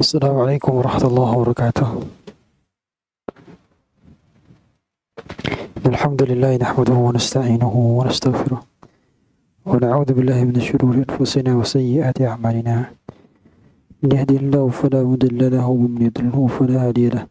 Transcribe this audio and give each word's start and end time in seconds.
السلام 0.00 0.38
عليكم 0.38 0.72
ورحمة 0.74 1.04
الله 1.06 1.30
وبركاته 1.36 1.88
الحمد 5.86 6.22
لله 6.22 6.56
نحمده 6.56 6.92
ونستعينه 6.92 7.74
ونستغفره 7.76 8.73
ونعوذ 9.66 10.12
بالله 10.12 10.44
من 10.44 10.60
شرور 10.60 10.94
أنفسنا 11.08 11.56
وسيئات 11.56 12.20
أعمالنا. 12.20 12.76
من 14.02 14.12
يهدي 14.12 14.36
الله 14.36 14.68
فلا 14.68 15.00
مضل 15.04 15.40
له 15.56 15.66
ومن 15.68 16.02
يضلله 16.02 16.46
فلا 16.46 16.88
هادي 16.88 17.08
له. 17.08 17.26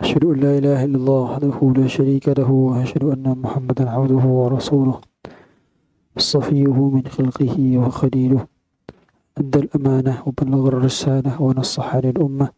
أشهد 0.00 0.24
أن 0.24 0.36
لا 0.44 0.58
إله 0.58 0.84
إلا 0.84 0.96
الله 0.96 1.20
وحده 1.20 1.58
لا 1.80 1.86
شريك 1.86 2.28
له 2.28 2.50
وأشهد 2.50 3.04
أن 3.04 3.26
محمدا 3.42 3.90
عبده 3.90 4.24
ورسوله 4.40 5.00
صفيه 6.18 6.76
من 6.94 7.04
خلقه 7.16 7.56
وخليله. 7.78 8.46
أدى 9.38 9.58
الأمانة 9.58 10.14
وبلغ 10.26 10.68
الرسالة 10.68 11.42
ونصح 11.42 11.96
للأمة 11.96 12.48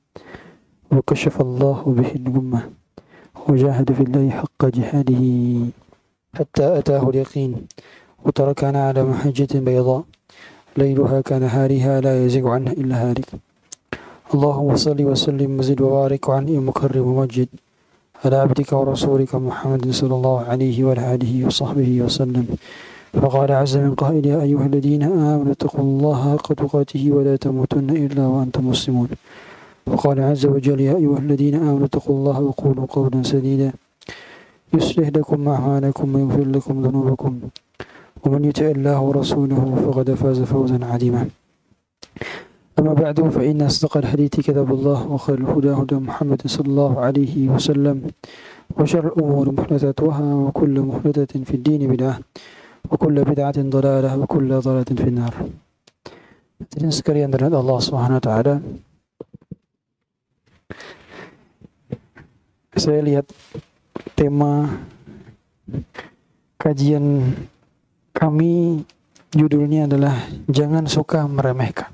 وكشف 0.92 1.40
الله 1.40 1.78
به 1.98 2.10
الأمة 2.20 2.60
وجاهد 3.48 3.92
في 3.92 4.02
الله 4.02 4.30
حق 4.30 4.62
جهاده 4.66 5.22
حتى 6.34 6.66
أتاه 6.78 7.10
اليقين. 7.10 7.52
وتركنا 8.24 8.80
على 8.88 9.04
محجة 9.04 9.52
بيضاء 9.54 10.02
ليلها 10.76 11.20
كنهارها 11.20 12.00
لا 12.00 12.24
يزيغ 12.24 12.48
عنها 12.48 12.72
إلا 12.72 12.96
هالك. 13.10 13.28
اللهم 14.34 14.76
صل 14.76 14.98
وسلم 15.02 15.58
وزد 15.58 15.80
وبارك 15.80 16.28
وعن 16.28 16.46
مكرم 16.46 17.06
ومجد 17.06 17.48
على 18.24 18.36
عبدك 18.36 18.72
ورسولك 18.72 19.34
محمد 19.34 19.90
صلى 19.90 20.14
الله 20.14 20.38
عليه 20.50 20.84
وعلى 20.84 21.14
آله 21.14 21.46
وصحبه 21.46 22.02
وسلم. 22.02 22.46
فقال 23.10 23.52
عز 23.52 23.76
من 23.76 23.94
قائل 23.94 24.26
يا 24.26 24.42
أيها 24.42 24.66
الذين 24.66 25.02
آمنوا 25.02 25.52
اتقوا 25.52 25.84
الله 25.84 26.20
حق 26.32 26.48
تقاته 26.52 27.12
ولا 27.12 27.36
تموتن 27.36 27.90
إلا 27.90 28.26
وأنتم 28.26 28.68
مسلمون. 28.68 29.08
وقال 29.86 30.20
عز 30.20 30.46
وجل 30.46 30.80
يا 30.80 30.94
أيها 30.96 31.18
الذين 31.18 31.54
آمنوا 31.54 31.86
اتقوا 31.90 32.16
الله 32.16 32.40
وقولوا 32.40 32.86
قولا 32.86 33.22
سديدا. 33.22 33.72
يصلح 34.74 35.08
لكم 35.08 35.48
أعمالكم 35.48 36.06
ويغفر 36.14 36.46
لكم 36.54 36.74
ذنوبكم. 36.86 37.32
ومن 38.24 38.44
يطع 38.44 38.66
الله 38.76 39.00
ورسوله 39.00 39.62
فقد 39.84 40.14
فاز 40.14 40.40
فوزا 40.40 40.78
عظيما 40.84 41.28
أما 42.78 42.92
بعد 42.94 43.20
فإن 43.28 43.62
أصدق 43.62 43.96
الحديث 43.96 44.40
كتاب 44.40 44.72
الله 44.72 45.06
وخير 45.12 45.38
الهدى 45.38 45.70
هدى 45.70 45.94
محمد 45.94 46.40
صلى 46.46 46.68
الله 46.68 47.00
عليه 47.00 47.48
وسلم 47.48 47.96
وشر 48.78 49.06
الأمور 49.06 49.52
محدثاتها 49.52 50.34
وكل 50.34 50.80
محدثة 50.80 51.44
في 51.44 51.54
الدين 51.54 51.90
بدعة 51.92 52.18
وكل 52.90 53.16
بدعة 53.24 53.56
ضلالة 53.58 54.18
وكل 54.18 54.48
ضلالة 54.60 54.90
في 54.96 55.08
النار 55.08 55.34
Hadirin 56.60 56.92
sekalian 56.92 57.32
terhadap 57.32 57.64
Allah 57.64 57.78
Subhanahu 57.80 58.20
wa. 58.20 58.60
Saya 62.76 63.00
lihat 63.00 63.24
tema 64.12 64.68
kajian 66.60 67.32
kami 68.20 68.84
judulnya 69.32 69.88
adalah 69.88 70.12
jangan 70.44 70.84
suka 70.84 71.24
meremehkan. 71.24 71.88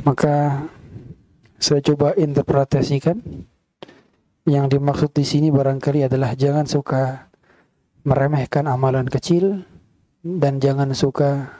Maka 0.00 0.64
saya 1.60 1.84
coba 1.84 2.16
interpretasikan 2.16 3.20
yang 4.48 4.72
dimaksud 4.72 5.12
di 5.12 5.28
sini 5.28 5.52
barangkali 5.52 6.08
adalah 6.08 6.32
jangan 6.32 6.64
suka 6.64 7.28
meremehkan 8.08 8.64
amalan 8.64 9.04
kecil 9.12 9.66
dan 10.24 10.56
jangan 10.56 10.96
suka 10.96 11.52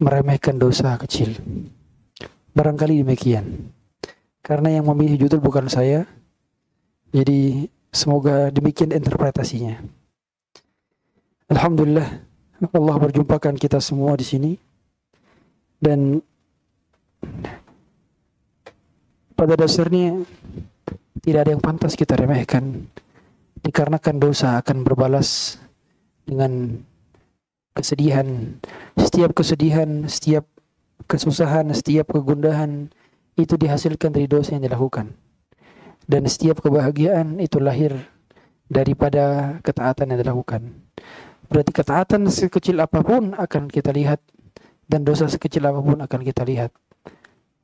meremehkan 0.00 0.56
dosa 0.56 0.96
kecil. 0.96 1.36
Barangkali 2.56 3.04
demikian. 3.04 3.74
Karena 4.40 4.80
yang 4.80 4.88
memilih 4.88 5.28
judul 5.28 5.44
bukan 5.44 5.68
saya. 5.68 6.08
Jadi 7.12 7.68
semoga 7.92 8.48
demikian 8.54 8.94
interpretasinya. 8.94 9.97
Alhamdulillah 11.48 12.04
Allah 12.76 12.96
berjumpakan 13.00 13.56
kita 13.56 13.80
semua 13.80 14.12
di 14.20 14.26
sini. 14.28 14.52
Dan 15.80 16.20
pada 19.32 19.56
dasarnya 19.56 20.28
tidak 21.24 21.40
ada 21.48 21.50
yang 21.56 21.64
pantas 21.64 21.96
kita 21.96 22.20
remehkan 22.20 22.84
dikarenakan 23.64 24.16
dosa 24.20 24.60
akan 24.60 24.84
berbalas 24.84 25.56
dengan 26.28 26.84
kesedihan. 27.72 28.60
Setiap 29.00 29.32
kesedihan 29.32 30.04
setiap 30.04 30.44
kesusahan 31.08 31.72
setiap 31.72 32.12
kegundahan 32.12 32.92
itu 33.40 33.56
dihasilkan 33.56 34.12
dari 34.12 34.28
dosa 34.28 34.52
yang 34.52 34.68
dilakukan. 34.68 35.16
Dan 36.04 36.28
setiap 36.28 36.60
kebahagiaan 36.60 37.40
itu 37.40 37.56
lahir 37.56 37.96
daripada 38.68 39.56
ketaatan 39.64 40.12
yang 40.12 40.20
dilakukan 40.20 40.87
berarti 41.48 41.72
ketaatan 41.72 42.28
sekecil 42.28 42.78
apa 42.80 43.00
pun 43.00 43.32
akan 43.34 43.72
kita 43.72 43.92
lihat 43.92 44.20
dan 44.88 45.04
dosa 45.04 45.28
sekecil 45.28 45.64
apa 45.68 45.80
pun 45.80 45.98
akan 46.00 46.20
kita 46.24 46.44
lihat 46.44 46.72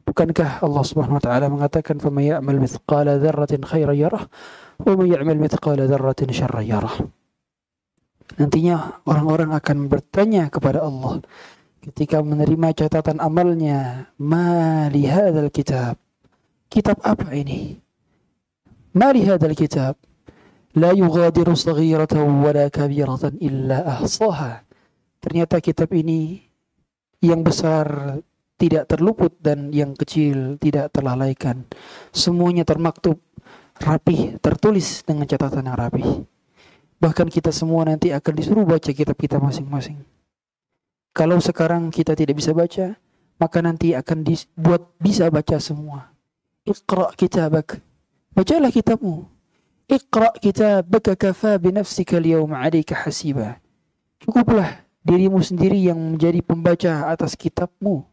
Bukankah 0.05 0.61
Allah 0.61 0.85
Subhanahu 0.85 1.17
wa 1.17 1.25
taala 1.25 1.49
mengatakan 1.49 1.97
faman 1.97 2.37
ya'mal 2.37 2.61
mithqala 2.61 3.17
dzarratin 3.17 3.65
khairan 3.65 3.97
yarah 3.97 4.29
wa 4.85 4.93
man 5.01 5.09
ya'mal 5.09 5.41
mithqala 5.41 5.89
dzarratin 5.89 6.29
syarran 6.29 6.69
yarah. 6.69 6.93
Nantinya 8.37 9.01
orang-orang 9.09 9.57
akan 9.57 9.89
bertanya 9.89 10.53
kepada 10.53 10.85
Allah 10.85 11.25
ketika 11.81 12.21
menerima 12.21 12.77
catatan 12.77 13.17
amalnya, 13.17 14.13
"Ma 14.21 14.89
li 14.93 15.09
hadzal 15.09 15.49
kitab?" 15.49 15.97
Kitab 16.69 17.01
apa 17.01 17.33
ini? 17.33 17.81
"Ma 18.93 19.09
li 19.09 19.25
hadzal 19.25 19.57
kitab?" 19.57 19.97
La 20.75 20.91
yughadiru 20.91 21.55
saghiratan 21.55 22.43
wala 22.43 22.67
kabiratan 22.67 23.39
illa 23.39 24.03
ahsaha. 24.03 24.67
Ternyata 25.23 25.63
kitab 25.63 25.95
ini 25.95 26.43
yang 27.23 27.47
besar 27.47 28.19
tidak 28.59 28.91
terluput 28.91 29.39
dan 29.39 29.71
yang 29.71 29.95
kecil 29.95 30.59
tidak 30.59 30.91
terlalaikan. 30.91 31.63
Semuanya 32.11 32.67
termaktub 32.67 33.23
rapih, 33.79 34.39
tertulis 34.43 35.07
dengan 35.07 35.31
catatan 35.31 35.71
yang 35.71 35.79
rapih. 35.79 36.07
Bahkan 36.99 37.31
kita 37.31 37.55
semua 37.55 37.87
nanti 37.87 38.11
akan 38.11 38.33
disuruh 38.35 38.67
baca 38.67 38.91
kitab 38.91 39.15
kita 39.15 39.39
masing-masing. 39.39 40.03
Kalau 41.15 41.39
sekarang 41.39 41.95
kita 41.95 42.19
tidak 42.19 42.43
bisa 42.43 42.51
baca, 42.51 42.99
maka 43.39 43.59
nanti 43.63 43.95
akan 43.95 44.27
dibuat 44.27 44.91
bisa 44.99 45.31
baca 45.31 45.59
semua. 45.63 46.11
Iqra 46.67 47.15
kitabak. 47.15 47.79
Bacalah 48.35 48.75
kitabmu. 48.75 49.34
Iqra 49.85 50.33
kitabaka 50.41 51.13
kafa 51.15 51.61
binafsika 51.61 52.17
al-yawma 52.17 52.65
'alaika 52.65 52.97
hasiba. 53.05 53.61
Cukuplah 54.25 54.85
dirimu 55.05 55.45
sendiri 55.45 55.77
yang 55.77 56.01
menjadi 56.01 56.41
pembaca 56.41 57.13
atas 57.13 57.37
kitabmu 57.37 58.09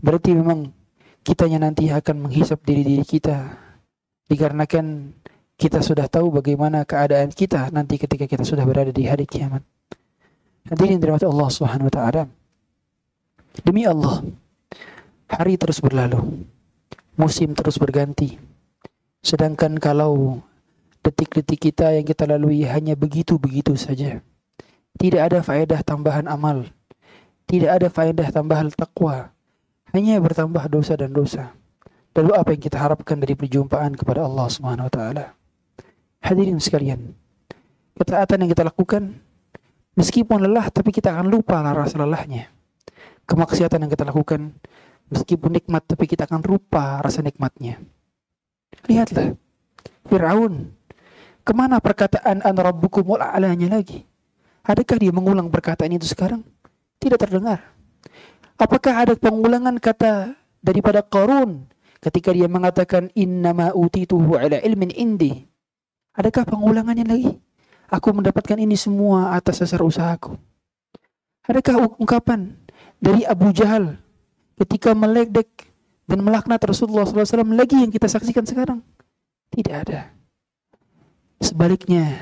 Berarti 0.00 0.32
memang 0.32 0.72
kitanya 1.20 1.68
nanti 1.68 1.92
akan 1.92 2.28
menghisap 2.28 2.64
diri-diri 2.64 3.04
kita. 3.04 3.52
Dikarenakan 4.32 5.12
kita 5.60 5.84
sudah 5.84 6.08
tahu 6.08 6.40
bagaimana 6.40 6.88
keadaan 6.88 7.28
kita 7.28 7.68
nanti 7.68 8.00
ketika 8.00 8.24
kita 8.24 8.48
sudah 8.48 8.64
berada 8.64 8.88
di 8.88 9.04
hari 9.04 9.28
kiamat. 9.28 9.60
Hadirin 10.72 10.96
dirahmati 10.96 11.28
Allah 11.28 11.48
Subhanahu 11.52 11.88
wa 11.92 11.94
taala. 11.94 12.22
Demi 13.60 13.84
Allah, 13.84 14.24
hari 15.28 15.60
terus 15.60 15.84
berlalu. 15.84 16.48
Musim 17.20 17.52
terus 17.52 17.76
berganti. 17.76 18.40
Sedangkan 19.20 19.76
kalau 19.76 20.40
detik-detik 21.00 21.70
kita 21.72 21.96
yang 21.96 22.04
kita 22.04 22.28
lalui 22.28 22.64
hanya 22.68 22.96
begitu-begitu 22.96 23.76
saja. 23.76 24.20
Tidak 25.00 25.20
ada 25.20 25.40
faedah 25.40 25.80
tambahan 25.80 26.28
amal. 26.28 26.68
Tidak 27.48 27.66
ada 27.66 27.88
faedah 27.90 28.28
tambahan 28.30 28.70
takwa 28.70 29.32
hanya 29.90 30.22
bertambah 30.22 30.70
dosa 30.70 30.94
dan 30.94 31.10
dosa. 31.10 31.50
Lalu 32.14 32.32
apa 32.34 32.48
yang 32.54 32.62
kita 32.62 32.78
harapkan 32.78 33.18
dari 33.18 33.34
perjumpaan 33.38 33.94
kepada 33.94 34.26
Allah 34.26 34.46
Subhanahu 34.50 34.86
wa 34.86 34.92
taala? 34.92 35.24
Hadirin 36.20 36.58
sekalian, 36.58 37.14
ketaatan 37.96 38.44
yang 38.44 38.50
kita 38.50 38.66
lakukan 38.66 39.18
meskipun 39.94 40.42
lelah 40.42 40.68
tapi 40.68 40.90
kita 40.94 41.14
akan 41.14 41.30
lupa 41.30 41.62
rasa 41.74 41.96
lelahnya. 42.02 42.50
Kemaksiatan 43.24 43.86
yang 43.86 43.90
kita 43.90 44.04
lakukan 44.04 44.54
meskipun 45.10 45.50
nikmat 45.54 45.86
tapi 45.86 46.10
kita 46.10 46.26
akan 46.26 46.42
lupa 46.42 46.98
rasa 46.98 47.22
nikmatnya. 47.22 47.78
Lihatlah 48.90 49.38
Firaun. 50.10 50.79
Ke 51.40 51.52
mana 51.56 51.80
perkataan 51.80 52.44
an 52.44 52.56
rabbukumul 52.56 53.20
a'lanya 53.20 53.80
lagi? 53.80 54.04
Adakah 54.64 54.96
dia 55.00 55.12
mengulang 55.12 55.48
perkataan 55.48 55.96
itu 55.96 56.04
sekarang? 56.04 56.44
Tidak 57.00 57.16
terdengar. 57.16 57.64
Apakah 58.60 59.08
ada 59.08 59.16
pengulangan 59.16 59.80
kata 59.80 60.36
daripada 60.60 61.00
Qarun 61.00 61.64
ketika 62.04 62.28
dia 62.36 62.44
mengatakan 62.44 63.08
innama 63.16 63.72
utituhu 63.72 64.36
ala 64.36 64.60
ilmin 64.60 64.92
indi? 64.92 65.48
Adakah 66.12 66.44
pengulangannya 66.44 67.08
lagi? 67.08 67.32
Aku 67.88 68.12
mendapatkan 68.12 68.60
ini 68.60 68.76
semua 68.76 69.32
atas 69.32 69.64
dasar 69.64 69.80
usahaku. 69.80 70.36
Adakah 71.48 71.96
ungkapan 71.96 72.52
dari 73.00 73.24
Abu 73.24 73.50
Jahal 73.56 73.96
ketika 74.60 74.92
meledek 74.92 75.72
dan 76.04 76.20
melaknat 76.20 76.60
Rasulullah 76.60 77.08
SAW 77.08 77.56
lagi 77.56 77.80
yang 77.80 77.88
kita 77.88 78.06
saksikan 78.12 78.44
sekarang? 78.44 78.84
Tidak 79.50 79.74
ada. 79.74 80.19
Sebaliknya, 81.40 82.20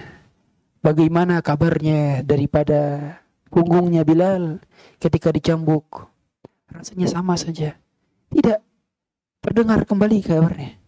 bagaimana 0.78 1.42
kabarnya 1.42 2.22
daripada 2.22 3.14
punggungnya 3.50 4.06
Bilal 4.06 4.62
ketika 5.02 5.34
dicambuk? 5.34 6.06
Rasanya 6.70 7.10
sama 7.10 7.34
saja. 7.34 7.74
Tidak 8.30 8.58
terdengar 9.42 9.82
kembali 9.82 10.22
kabarnya. 10.22 10.78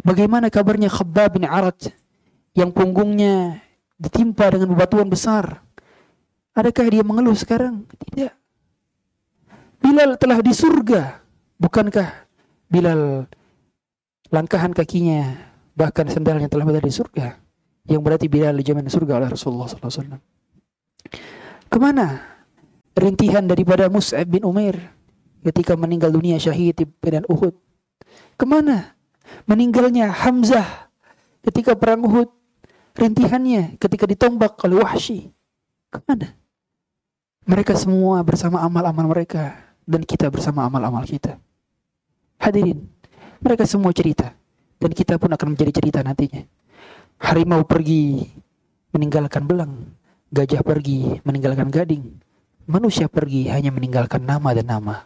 Bagaimana 0.00 0.50
kabarnya 0.50 0.90
Khabbab 0.90 1.38
bin 1.38 1.44
Arad 1.46 1.76
yang 2.56 2.72
punggungnya 2.74 3.62
ditimpa 4.00 4.50
dengan 4.50 4.72
bebatuan 4.72 5.06
besar? 5.06 5.60
Adakah 6.56 6.86
dia 6.88 7.04
mengeluh 7.04 7.36
sekarang? 7.36 7.86
Tidak. 7.86 8.32
Bilal 9.78 10.16
telah 10.18 10.40
di 10.42 10.50
surga. 10.50 11.20
Bukankah 11.60 12.26
Bilal 12.66 13.28
langkahan 14.32 14.72
kakinya 14.72 15.49
bahkan 15.74 16.06
sendalnya 16.10 16.50
telah 16.50 16.66
berada 16.66 16.84
di 16.84 16.94
surga? 16.94 17.38
Yang 17.88 18.00
berarti 18.04 18.26
Bilal 18.30 18.54
dijamin 18.58 18.86
surga 18.86 19.18
oleh 19.18 19.28
Rasulullah 19.32 19.66
SAW. 19.66 20.20
Ke 21.70 21.78
mana 21.78 22.18
rintihan 22.94 23.46
daripada 23.46 23.86
Mus'ab 23.88 24.26
bin 24.28 24.44
Umair 24.44 24.76
ketika 25.46 25.78
meninggal 25.78 26.12
dunia 26.12 26.36
syahid 26.36 26.76
di 26.76 26.84
medan 27.00 27.24
Uhud? 27.26 27.54
Ke 28.36 28.44
mana 28.44 28.94
meninggalnya 29.46 30.10
Hamzah 30.10 30.90
ketika 31.46 31.78
perang 31.78 32.04
Uhud? 32.04 32.28
Rintihannya 32.90 33.78
ketika 33.78 34.04
ditombak 34.04 34.58
oleh 34.66 34.82
Wahsy. 34.82 35.30
Ke 35.88 36.02
mana? 36.04 36.34
Mereka 37.46 37.72
semua 37.78 38.20
bersama 38.26 38.60
amal-amal 38.60 39.06
mereka 39.08 39.56
dan 39.88 40.04
kita 40.04 40.28
bersama 40.28 40.66
amal-amal 40.66 41.06
kita. 41.06 41.38
Hadirin, 42.36 42.86
mereka 43.40 43.64
semua 43.64 43.94
cerita 43.94 44.36
dan 44.80 44.90
kita 44.96 45.20
pun 45.20 45.30
akan 45.36 45.54
menjadi 45.54 45.72
cerita 45.76 46.00
nantinya. 46.00 46.42
Harimau 47.20 47.68
pergi 47.68 48.24
meninggalkan 48.96 49.44
belang, 49.44 49.92
gajah 50.32 50.64
pergi 50.64 51.20
meninggalkan 51.22 51.68
gading, 51.68 52.16
manusia 52.64 53.12
pergi 53.12 53.52
hanya 53.52 53.68
meninggalkan 53.68 54.24
nama 54.24 54.56
dan 54.56 54.66
nama. 54.66 54.96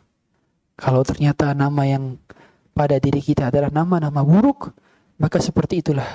Kalau 0.79 1.03
ternyata 1.03 1.51
nama 1.59 1.83
yang 1.85 2.17
pada 2.71 3.03
diri 3.03 3.19
kita 3.19 3.51
adalah 3.51 3.71
nama-nama 3.71 4.23
buruk, 4.23 4.71
maka 5.19 5.43
seperti 5.43 5.83
itulah 5.83 6.07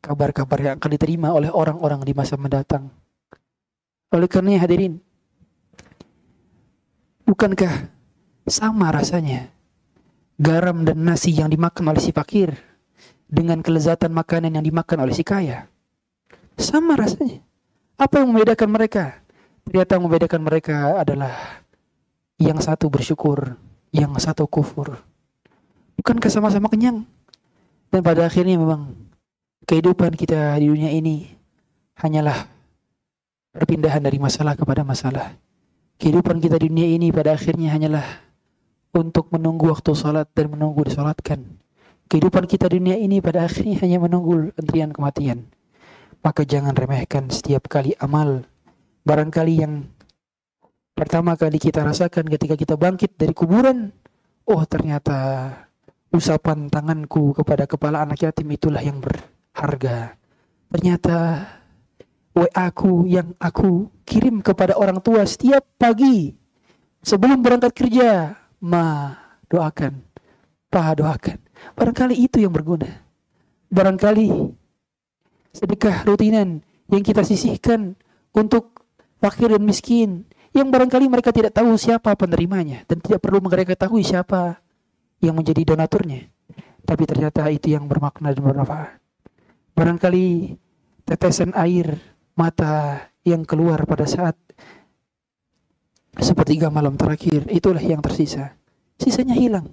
kabar-kabar 0.00 0.60
yang 0.60 0.74
akan 0.80 0.90
diterima 0.92 1.32
oleh 1.32 1.48
orang-orang 1.48 2.04
di 2.04 2.12
masa 2.16 2.36
mendatang. 2.40 2.88
Oleh 4.12 4.28
karena 4.28 4.60
hadirin, 4.60 5.00
bukankah 7.24 7.88
sama 8.44 8.92
rasanya 8.92 9.48
garam 10.36 10.84
dan 10.84 11.00
nasi 11.00 11.32
yang 11.32 11.48
dimakan 11.48 11.96
oleh 11.96 12.02
si 12.04 12.12
fakir 12.12 12.73
dengan 13.28 13.60
kelezatan 13.64 14.12
makanan 14.12 14.54
yang 14.54 14.64
dimakan 14.64 15.04
oleh 15.04 15.14
si 15.16 15.24
kaya? 15.26 15.66
Sama 16.54 16.94
rasanya. 16.94 17.42
Apa 17.98 18.22
yang 18.22 18.34
membedakan 18.34 18.70
mereka? 18.70 19.22
Ternyata 19.64 19.98
membedakan 19.98 20.40
mereka 20.44 20.98
adalah 20.98 21.62
yang 22.36 22.58
satu 22.58 22.90
bersyukur, 22.90 23.56
yang 23.94 24.12
satu 24.18 24.44
kufur. 24.50 24.98
Bukankah 25.96 26.30
sama-sama 26.30 26.66
kenyang? 26.68 27.06
Dan 27.88 28.02
pada 28.02 28.26
akhirnya 28.26 28.58
memang 28.58 28.92
kehidupan 29.64 30.18
kita 30.18 30.58
di 30.58 30.66
dunia 30.66 30.90
ini 30.90 31.30
hanyalah 31.96 32.50
perpindahan 33.54 34.02
dari 34.02 34.18
masalah 34.18 34.58
kepada 34.58 34.82
masalah. 34.82 35.38
Kehidupan 36.02 36.42
kita 36.42 36.58
di 36.58 36.66
dunia 36.68 36.90
ini 36.90 37.14
pada 37.14 37.38
akhirnya 37.38 37.70
hanyalah 37.70 38.02
untuk 38.90 39.30
menunggu 39.30 39.70
waktu 39.70 39.94
sholat 39.94 40.26
dan 40.34 40.50
menunggu 40.50 40.82
disolatkan. 40.82 41.63
Kehidupan 42.08 42.44
kita 42.44 42.68
dunia 42.68 43.00
ini 43.00 43.18
pada 43.24 43.48
akhirnya 43.48 43.80
hanya 43.80 43.98
menunggu 43.98 44.52
antrian 44.60 44.92
kematian. 44.92 45.48
Maka 46.20 46.44
jangan 46.44 46.76
remehkan 46.76 47.28
setiap 47.28 47.68
kali 47.68 47.96
amal. 48.00 48.44
Barangkali 49.04 49.54
yang 49.60 49.88
pertama 50.96 51.36
kali 51.36 51.60
kita 51.60 51.84
rasakan 51.84 52.28
ketika 52.28 52.56
kita 52.56 52.74
bangkit 52.76 53.16
dari 53.16 53.32
kuburan. 53.36 53.92
Oh 54.44 54.64
ternyata 54.68 55.50
usapan 56.12 56.70
tanganku 56.70 57.34
kepada 57.34 57.64
kepala 57.66 58.04
anak 58.04 58.24
yatim 58.24 58.48
itulah 58.52 58.80
yang 58.80 59.00
berharga. 59.00 60.16
Ternyata 60.72 61.18
WA 62.34 62.50
aku 62.50 63.06
yang 63.06 63.30
aku 63.38 63.88
kirim 64.02 64.42
kepada 64.42 64.74
orang 64.74 64.98
tua 64.98 65.22
setiap 65.22 65.62
pagi 65.76 66.34
sebelum 67.04 67.44
berangkat 67.44 67.72
kerja. 67.76 68.38
Ma 68.64 69.12
doakan, 69.52 70.00
Pa 70.72 70.96
doakan. 70.96 71.43
Barangkali 71.74 72.14
itu 72.18 72.42
yang 72.42 72.52
berguna. 72.52 72.88
Barangkali 73.70 74.30
sedekah 75.54 76.02
rutinan 76.06 76.62
yang 76.90 77.02
kita 77.02 77.22
sisihkan 77.22 77.94
untuk 78.34 78.84
fakir 79.22 79.48
dan 79.50 79.62
miskin 79.62 80.26
yang 80.54 80.70
barangkali 80.70 81.10
mereka 81.10 81.34
tidak 81.34 81.54
tahu 81.54 81.74
siapa 81.74 82.14
penerimanya 82.14 82.86
dan 82.86 83.02
tidak 83.02 83.22
perlu 83.22 83.42
mereka 83.42 83.74
ketahui 83.74 84.06
siapa 84.06 84.62
yang 85.18 85.34
menjadi 85.34 85.74
donaturnya. 85.74 86.30
Tapi 86.84 87.02
ternyata 87.08 87.48
itu 87.48 87.72
yang 87.72 87.88
bermakna 87.88 88.30
dan 88.30 88.44
bermanfaat. 88.44 89.00
Barangkali 89.74 90.54
tetesan 91.02 91.50
air 91.56 91.98
mata 92.36 93.08
yang 93.24 93.42
keluar 93.42 93.82
pada 93.88 94.04
saat 94.04 94.36
sepertiga 96.20 96.70
malam 96.70 96.94
terakhir 96.94 97.48
itulah 97.50 97.82
yang 97.82 97.98
tersisa. 98.04 98.54
Sisanya 99.00 99.34
hilang. 99.34 99.66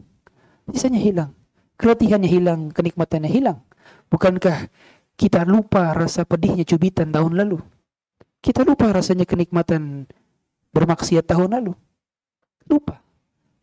Sisanya 0.74 0.98
hilang. 0.98 1.32
Keletihannya 1.82 2.30
hilang, 2.30 2.62
kenikmatannya 2.70 3.26
hilang. 3.26 3.66
Bukankah 4.14 4.70
kita 5.18 5.42
lupa 5.50 5.98
rasa 5.98 6.30
pedihnya 6.30 6.62
cubitan 6.62 7.10
tahun 7.10 7.34
lalu? 7.34 7.58
Kita 8.38 8.62
lupa 8.62 8.94
rasanya 8.94 9.26
kenikmatan 9.26 10.06
bermaksiat 10.78 11.26
tahun 11.26 11.58
lalu. 11.58 11.74
Lupa. 12.70 13.02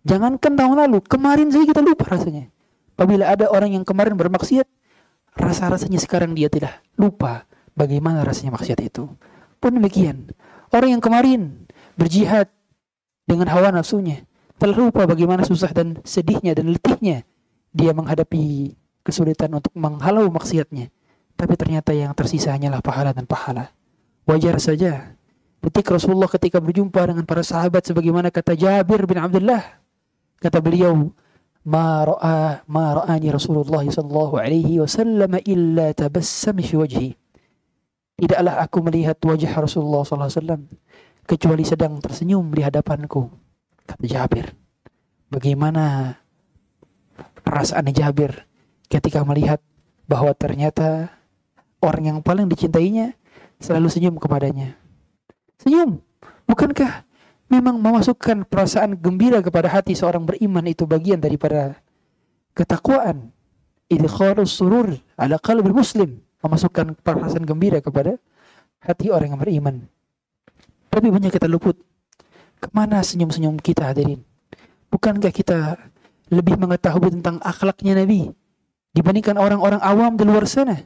Jangankan 0.03 0.59
tahun 0.59 0.77
lalu, 0.83 0.99
kemarin 1.07 1.55
saja 1.55 1.71
kita 1.71 1.79
lupa 1.79 2.11
rasanya. 2.11 2.51
Apabila 2.99 3.31
ada 3.31 3.47
orang 3.55 3.79
yang 3.79 3.87
kemarin 3.87 4.19
bermaksiat, 4.19 4.67
rasa-rasanya 5.39 6.03
sekarang 6.03 6.35
dia 6.35 6.51
tidak 6.51 6.83
lupa 6.99 7.47
bagaimana 7.79 8.27
rasanya 8.27 8.59
maksiat 8.59 8.83
itu. 8.83 9.07
Pun 9.63 9.71
demikian, 9.79 10.35
orang 10.75 10.99
yang 10.99 11.03
kemarin 11.03 11.71
berjihad 11.95 12.51
dengan 13.31 13.47
hawa 13.55 13.71
nafsunya, 13.71 14.27
telah 14.59 14.75
lupa 14.75 15.07
bagaimana 15.07 15.47
susah 15.47 15.71
dan 15.71 16.03
sedihnya 16.03 16.59
dan 16.59 16.75
letihnya 16.75 17.23
dia 17.73 17.93
menghadapi 17.93 18.75
kesulitan 19.05 19.53
untuk 19.57 19.73
menghalau 19.77 20.29
maksiatnya. 20.29 20.93
Tapi 21.39 21.55
ternyata 21.55 21.95
yang 21.95 22.13
tersisa 22.19 22.51
hanyalah 22.51 22.83
pahala 22.83 23.15
dan 23.15 23.25
pahala. 23.25 23.71
Wajar 24.27 24.59
saja. 24.59 25.15
Ketik 25.63 25.91
Rasulullah 25.91 26.31
ketika 26.31 26.59
berjumpa 26.59 27.03
dengan 27.09 27.25
para 27.27 27.43
sahabat 27.43 27.87
sebagaimana 27.87 28.31
kata 28.31 28.59
Jabir 28.59 29.07
bin 29.07 29.19
Abdullah. 29.19 29.81
Kata 30.39 30.63
beliau, 30.63 31.11
ma 31.67 32.07
ra'a 32.07 32.63
ma 32.71 32.85
ra'ani 33.03 33.29
Rasulullah 33.35 33.83
sallallahu 33.83 34.39
alaihi 34.39 34.79
wasallam 34.79 35.39
illa 35.43 35.91
tabassam 35.95 36.63
fi 36.63 36.75
wajhi. 36.79 37.11
Tidaklah 38.19 38.59
aku 38.63 38.79
melihat 38.83 39.19
wajah 39.23 39.51
Rasulullah 39.59 40.03
sallallahu 40.03 40.31
alaihi 40.31 40.41
wasallam 40.43 40.63
kecuali 41.27 41.65
sedang 41.67 41.99
tersenyum 42.03 42.51
di 42.51 42.63
hadapanku. 42.63 43.31
Kata 43.87 44.05
Jabir. 44.07 44.55
Bagaimana 45.29 46.17
perasaan 47.49 47.89
Jabir 47.97 48.45
ketika 48.93 49.25
melihat 49.25 49.65
bahwa 50.05 50.37
ternyata 50.37 51.09
orang 51.81 52.13
yang 52.13 52.19
paling 52.21 52.45
dicintainya 52.45 53.17
selalu 53.57 53.89
senyum 53.89 54.21
kepadanya. 54.21 54.77
Senyum. 55.57 56.05
Bukankah 56.45 57.09
memang 57.49 57.81
memasukkan 57.81 58.45
perasaan 58.45 59.01
gembira 59.01 59.41
kepada 59.41 59.73
hati 59.73 59.97
seorang 59.97 60.29
beriman 60.29 60.69
itu 60.69 60.85
bagian 60.85 61.25
daripada 61.25 61.81
ketakwaan. 62.53 63.33
Idkhalus 63.89 64.53
surur 64.53 65.01
ala 65.17 65.41
qalbil 65.41 65.73
muslim. 65.73 66.21
Memasukkan 66.45 67.01
perasaan 67.01 67.49
gembira 67.49 67.81
kepada 67.81 68.21
hati 68.85 69.09
orang 69.09 69.33
yang 69.33 69.41
beriman. 69.41 69.77
Tapi 70.93 71.09
banyak 71.09 71.33
kita 71.33 71.49
luput. 71.49 71.81
Ke 72.61 72.69
mana 72.77 73.01
senyum-senyum 73.01 73.57
kita 73.59 73.89
hadirin? 73.89 74.21
Bukankah 74.93 75.33
kita 75.33 75.81
lebih 76.29 76.61
mengetahui 76.61 77.21
tentang 77.21 77.41
akhlaknya 77.41 78.05
Nabi 78.05 78.33
dibandingkan 78.93 79.37
orang-orang 79.37 79.81
awam 79.81 80.17
di 80.17 80.25
luar 80.25 80.45
sana? 80.45 80.77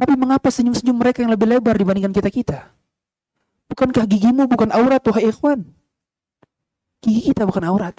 Tapi 0.00 0.16
mengapa 0.16 0.48
senyum-senyum 0.48 0.96
mereka 0.96 1.20
yang 1.20 1.32
lebih 1.32 1.46
lebar 1.46 1.76
dibandingkan 1.76 2.16
kita-kita? 2.16 2.72
Bukankah 3.68 4.08
gigimu 4.08 4.48
bukan 4.48 4.72
aurat, 4.72 5.04
wahai 5.04 5.28
ikhwan? 5.28 5.62
Gigi 7.04 7.32
kita 7.32 7.44
bukan 7.44 7.64
aurat. 7.68 7.96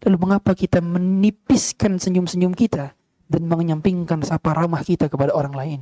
Lalu 0.00 0.16
mengapa 0.16 0.56
kita 0.56 0.80
menipiskan 0.80 2.00
senyum-senyum 2.00 2.56
kita 2.56 2.96
dan 3.28 3.42
menyampingkan 3.44 4.24
sapa 4.24 4.56
ramah 4.56 4.80
kita 4.80 5.10
kepada 5.10 5.34
orang 5.34 5.52
lain? 5.52 5.80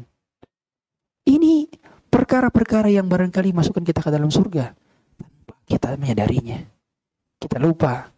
Ini 1.29 1.69
perkara-perkara 2.09 2.89
yang 2.89 3.07
barangkali 3.07 3.53
masukkan 3.53 3.85
kita 3.85 4.01
ke 4.01 4.11
dalam 4.11 4.33
surga 4.33 4.73
kita 5.69 6.01
menyadarinya. 6.01 6.65
Kita 7.37 7.61
lupa 7.61 8.09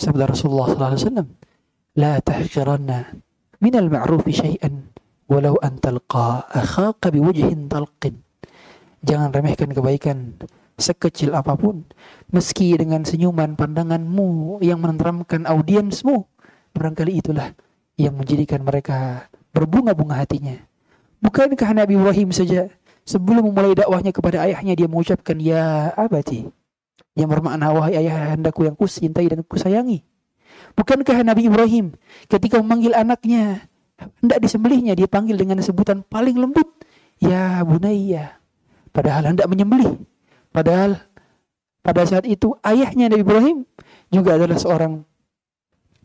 sabda 0.00 0.24
Rasulullah 0.24 0.72
SAW. 0.72 1.28
La 1.94 2.18
tahqiranna 2.18 3.22
minal 3.62 3.86
ma'rufi 3.86 4.34
syai'an 4.34 4.90
walau 5.30 5.54
an 5.62 5.78
talqa 5.78 6.42
akhaka 6.50 7.14
biwajhin 7.14 7.70
talqin. 7.70 8.18
Jangan 9.06 9.30
remehkan 9.30 9.70
kebaikan 9.70 10.34
sekecil 10.74 11.38
apa 11.38 11.54
pun 11.54 11.86
meski 12.34 12.74
dengan 12.74 13.06
senyuman 13.06 13.54
pandanganmu 13.54 14.58
yang 14.58 14.82
menenteramkan 14.82 15.46
audiensmu. 15.46 16.26
Barangkali 16.74 17.22
itulah 17.22 17.54
yang 17.94 18.18
menjadikan 18.18 18.66
mereka 18.66 19.30
berbunga-bunga 19.54 20.18
hatinya. 20.18 20.58
Bukankah 21.22 21.78
Nabi 21.78 21.94
Ibrahim 21.94 22.34
saja 22.34 22.74
sebelum 23.06 23.54
memulai 23.54 23.78
dakwahnya 23.78 24.10
kepada 24.10 24.42
ayahnya 24.42 24.74
dia 24.74 24.90
mengucapkan 24.90 25.38
ya 25.38 25.94
abati 25.94 26.50
yang 27.14 27.30
bermakna 27.30 27.70
wahai 27.70 28.02
ayah 28.02 28.34
hendaku 28.34 28.66
yang 28.66 28.74
kusintai 28.74 29.30
dan 29.30 29.46
kusayangi 29.46 30.02
bukankah 30.74 31.22
Nabi 31.22 31.46
Ibrahim 31.50 31.94
ketika 32.26 32.58
memanggil 32.60 32.94
anaknya 32.94 33.66
hendak 34.20 34.42
disembelihnya 34.42 34.98
dia 34.98 35.06
panggil 35.06 35.38
dengan 35.38 35.62
sebutan 35.62 36.02
paling 36.06 36.34
lembut 36.34 36.66
ya 37.22 37.62
bunayya 37.62 38.38
padahal 38.90 39.30
hendak 39.30 39.46
menyembelih 39.46 40.02
Padahal 40.54 41.02
pada 41.82 42.06
saat 42.06 42.22
itu 42.30 42.54
ayahnya 42.62 43.10
Nabi 43.10 43.26
Ibrahim 43.26 43.58
juga 44.14 44.38
adalah 44.38 44.54
seorang 44.54 45.02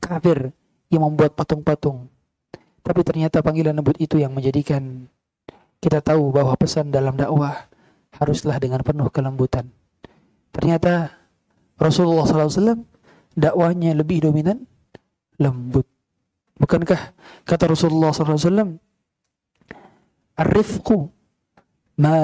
kafir 0.01 0.49
yang 0.89 1.05
membuat 1.05 1.37
patung-patung. 1.37 2.09
Tapi 2.81 3.05
ternyata 3.05 3.45
panggilan 3.45 3.77
lembut 3.77 4.01
itu 4.01 4.17
yang 4.17 4.33
menjadikan 4.33 5.05
kita 5.77 6.01
tahu 6.01 6.33
bahwa 6.33 6.57
pesan 6.57 6.89
dalam 6.89 7.13
dakwah 7.13 7.69
haruslah 8.17 8.57
dengan 8.57 8.81
penuh 8.81 9.05
kelembutan. 9.13 9.69
Ternyata 10.49 11.13
Rasulullah 11.77 12.25
SAW 12.25 12.81
dakwahnya 13.35 13.93
lebih 13.97 14.25
dominan 14.25 14.65
lembut. 15.41 15.85
Bukankah 16.59 17.15
kata 17.47 17.71
Rasulullah 17.71 18.11
SAW, 18.11 18.75
Ar-rifqu 20.39 21.07
ma 21.99 22.15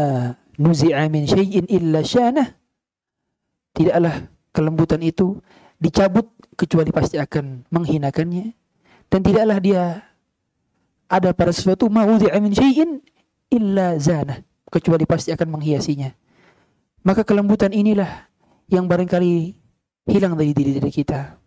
nuzi'a 0.56 1.08
min 1.12 1.28
syai'in 1.28 1.68
illa 1.68 2.00
syanah. 2.04 2.48
Tidaklah 3.76 4.32
kelembutan 4.56 5.04
itu 5.04 5.40
dicabut 5.80 6.32
kecuali 6.56 6.96
pasti 6.96 7.20
akan 7.20 7.68
menghinakannya 7.68 8.56
dan 9.12 9.20
tidaklah 9.20 9.60
dia 9.60 9.84
ada 11.12 11.36
pada 11.36 11.52
sesuatu 11.52 11.92
mauzi'a 11.92 12.40
min 12.40 12.56
syai'in 12.56 13.04
illa 13.52 14.00
zanah 14.00 14.40
kecuali 14.72 15.04
pasti 15.04 15.36
akan 15.36 15.60
menghiasinya. 15.60 16.10
Maka 17.06 17.22
kelembutan 17.28 17.70
inilah 17.70 18.32
yang 18.72 18.90
barangkali 18.90 19.54
hilang 20.06 20.38
dari 20.38 20.54
diri 20.54 20.78
diri 20.78 20.92
kita. 20.94 21.38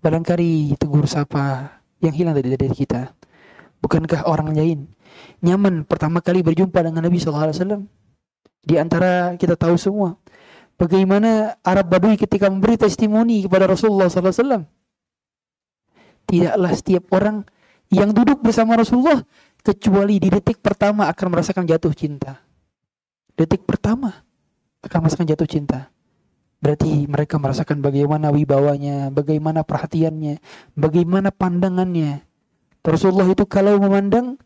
Barangkali 0.00 0.74
tegur 0.80 1.04
sapa 1.04 1.78
yang 2.00 2.14
hilang 2.14 2.34
dari 2.34 2.54
diri 2.54 2.72
kita. 2.72 3.12
Bukankah 3.80 4.24
orang 4.28 4.54
lain 4.54 4.88
nyaman 5.44 5.84
pertama 5.84 6.22
kali 6.24 6.40
berjumpa 6.40 6.80
dengan 6.80 7.04
Nabi 7.04 7.18
sallallahu 7.20 7.46
alaihi 7.50 7.58
wasallam? 7.60 7.82
Di 8.60 8.74
antara 8.76 9.34
kita 9.40 9.56
tahu 9.56 9.74
semua 9.76 10.20
bagaimana 10.80 11.60
Arab 11.60 11.92
Badui 11.92 12.16
ketika 12.16 12.48
memberi 12.48 12.80
testimoni 12.80 13.44
kepada 13.44 13.68
Rasulullah 13.68 14.08
SAW. 14.08 14.64
Tidaklah 16.24 16.72
setiap 16.72 17.04
orang 17.12 17.44
yang 17.92 18.16
duduk 18.16 18.40
bersama 18.40 18.80
Rasulullah 18.80 19.20
kecuali 19.60 20.16
di 20.16 20.32
detik 20.32 20.64
pertama 20.64 21.10
akan 21.12 21.26
merasakan 21.28 21.68
jatuh 21.68 21.92
cinta. 21.92 22.40
Detik 23.36 23.68
pertama 23.68 24.24
akan 24.80 24.98
merasakan 25.04 25.26
jatuh 25.28 25.48
cinta. 25.50 25.92
Berarti 26.60 27.08
mereka 27.08 27.40
merasakan 27.40 27.80
bagaimana 27.80 28.28
wibawanya, 28.28 29.08
bagaimana 29.08 29.64
perhatiannya, 29.64 30.44
bagaimana 30.76 31.32
pandangannya. 31.32 32.20
Rasulullah 32.84 33.28
itu 33.28 33.48
kalau 33.48 33.80
memandang 33.80 34.36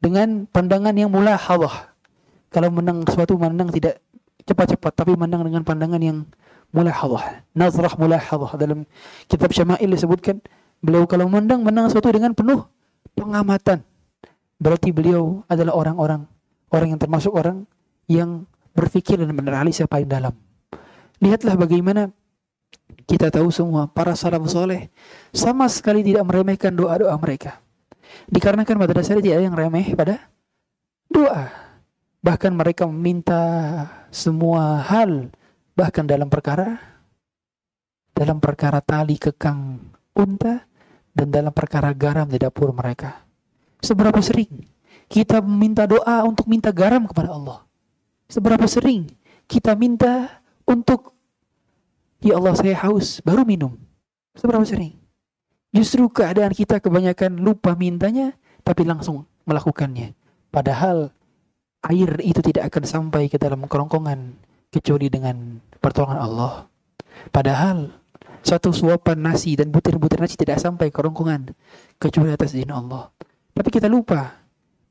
dengan 0.00 0.48
pandangan 0.48 0.96
yang 0.96 1.12
mula 1.12 1.36
Allah, 1.36 1.92
kalau 2.48 2.72
menang 2.72 3.04
sesuatu 3.04 3.36
menang 3.36 3.68
tidak 3.68 4.00
cepat-cepat 4.48 4.92
tapi 4.96 5.12
menang 5.12 5.44
dengan 5.44 5.60
pandangan 5.66 6.00
yang 6.00 6.24
mulahadhah 6.70 7.42
nazrah 7.52 7.92
mulahadhah 7.98 8.52
dalam 8.54 8.86
kitab 9.26 9.50
Syama'il 9.50 9.90
disebutkan 9.90 10.38
beliau 10.80 11.04
kalau 11.04 11.26
menang 11.26 11.66
menang 11.66 11.90
sesuatu 11.90 12.08
dengan 12.14 12.32
penuh 12.32 12.64
pengamatan. 13.12 13.82
Berarti 14.56 14.88
beliau 14.88 15.44
adalah 15.52 15.76
orang-orang 15.76 16.24
orang 16.72 16.96
yang 16.96 17.00
termasuk 17.00 17.32
orang 17.34 17.68
yang 18.08 18.48
berpikir 18.72 19.20
dan 19.20 19.32
meneralis 19.36 19.84
apa 19.84 20.00
yang 20.00 20.08
dalam 20.08 20.34
lihatlah 21.22 21.54
bagaimana 21.56 22.12
kita 23.06 23.30
tahu 23.30 23.50
semua 23.50 23.86
para 23.90 24.14
salaf 24.18 24.42
soleh 24.50 24.90
sama 25.30 25.66
sekali 25.70 26.02
tidak 26.02 26.26
meremehkan 26.26 26.74
doa-doa 26.74 27.14
mereka 27.18 27.62
dikarenakan 28.30 28.76
pada 28.78 28.92
dasarnya 28.96 29.22
tidak 29.22 29.36
ada 29.38 29.46
yang 29.46 29.56
remeh 29.56 29.86
pada 29.94 30.30
doa 31.10 31.66
Bahkan 32.26 32.58
mereka 32.58 32.90
meminta 32.90 33.42
semua 34.10 34.82
hal, 34.82 35.30
bahkan 35.78 36.02
dalam 36.02 36.26
perkara 36.26 36.74
dalam 38.10 38.42
perkara 38.42 38.82
tali 38.82 39.14
kekang 39.14 39.78
unta 40.10 40.66
dan 41.14 41.30
dalam 41.30 41.54
perkara 41.54 41.94
garam 41.94 42.26
di 42.26 42.42
dapur 42.42 42.74
mereka. 42.74 43.22
Seberapa 43.78 44.18
sering 44.18 44.66
kita 45.06 45.38
meminta 45.38 45.86
doa 45.86 46.26
untuk 46.26 46.50
minta 46.50 46.74
garam 46.74 47.06
kepada 47.06 47.30
Allah? 47.30 47.62
Seberapa 48.26 48.66
sering 48.66 49.06
kita 49.46 49.78
minta 49.78 50.42
untuk 50.68 51.16
Ya 52.24 52.40
Allah 52.40 52.56
saya 52.56 52.72
haus, 52.88 53.20
baru 53.20 53.44
minum. 53.44 53.76
Seberapa 54.32 54.64
sering? 54.64 54.96
Justru 55.70 56.08
keadaan 56.08 56.56
kita 56.56 56.80
kebanyakan 56.80 57.44
lupa 57.44 57.76
mintanya, 57.76 58.32
tapi 58.64 58.88
langsung 58.88 59.28
melakukannya. 59.44 60.16
Padahal 60.48 61.12
air 61.86 62.10
itu 62.24 62.40
tidak 62.40 62.72
akan 62.72 62.82
sampai 62.88 63.28
ke 63.28 63.36
dalam 63.36 63.68
kerongkongan 63.68 64.32
kecuali 64.72 65.12
dengan 65.12 65.60
pertolongan 65.78 66.18
Allah. 66.18 66.52
Padahal 67.28 67.92
satu 68.40 68.72
suapan 68.72 69.20
nasi 69.20 69.54
dan 69.54 69.68
butir-butir 69.68 70.16
nasi 70.16 70.40
tidak 70.40 70.58
sampai 70.58 70.88
ke 70.88 70.96
kerongkongan 70.96 71.52
kecuali 72.00 72.32
atas 72.32 72.56
izin 72.56 72.72
Allah. 72.72 73.12
Tapi 73.52 73.68
kita 73.68 73.92
lupa 73.92 74.40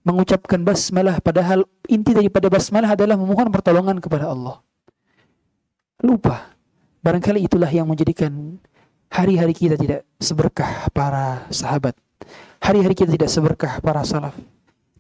mengucapkan 0.05 0.61
basmalah 0.61 1.17
padahal 1.19 1.65
inti 1.89 2.13
daripada 2.13 2.47
basmalah 2.53 2.93
adalah 2.93 3.17
memohon 3.17 3.49
pertolongan 3.49 3.97
kepada 3.97 4.29
Allah. 4.29 4.61
Lupa. 6.03 6.51
Barangkali 6.99 7.45
itulah 7.45 7.69
yang 7.69 7.85
menjadikan 7.85 8.57
hari-hari 9.13 9.53
kita 9.53 9.77
tidak 9.77 10.03
seberkah 10.17 10.89
para 10.91 11.45
sahabat. 11.53 11.93
Hari-hari 12.59 12.97
kita 12.97 13.13
tidak 13.13 13.29
seberkah 13.29 13.77
para 13.79 14.01
salaf 14.01 14.33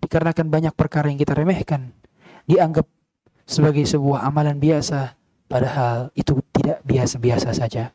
dikarenakan 0.05 0.47
banyak 0.53 0.73
perkara 0.77 1.09
yang 1.09 1.17
kita 1.17 1.33
remehkan 1.33 1.89
dianggap 2.45 2.85
sebagai 3.49 3.89
sebuah 3.89 4.21
amalan 4.21 4.61
biasa 4.61 5.17
padahal 5.49 6.13
itu 6.13 6.37
tidak 6.53 6.85
biasa-biasa 6.85 7.57
saja. 7.57 7.89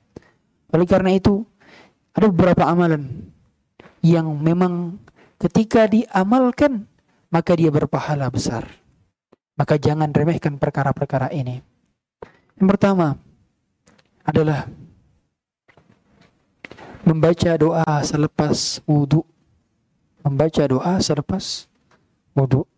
Oleh 0.75 0.87
karena 0.91 1.15
itu 1.15 1.47
ada 2.11 2.27
beberapa 2.27 2.67
amalan 2.67 3.31
yang 4.03 4.27
memang 4.43 4.99
ketika 5.39 5.87
diamalkan 5.87 6.91
maka 7.31 7.55
dia 7.55 7.71
berpahala 7.71 8.27
besar. 8.27 8.67
Maka 9.55 9.79
jangan 9.79 10.11
remehkan 10.11 10.59
perkara-perkara 10.59 11.31
ini. 11.31 11.63
Yang 12.61 12.77
pertama 12.77 13.17
adalah 14.21 14.69
membaca 17.09 17.57
doa 17.57 17.89
selepas 18.05 18.85
wudhu. 18.85 19.25
Membaca 20.21 20.69
doa 20.69 21.01
selepas 21.01 21.65
wudhu. 22.37 22.69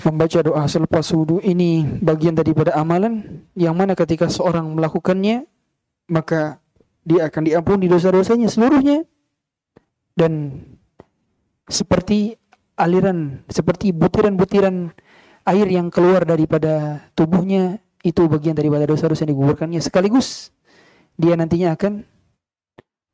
Membaca 0.00 0.40
doa 0.40 0.64
selepas 0.64 1.04
wudhu 1.12 1.44
ini 1.44 1.84
bagian 2.00 2.32
daripada 2.32 2.72
amalan 2.72 3.44
yang 3.52 3.76
mana 3.76 3.92
ketika 3.92 4.32
seorang 4.32 4.64
melakukannya 4.80 5.44
maka 6.08 6.56
dia 7.04 7.28
akan 7.28 7.42
diampuni 7.44 7.84
dosa-dosanya 7.84 8.48
seluruhnya 8.48 9.04
dan 10.16 10.64
seperti 11.68 12.34
aliran 12.80 13.44
seperti 13.52 13.92
butiran-butiran 13.92 14.90
air 15.46 15.68
yang 15.70 15.92
keluar 15.92 16.24
daripada 16.26 17.04
tubuhnya 17.14 17.78
itu 18.02 18.26
bagian 18.26 18.56
daripada 18.56 18.88
dosa-dosa 18.88 19.22
yang 19.22 19.36
digugurkannya 19.36 19.78
sekaligus 19.78 20.50
dia 21.16 21.32
nantinya 21.36 21.72
akan 21.72 22.04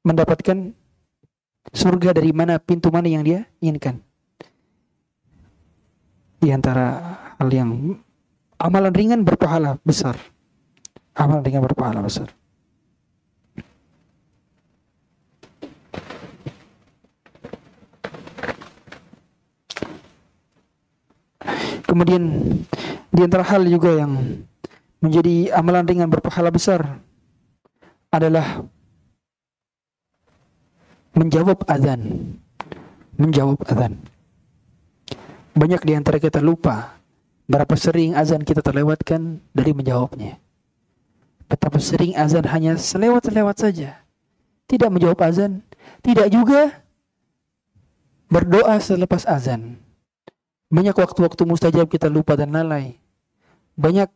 mendapatkan 0.03 0.75
surga 1.71 2.19
dari 2.19 2.35
mana 2.35 2.59
pintu 2.59 2.91
mana 2.91 3.07
yang 3.07 3.23
dia 3.23 3.47
inginkan. 3.63 4.03
Di 6.43 6.51
antara 6.51 6.99
hal 7.39 7.49
yang 7.55 8.03
amalan 8.59 8.91
ringan 8.91 9.23
berpahala 9.23 9.79
besar. 9.87 10.19
Amalan 11.15 11.47
ringan 11.47 11.63
berpahala 11.63 12.03
besar. 12.03 12.35
Kemudian 21.93 22.25
di 23.13 23.21
antara 23.21 23.45
hal 23.45 23.69
juga 23.69 23.93
yang 23.93 24.17
menjadi 25.05 25.53
amalan 25.53 25.85
ringan 25.85 26.09
berpahala 26.09 26.49
besar 26.49 27.05
adalah 28.09 28.65
menjawab 31.13 31.69
azan. 31.69 32.33
Menjawab 33.21 33.61
azan. 33.69 34.01
Banyak 35.53 35.85
di 35.85 35.93
antara 35.93 36.17
kita 36.17 36.41
lupa 36.41 36.97
berapa 37.45 37.77
sering 37.77 38.17
azan 38.17 38.41
kita 38.41 38.65
terlewatkan 38.65 39.45
dari 39.53 39.77
menjawabnya. 39.77 40.41
Betapa 41.45 41.77
sering 41.77 42.17
azan 42.17 42.49
hanya 42.49 42.81
selewat-selewat 42.81 43.61
saja. 43.61 44.01
Tidak 44.65 44.89
menjawab 44.89 45.21
azan, 45.29 45.61
tidak 46.01 46.33
juga 46.33 46.73
berdoa 48.33 48.81
selepas 48.81 49.29
azan. 49.29 49.82
Banyak 50.73 50.97
waktu-waktu 50.97 51.45
mustajab 51.45 51.87
kita 51.93 52.09
lupa 52.09 52.33
dan 52.33 52.57
lalai. 52.57 52.97
Banyak 53.77 54.09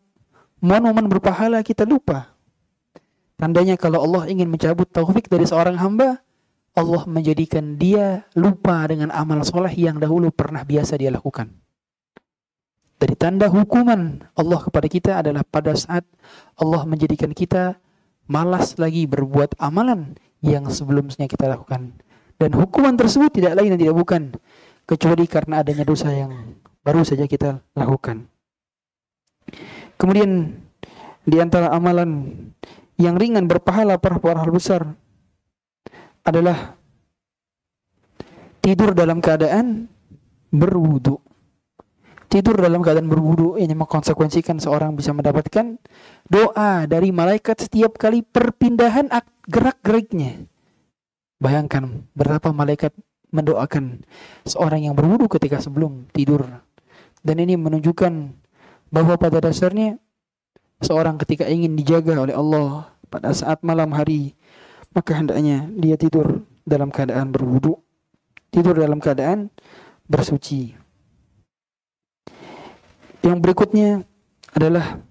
momen-momen 0.64 1.12
berpahala 1.12 1.60
kita 1.60 1.84
lupa. 1.84 2.32
Tandanya 3.36 3.76
kalau 3.76 4.00
Allah 4.00 4.32
ingin 4.32 4.48
mencabut 4.48 4.88
taufik 4.88 5.28
dari 5.28 5.44
seorang 5.44 5.76
hamba, 5.76 6.24
Allah 6.72 7.04
menjadikan 7.04 7.76
dia 7.76 8.24
lupa 8.32 8.88
dengan 8.88 9.12
amal 9.12 9.44
soleh 9.44 9.72
yang 9.76 10.00
dahulu 10.00 10.32
pernah 10.32 10.64
biasa 10.64 10.96
dia 10.96 11.12
lakukan. 11.12 11.52
Dari 12.96 13.12
tanda 13.12 13.52
hukuman 13.52 14.24
Allah 14.32 14.60
kepada 14.64 14.88
kita 14.88 15.20
adalah 15.20 15.44
pada 15.44 15.76
saat 15.76 16.08
Allah 16.56 16.88
menjadikan 16.88 17.36
kita 17.36 17.76
malas 18.24 18.80
lagi 18.80 19.04
berbuat 19.04 19.60
amalan 19.60 20.16
yang 20.40 20.72
sebelumnya 20.72 21.28
kita 21.28 21.44
lakukan. 21.52 21.92
Dan 22.40 22.56
hukuman 22.56 22.96
tersebut 22.96 23.36
tidak 23.36 23.60
lain 23.60 23.76
dan 23.76 23.80
tidak 23.80 23.96
bukan 23.96 24.22
kecuali 24.86 25.26
karena 25.26 25.60
adanya 25.60 25.82
dosa 25.82 26.14
yang 26.14 26.32
baru 26.86 27.02
saja 27.02 27.26
kita 27.26 27.60
lakukan. 27.74 28.30
Kemudian 29.98 30.54
di 31.26 31.36
antara 31.42 31.74
amalan 31.74 32.30
yang 32.96 33.18
ringan 33.18 33.50
berpahala 33.50 33.98
para 33.98 34.16
hal 34.22 34.50
besar 34.54 34.94
adalah 36.22 36.78
tidur 38.62 38.94
dalam 38.94 39.18
keadaan 39.18 39.90
berwudu. 40.54 41.18
Tidur 42.26 42.58
dalam 42.58 42.82
keadaan 42.82 43.06
berwudu 43.06 43.54
ini 43.54 43.70
mengkonsekuensikan 43.78 44.58
seorang 44.58 44.98
bisa 44.98 45.14
mendapatkan 45.14 45.78
doa 46.26 46.82
dari 46.90 47.14
malaikat 47.14 47.70
setiap 47.70 47.94
kali 47.94 48.26
perpindahan 48.26 49.06
gerak-geriknya. 49.46 50.50
Bayangkan 51.38 52.06
berapa 52.18 52.50
malaikat 52.50 52.90
mendoakan 53.30 54.06
seorang 54.46 54.86
yang 54.86 54.94
berwudu 54.94 55.26
ketika 55.38 55.58
sebelum 55.58 56.06
tidur. 56.14 56.46
Dan 57.22 57.42
ini 57.42 57.58
menunjukkan 57.58 58.32
bahwa 58.90 59.18
pada 59.18 59.42
dasarnya 59.42 59.98
seorang 60.78 61.18
ketika 61.18 61.48
ingin 61.48 61.74
dijaga 61.74 62.14
oleh 62.14 62.36
Allah 62.36 62.92
pada 63.10 63.34
saat 63.34 63.64
malam 63.66 63.90
hari 63.94 64.36
maka 64.96 65.12
hendaknya 65.12 65.68
dia 65.76 66.00
tidur 66.00 66.48
dalam 66.64 66.88
keadaan 66.88 67.28
berwudu, 67.28 67.76
tidur 68.48 68.72
dalam 68.80 68.96
keadaan 68.96 69.52
bersuci. 70.08 70.72
Yang 73.20 73.38
berikutnya 73.44 74.08
adalah 74.56 75.04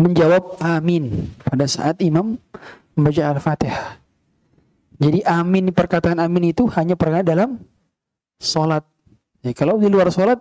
menjawab 0.00 0.60
amin 0.60 1.32
pada 1.40 1.64
saat 1.64 2.00
imam 2.04 2.36
membaca 2.96 3.22
Al-Fatihah. 3.32 4.00
Jadi 4.96 5.20
amin 5.24 5.72
perkataan 5.72 6.20
amin 6.20 6.56
itu 6.56 6.64
hanya 6.72 6.96
pernah 6.96 7.20
dalam 7.20 7.60
sholat. 8.40 8.84
Ya, 9.44 9.52
kalau 9.52 9.76
di 9.76 9.92
luar 9.92 10.08
sholat 10.08 10.40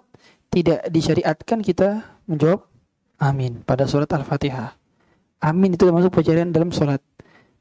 tidak 0.52 0.88
disyariatkan 0.88 1.60
kita 1.60 2.04
menjawab 2.28 2.63
amin 3.20 3.63
pada 3.68 3.84
sholat 3.88 4.08
Al-Fatihah. 4.12 4.76
Amin 5.44 5.76
itu 5.76 5.84
termasuk 5.84 6.15
pelajaran 6.15 6.56
dalam 6.56 6.72
sholat. 6.72 7.04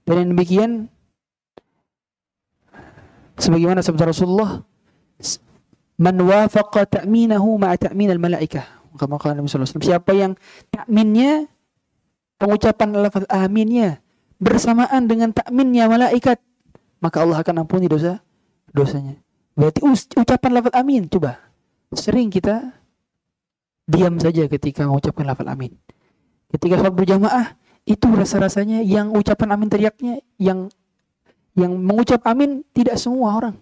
Dan 0.06 0.22
yang 0.22 0.30
demikian 0.38 0.70
sebagaimana 3.38 3.82
sabda 3.82 4.14
Rasulullah 4.14 4.62
man 5.98 6.16
wafaqa 6.22 7.02
ta'minahu 7.02 7.58
ma'a 7.58 7.78
ta'min 7.78 8.10
al-malaikah 8.10 8.84
kama 8.94 9.18
qala 9.18 9.38
Nabi 9.38 9.50
sallallahu 9.50 9.74
alaihi 9.74 9.74
wasallam 9.74 9.90
siapa 9.90 10.12
yang 10.14 10.32
takminnya 10.70 11.50
pengucapan 12.40 12.88
lafaz 12.98 13.24
aminnya 13.30 14.02
bersamaan 14.38 15.06
dengan 15.06 15.30
takminnya 15.30 15.86
malaikat 15.86 16.38
maka 16.98 17.22
Allah 17.22 17.40
akan 17.40 17.64
ampuni 17.64 17.86
dosa 17.86 18.20
dosanya 18.74 19.18
berarti 19.54 19.80
ucapan 20.18 20.50
lafaz 20.54 20.74
amin 20.74 21.06
coba 21.06 21.38
sering 21.94 22.28
kita 22.28 22.74
diam 23.86 24.18
saja 24.18 24.48
ketika 24.50 24.88
mengucapkan 24.88 25.24
lafaz 25.28 25.46
amin 25.46 25.72
ketika 26.50 26.80
sholat 26.80 26.94
berjamaah 26.94 27.54
itu 27.84 28.08
rasa-rasanya 28.08 28.80
yang 28.80 29.12
ucapan 29.12 29.48
amin 29.54 29.68
teriaknya 29.68 30.14
yang 30.40 30.72
yang 31.54 31.72
mengucap 31.78 32.20
amin 32.26 32.66
tidak 32.74 32.98
semua 32.98 33.38
orang. 33.38 33.56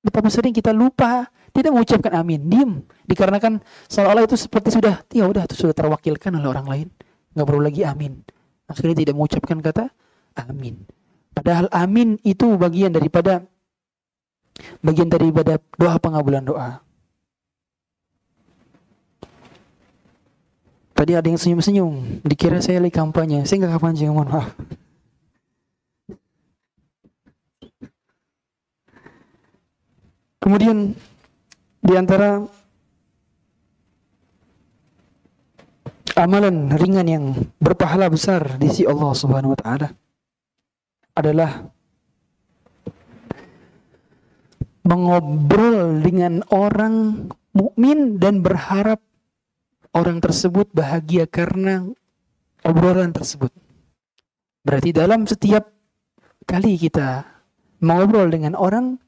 Betapa 0.00 0.32
sering 0.32 0.56
kita 0.56 0.72
lupa 0.72 1.28
tidak 1.52 1.76
mengucapkan 1.76 2.24
amin, 2.24 2.40
diam. 2.40 2.70
Dikarenakan 3.04 3.60
seolah-olah 3.90 4.24
itu 4.24 4.36
seperti 4.40 4.72
sudah, 4.72 5.04
ya 5.12 5.28
udah 5.28 5.44
itu 5.44 5.66
sudah 5.66 5.76
terwakilkan 5.76 6.32
oleh 6.40 6.48
orang 6.48 6.66
lain, 6.66 6.88
nggak 7.34 7.46
perlu 7.46 7.62
lagi 7.62 7.82
amin. 7.86 8.22
Akhirnya 8.70 8.96
tidak 9.02 9.14
mengucapkan 9.18 9.58
kata 9.58 9.84
amin. 10.38 10.86
Padahal 11.30 11.66
amin 11.70 12.18
itu 12.26 12.58
bagian 12.58 12.90
daripada 12.90 13.46
bagian 14.84 15.08
daripada 15.08 15.58
doa 15.78 15.96
pengabulan 15.96 16.44
doa. 16.44 16.82
Tadi 21.00 21.16
ada 21.16 21.24
yang 21.24 21.40
senyum-senyum, 21.40 22.20
dikira 22.28 22.60
saya 22.60 22.76
lagi 22.76 22.92
kampanye. 22.92 23.48
Saya 23.48 23.64
nggak 23.64 23.80
kampanye, 23.80 24.12
mohon 24.12 24.28
maaf. 24.28 24.52
Kemudian 30.44 30.92
di 31.80 31.94
antara 31.96 32.44
amalan 36.20 36.68
ringan 36.76 37.08
yang 37.08 37.24
berpahala 37.56 38.12
besar 38.12 38.60
di 38.60 38.68
sisi 38.68 38.84
Allah 38.84 39.12
Subhanahu 39.16 39.56
wa 39.56 39.58
taala 39.58 39.88
adalah 41.16 41.64
mengobrol 44.84 46.00
dengan 46.00 46.44
orang 46.52 47.28
mukmin 47.56 48.20
dan 48.20 48.44
berharap 48.44 49.00
orang 49.96 50.22
tersebut 50.22 50.70
bahagia 50.70 51.26
karena 51.26 51.88
obrolan 52.62 53.10
tersebut. 53.12 53.50
Berarti 54.60 54.90
dalam 54.92 55.24
setiap 55.24 55.72
kali 56.44 56.76
kita 56.76 57.24
mengobrol 57.80 58.28
dengan 58.28 58.54
orang 58.56 59.00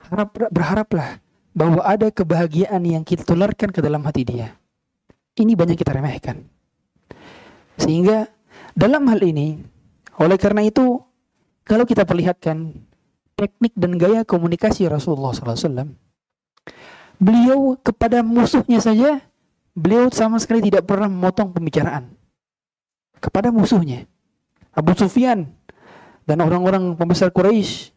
harap 0.00 0.36
berharaplah 0.52 1.20
bahwa 1.54 1.80
ada 1.84 2.10
kebahagiaan 2.10 2.82
yang 2.82 3.02
kita 3.06 3.22
tularkan 3.22 3.70
ke 3.70 3.80
dalam 3.84 4.02
hati 4.04 4.26
dia. 4.26 4.56
Ini 5.34 5.54
banyak 5.54 5.76
kita 5.78 5.94
remehkan. 5.94 6.53
Sehingga 7.78 8.30
dalam 8.74 9.06
hal 9.10 9.20
ini, 9.22 9.58
oleh 10.18 10.38
karena 10.38 10.62
itu, 10.62 11.02
kalau 11.66 11.84
kita 11.86 12.06
perlihatkan 12.06 12.74
teknik 13.34 13.74
dan 13.74 13.98
gaya 13.98 14.22
komunikasi 14.22 14.86
Rasulullah 14.86 15.34
SAW, 15.34 15.94
beliau 17.18 17.74
kepada 17.82 18.22
musuhnya 18.22 18.78
saja, 18.78 19.22
beliau 19.74 20.06
sama 20.14 20.38
sekali 20.38 20.62
tidak 20.70 20.86
pernah 20.86 21.10
memotong 21.10 21.50
pembicaraan. 21.50 22.14
Kepada 23.18 23.50
musuhnya, 23.50 24.06
Abu 24.74 24.92
Sufyan 24.94 25.48
dan 26.28 26.38
orang-orang 26.44 26.94
pembesar 26.94 27.32
Quraisy 27.32 27.90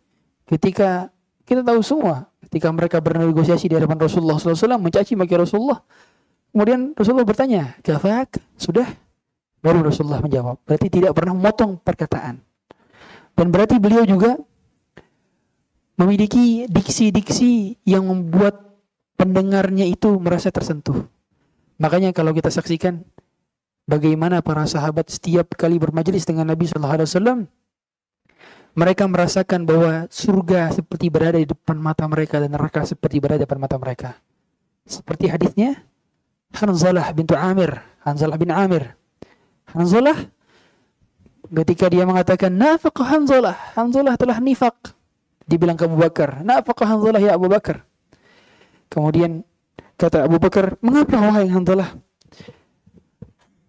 ketika 0.48 1.12
kita 1.44 1.64
tahu 1.64 1.80
semua 1.84 2.28
ketika 2.48 2.72
mereka 2.72 3.04
bernegosiasi 3.04 3.68
di 3.68 3.76
hadapan 3.76 4.00
Rasulullah 4.00 4.40
SAW 4.40 4.80
mencaci 4.80 5.20
maki 5.20 5.36
Rasulullah. 5.36 5.84
Kemudian 6.56 6.96
Rasulullah 6.96 7.28
bertanya, 7.28 7.76
"Kafak?" 7.84 8.40
Sudah? 8.56 8.88
Baru 9.62 9.82
Rasulullah 9.84 10.22
menjawab. 10.22 10.62
Berarti 10.64 10.88
tidak 10.88 11.18
pernah 11.18 11.34
memotong 11.34 11.82
perkataan. 11.82 12.40
Dan 13.38 13.54
berarti 13.54 13.78
beliau 13.78 14.06
juga 14.06 14.38
memiliki 15.98 16.70
diksi-diksi 16.70 17.82
yang 17.86 18.06
membuat 18.06 18.68
pendengarnya 19.18 19.86
itu 19.86 20.14
merasa 20.22 20.54
tersentuh. 20.54 21.06
Makanya 21.78 22.14
kalau 22.14 22.34
kita 22.34 22.50
saksikan 22.54 23.02
bagaimana 23.90 24.42
para 24.42 24.66
sahabat 24.66 25.10
setiap 25.10 25.54
kali 25.58 25.78
bermajelis 25.78 26.26
dengan 26.26 26.50
Nabi 26.50 26.66
Shallallahu 26.70 26.96
Alaihi 27.02 27.10
Wasallam 27.10 27.40
mereka 28.78 29.10
merasakan 29.10 29.66
bahwa 29.66 30.06
surga 30.10 30.70
seperti 30.70 31.10
berada 31.10 31.42
di 31.42 31.50
depan 31.50 31.82
mata 31.82 32.06
mereka 32.06 32.38
dan 32.38 32.54
neraka 32.54 32.86
seperti 32.86 33.18
berada 33.18 33.42
di 33.42 33.46
depan 33.50 33.58
mata 33.58 33.78
mereka. 33.78 34.18
Seperti 34.86 35.34
hadisnya 35.34 35.82
Hanzalah 36.54 37.10
bintu 37.14 37.34
Amir, 37.34 37.74
Hanzalah 38.06 38.38
bin 38.38 38.54
Amir. 38.54 38.97
Hanzalah 39.78 40.18
ketika 41.54 41.86
dia 41.86 42.02
mengatakan 42.02 42.50
nafaq 42.50 42.98
Hanzalah, 43.06 43.54
Hanzalah 43.78 44.18
telah 44.18 44.42
nifak. 44.42 44.74
Dibilang 45.46 45.78
ke 45.78 45.86
Abu 45.86 46.02
Bakar, 46.02 46.42
nafaq 46.42 46.82
Hanzalah 46.82 47.22
ya 47.22 47.38
Abu 47.38 47.46
Bakar. 47.46 47.86
Kemudian 48.90 49.46
kata 49.96 50.26
Abu 50.26 50.42
Bakar, 50.42 50.82
mengapa 50.82 51.22
wahai 51.22 51.46
Hanzalah? 51.46 51.94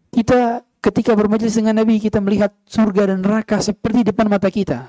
Kita 0.09 0.65
ketika 0.81 1.13
bermajlis 1.13 1.53
dengan 1.61 1.77
Nabi 1.77 2.01
kita 2.01 2.25
melihat 2.25 2.57
surga 2.65 3.13
dan 3.13 3.21
neraka 3.21 3.61
seperti 3.61 4.09
depan 4.09 4.33
mata 4.33 4.49
kita. 4.49 4.89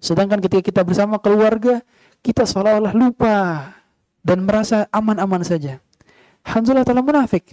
Sedangkan 0.00 0.40
ketika 0.40 0.64
kita 0.64 0.80
bersama 0.80 1.20
keluarga, 1.20 1.84
kita 2.24 2.48
seolah-olah 2.48 2.96
lupa 2.96 3.68
dan 4.24 4.48
merasa 4.48 4.88
aman-aman 4.88 5.44
saja. 5.44 5.78
Hanzalah 6.44 6.88
telah 6.88 7.04
munafik. 7.04 7.52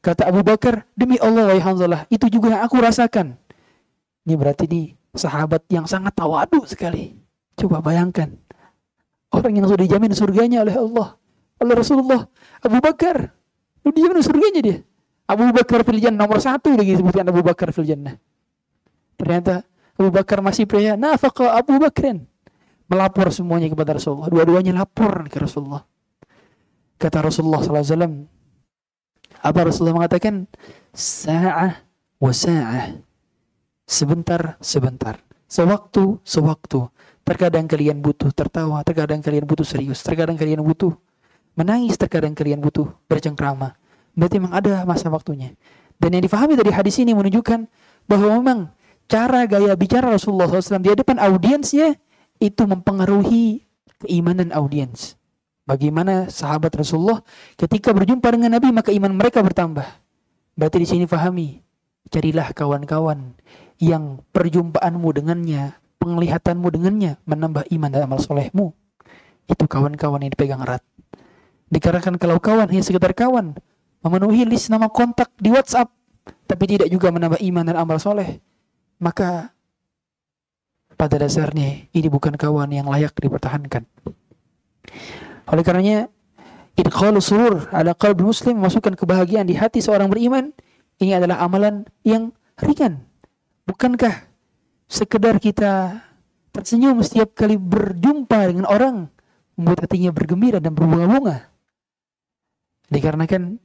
Kata 0.00 0.32
Abu 0.32 0.40
Bakar, 0.40 0.88
demi 0.96 1.20
Allah 1.20 1.52
wahai 1.52 1.60
Hanzalah, 1.60 2.08
itu 2.08 2.24
juga 2.32 2.56
yang 2.56 2.62
aku 2.64 2.80
rasakan. 2.80 3.36
Ini 4.24 4.34
berarti 4.36 4.64
di 4.64 4.82
sahabat 5.12 5.68
yang 5.68 5.84
sangat 5.84 6.16
tawadu 6.16 6.64
sekali. 6.64 7.20
Coba 7.56 7.84
bayangkan. 7.84 8.32
Orang 9.30 9.52
yang 9.52 9.68
sudah 9.68 9.84
dijamin 9.84 10.16
surganya 10.16 10.64
oleh 10.64 10.74
Allah. 10.74 11.20
Oleh 11.60 11.74
Rasulullah. 11.76 12.24
Abu 12.64 12.80
Bakar. 12.80 13.28
Sudah 13.84 13.94
dijamin 13.94 14.24
surganya 14.24 14.60
dia. 14.64 14.78
Abu 15.30 15.46
Bakar 15.54 15.86
fil 15.86 16.02
nomor 16.10 16.42
satu 16.42 16.74
lagi 16.74 16.98
disebutkan 16.98 17.22
Abu 17.30 17.46
Bakar 17.46 17.70
fil 17.70 17.86
Ternyata 19.14 19.62
Abu 19.94 20.10
Bakar 20.10 20.42
masih 20.42 20.66
pria 20.66 20.98
nafaqa 20.98 21.54
Abu 21.54 21.78
Bakrin 21.78 22.26
melapor 22.90 23.30
semuanya 23.30 23.70
kepada 23.70 23.94
Rasulullah 23.94 24.26
dua-duanya 24.26 24.74
lapor 24.74 25.30
ke 25.30 25.38
Rasulullah 25.38 25.86
kata 26.98 27.22
Rasulullah 27.22 27.62
SAW 27.62 28.26
apa 29.40 29.58
Rasulullah 29.64 30.04
mengatakan? 30.04 30.44
Sa'ah 30.92 31.80
wa 32.20 32.32
sa'ah. 32.32 33.00
Sebentar 33.88 34.60
sebentar. 34.60 35.18
Sewaktu 35.50 36.20
sewaktu. 36.22 36.86
Terkadang 37.26 37.66
kalian 37.66 38.00
butuh 38.00 38.30
tertawa 38.32 38.82
terkadang 38.82 39.22
kalian 39.22 39.46
butuh 39.46 39.62
serius 39.62 40.02
terkadang 40.02 40.34
kalian 40.34 40.64
butuh 40.66 40.90
menangis 41.54 41.94
terkadang 42.00 42.34
kalian 42.34 42.58
butuh 42.62 42.90
bercengkrama. 43.06 43.76
Berarti 44.16 44.36
memang 44.40 44.54
ada 44.56 44.82
masa 44.88 45.12
waktunya. 45.12 45.54
Dan 46.00 46.16
yang 46.16 46.24
difahami 46.24 46.56
dari 46.56 46.72
hadis 46.72 46.96
ini 46.96 47.12
menunjukkan 47.12 47.68
bahwa 48.08 48.28
memang 48.40 48.58
cara 49.04 49.44
gaya 49.44 49.76
bicara 49.76 50.08
Rasulullah 50.08 50.48
SAW 50.48 50.80
di 50.80 50.90
hadapan 50.96 51.20
audiensnya 51.20 51.98
itu 52.40 52.62
mempengaruhi 52.64 53.68
keimanan 54.00 54.48
audiens. 54.56 55.19
Bagaimana 55.70 56.26
sahabat 56.26 56.74
Rasulullah 56.74 57.22
ketika 57.54 57.94
berjumpa 57.94 58.26
dengan 58.34 58.58
Nabi 58.58 58.74
maka 58.74 58.90
iman 58.90 59.14
mereka 59.14 59.38
bertambah. 59.38 59.86
Berarti 60.58 60.82
di 60.82 60.88
sini 60.90 61.04
fahami, 61.06 61.62
carilah 62.10 62.50
kawan-kawan 62.50 63.38
yang 63.78 64.18
perjumpaanmu 64.34 65.08
dengannya, 65.14 65.78
penglihatanmu 66.02 66.66
dengannya 66.74 67.22
menambah 67.22 67.70
iman 67.70 67.86
dan 67.86 68.02
amal 68.02 68.18
solehmu. 68.18 68.74
Itu 69.46 69.70
kawan-kawan 69.70 70.26
yang 70.26 70.34
dipegang 70.34 70.58
erat. 70.66 70.82
Dikarenakan 71.70 72.18
kalau 72.18 72.42
kawan 72.42 72.66
hanya 72.66 72.82
sekedar 72.82 73.14
kawan, 73.14 73.54
memenuhi 74.02 74.42
list 74.50 74.74
nama 74.74 74.90
kontak 74.90 75.30
di 75.38 75.54
WhatsApp, 75.54 75.86
tapi 76.50 76.66
tidak 76.66 76.90
juga 76.90 77.14
menambah 77.14 77.38
iman 77.46 77.64
dan 77.70 77.78
amal 77.78 78.02
soleh, 78.02 78.42
maka 78.98 79.54
pada 80.98 81.14
dasarnya 81.14 81.86
ini 81.94 82.08
bukan 82.10 82.34
kawan 82.34 82.74
yang 82.74 82.90
layak 82.90 83.14
dipertahankan. 83.14 83.86
Oleh 85.50 85.62
karenanya 85.66 86.06
idkhalu 86.78 87.18
surur 87.18 87.66
ala 87.74 87.92
qalbi 87.98 88.22
muslim 88.22 88.62
memasukkan 88.62 88.94
kebahagiaan 88.94 89.50
di 89.50 89.58
hati 89.58 89.82
seorang 89.82 90.06
beriman 90.06 90.54
ini 91.02 91.12
adalah 91.16 91.42
amalan 91.42 91.82
yang 92.06 92.30
ringan. 92.62 93.02
Bukankah 93.66 94.30
sekedar 94.86 95.42
kita 95.42 96.02
tersenyum 96.54 97.02
setiap 97.02 97.34
kali 97.34 97.58
berjumpa 97.58 98.38
dengan 98.46 98.66
orang 98.70 99.10
membuat 99.58 99.90
hatinya 99.90 100.14
bergembira 100.14 100.62
dan 100.62 100.70
berbunga-bunga? 100.70 101.50
Dikarenakan 102.90 103.58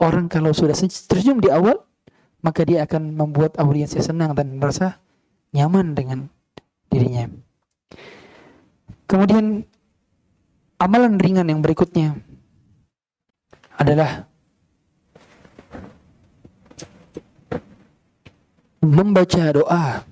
orang 0.00 0.28
kalau 0.28 0.52
sudah 0.52 0.76
tersenyum 0.76 1.40
di 1.40 1.48
awal 1.48 1.80
maka 2.44 2.60
dia 2.68 2.84
akan 2.84 3.16
membuat 3.16 3.56
audiensnya 3.56 4.04
senang 4.04 4.36
dan 4.36 4.60
merasa 4.60 5.00
nyaman 5.56 5.96
dengan 5.96 6.28
dirinya. 6.92 7.32
Kemudian 9.08 9.64
amalan 10.84 11.16
ringan 11.16 11.48
yang 11.48 11.64
berikutnya 11.64 12.20
adalah 13.80 14.28
membaca 18.84 19.44
doa 19.56 20.04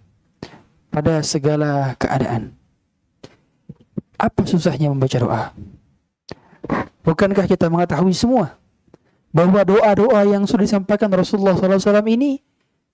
pada 0.88 1.20
segala 1.20 1.92
keadaan. 2.00 2.56
Apa 4.16 4.48
susahnya 4.48 4.88
membaca 4.88 5.18
doa? 5.20 5.42
Bukankah 7.04 7.44
kita 7.44 7.68
mengetahui 7.68 8.16
semua 8.16 8.56
bahwa 9.28 9.60
doa-doa 9.60 10.24
yang 10.24 10.48
sudah 10.48 10.64
disampaikan 10.64 11.12
Rasulullah 11.12 11.52
SAW 11.52 12.08
ini 12.08 12.40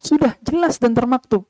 sudah 0.03 0.35
jelas 0.43 0.83
dan 0.83 0.99
termaktub. 0.99 1.47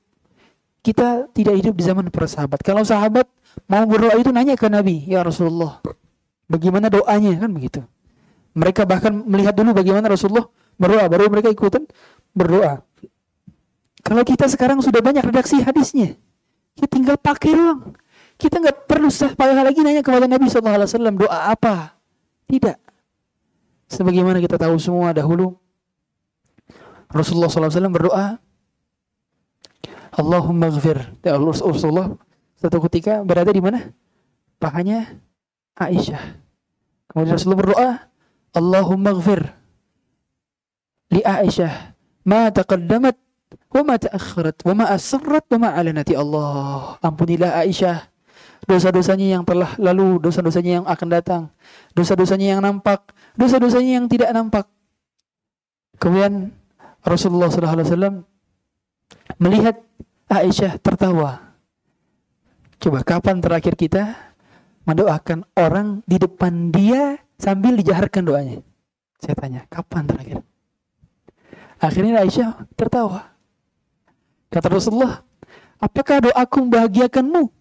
Kita 0.84 1.30
tidak 1.32 1.54
hidup 1.62 1.74
di 1.78 1.84
zaman 1.84 2.12
para 2.12 2.28
sahabat. 2.28 2.60
Kalau 2.60 2.84
sahabat 2.84 3.24
mau 3.64 3.84
berdoa 3.86 4.18
itu 4.18 4.28
nanya 4.34 4.58
ke 4.58 4.66
Nabi, 4.66 5.04
ya 5.04 5.22
Rasulullah, 5.22 5.78
bagaimana 6.48 6.88
doanya 6.88 7.36
kan 7.38 7.50
begitu. 7.52 7.80
Mereka 8.56 8.88
bahkan 8.88 9.12
melihat 9.28 9.54
dulu 9.54 9.76
bagaimana 9.76 10.10
Rasulullah 10.10 10.48
berdoa, 10.80 11.06
baru 11.06 11.30
mereka 11.30 11.52
ikutan 11.52 11.84
berdoa. 12.34 12.82
Kalau 14.02 14.24
kita 14.24 14.48
sekarang 14.48 14.80
sudah 14.80 15.04
banyak 15.04 15.22
redaksi 15.22 15.60
hadisnya, 15.60 16.16
kita 16.74 16.88
tinggal 16.88 17.16
pakai 17.20 17.52
doang. 17.54 17.92
Kita 18.38 18.62
nggak 18.62 18.86
perlu 18.86 19.10
sah 19.10 19.34
lagi 19.34 19.82
nanya 19.82 20.00
kepada 20.00 20.30
Nabi 20.30 20.46
SAW 20.46 20.86
doa 21.18 21.50
apa. 21.50 21.98
Tidak. 22.46 22.78
Sebagaimana 23.90 24.38
kita 24.38 24.54
tahu 24.56 24.78
semua 24.78 25.10
dahulu 25.10 25.58
Rasulullah 27.08 27.48
SAW 27.48 27.88
berdoa 27.88 28.36
Allahumma 30.12 30.68
ghafir 30.68 31.08
ya 31.24 31.40
Rasulullah 31.40 32.12
satu 32.60 32.84
ketika 32.90 33.24
berada 33.24 33.48
di 33.48 33.62
mana? 33.62 33.94
Pahanya 34.60 35.18
Aisyah. 35.78 36.22
Kemudian 37.08 37.34
Rasulullah 37.38 37.62
berdoa 37.62 37.90
Allahumma 38.52 39.14
ghafir 39.16 39.48
li 41.14 41.22
Aisyah 41.24 41.94
ma 42.26 42.52
taqaddamat 42.52 43.16
wa 43.72 43.82
ma 43.86 43.94
ta'akhirat 43.96 44.60
wa 44.66 44.74
ma 44.76 44.84
asrat 44.92 45.44
wa 45.48 45.58
ma 45.62 45.68
alanati 45.72 46.12
Allah. 46.18 46.98
Ampunilah 47.00 47.62
Aisyah 47.64 48.10
dosa-dosanya 48.68 49.38
yang 49.38 49.42
telah 49.48 49.72
lalu, 49.80 50.20
dosa-dosanya 50.20 50.82
yang 50.82 50.86
akan 50.86 51.08
datang, 51.08 51.42
dosa-dosanya 51.96 52.58
yang 52.58 52.60
nampak, 52.60 53.00
dosa-dosanya 53.38 54.02
yang 54.02 54.06
tidak 54.10 54.28
nampak. 54.36 54.68
Kemudian 55.96 56.52
Rasulullah 57.00 57.48
SAW 57.48 58.26
melihat 59.40 59.80
Aisyah 60.28 60.76
tertawa. 60.84 61.56
Coba 62.78 63.00
kapan 63.02 63.40
terakhir 63.40 63.74
kita 63.74 64.27
mendoakan 64.88 65.44
orang 65.52 66.00
di 66.08 66.16
depan 66.16 66.72
dia 66.72 67.20
sambil 67.36 67.76
dijaharkan 67.76 68.24
doanya? 68.24 68.58
Saya 69.20 69.36
tanya, 69.36 69.68
kapan 69.68 70.08
terakhir? 70.08 70.40
Akhirnya 71.76 72.24
Aisyah 72.24 72.64
tertawa. 72.72 73.36
Kata 74.48 74.72
Rasulullah, 74.72 75.20
apakah 75.76 76.24
doaku 76.24 76.56
membahagiakanmu? 76.64 77.52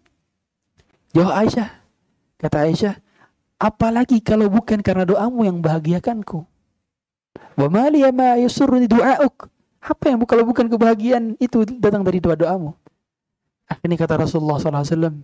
Jawab 1.12 1.34
Aisyah. 1.44 1.70
Kata 2.40 2.64
Aisyah, 2.64 2.96
apalagi 3.60 4.24
kalau 4.24 4.48
bukan 4.48 4.80
karena 4.80 5.04
doamu 5.04 5.44
yang 5.44 5.60
bahagiakanku. 5.60 6.48
Wa 7.58 7.68
ma 7.68 8.40
yusurruni 8.40 8.88
du'auk. 8.88 9.52
Apa 9.84 10.14
yang 10.14 10.22
kalau 10.24 10.48
bukan 10.48 10.70
kebahagiaan 10.70 11.36
itu 11.42 11.66
datang 11.82 12.06
dari 12.08 12.24
doa-doamu. 12.24 12.72
Akhirnya 13.68 13.98
kata 14.00 14.24
Rasulullah 14.24 14.62
SAW, 14.62 15.20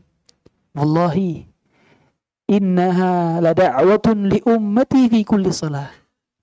Wallahi, 0.74 1.53
innaha 2.54 3.42
la 3.42 3.52
da'watun 3.58 4.30
li 4.30 4.40
ummati 4.46 5.10
fi 5.10 5.26
kulli 5.26 5.50
salah. 5.50 5.90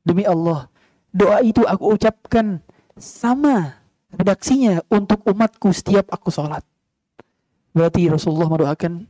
Demi 0.03 0.27
Allah, 0.27 0.67
doa 1.15 1.39
itu 1.45 1.63
aku 1.63 1.95
ucapkan 1.95 2.59
sama 2.99 3.79
redaksinya 4.11 4.83
untuk 4.91 5.23
umatku 5.29 5.71
setiap 5.71 6.11
aku 6.11 6.35
sholat. 6.35 6.67
Berarti 7.71 8.11
Rasulullah 8.11 8.51
mendoakan 8.51 9.07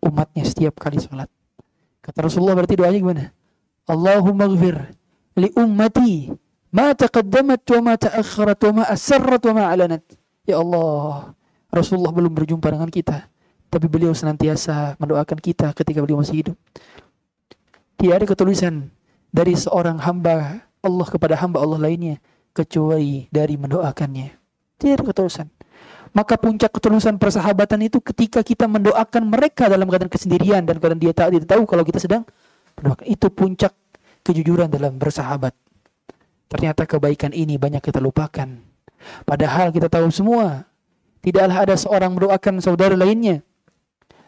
umatnya 0.00 0.44
setiap 0.48 0.80
kali 0.80 0.96
sholat. 1.02 1.28
Kata 2.00 2.24
Rasulullah 2.24 2.56
berarti 2.56 2.74
doanya 2.80 2.98
gimana? 2.98 3.24
Allahumma 3.84 4.48
gfir 4.48 4.78
li 5.36 5.48
ummati 5.52 6.32
Ma 6.72 6.96
taqaddamat 6.96 7.68
wa 7.68 7.80
ma 7.84 7.94
ta'akharat 8.00 8.60
wa 8.64 8.72
ma 8.80 8.82
asarrat 8.88 9.44
wa 9.44 9.52
ma 9.52 9.64
alanat. 9.68 10.00
Ya 10.48 10.56
Allah, 10.56 11.36
Rasulullah 11.68 12.16
belum 12.16 12.32
berjumpa 12.32 12.64
dengan 12.72 12.88
kita, 12.88 13.28
tapi 13.72 13.88
beliau 13.88 14.12
senantiasa 14.12 15.00
mendoakan 15.00 15.40
kita 15.40 15.72
ketika 15.72 16.04
beliau 16.04 16.20
masih 16.20 16.44
hidup. 16.44 16.56
Tidak 17.96 18.12
ada 18.12 18.28
ketulisan 18.28 18.92
dari 19.32 19.56
seorang 19.56 19.96
hamba 19.96 20.60
Allah 20.84 21.08
kepada 21.08 21.40
hamba 21.40 21.64
Allah 21.64 21.80
lainnya 21.80 22.20
kecuali 22.52 23.32
dari 23.32 23.56
mendoakannya. 23.56 24.28
Tidak 24.76 24.92
ada 25.00 25.04
ketulusan. 25.08 25.48
Maka 26.12 26.36
puncak 26.36 26.68
ketulusan 26.68 27.16
persahabatan 27.16 27.88
itu 27.88 27.96
ketika 28.04 28.44
kita 28.44 28.68
mendoakan 28.68 29.32
mereka 29.32 29.72
dalam 29.72 29.88
keadaan 29.88 30.12
kesendirian 30.12 30.60
dan 30.68 30.76
keadaan 30.76 31.00
dia 31.00 31.16
tak 31.16 31.32
tidak 31.32 31.48
tahu 31.48 31.64
kalau 31.64 31.80
kita 31.80 31.96
sedang 31.96 32.28
mendoakan. 32.76 33.08
Itu 33.08 33.32
puncak 33.32 33.72
kejujuran 34.20 34.68
dalam 34.68 35.00
bersahabat. 35.00 35.56
Ternyata 36.52 36.84
kebaikan 36.84 37.32
ini 37.32 37.56
banyak 37.56 37.80
kita 37.80 38.04
lupakan. 38.04 38.52
Padahal 39.24 39.72
kita 39.72 39.88
tahu 39.88 40.12
semua 40.12 40.68
tidaklah 41.24 41.64
ada 41.64 41.72
seorang 41.72 42.12
mendoakan 42.12 42.60
saudara 42.60 42.92
lainnya 42.92 43.40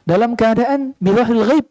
dalam 0.05 0.37
keadaan 0.39 0.93
bilahil 1.01 1.45
ghaib. 1.45 1.67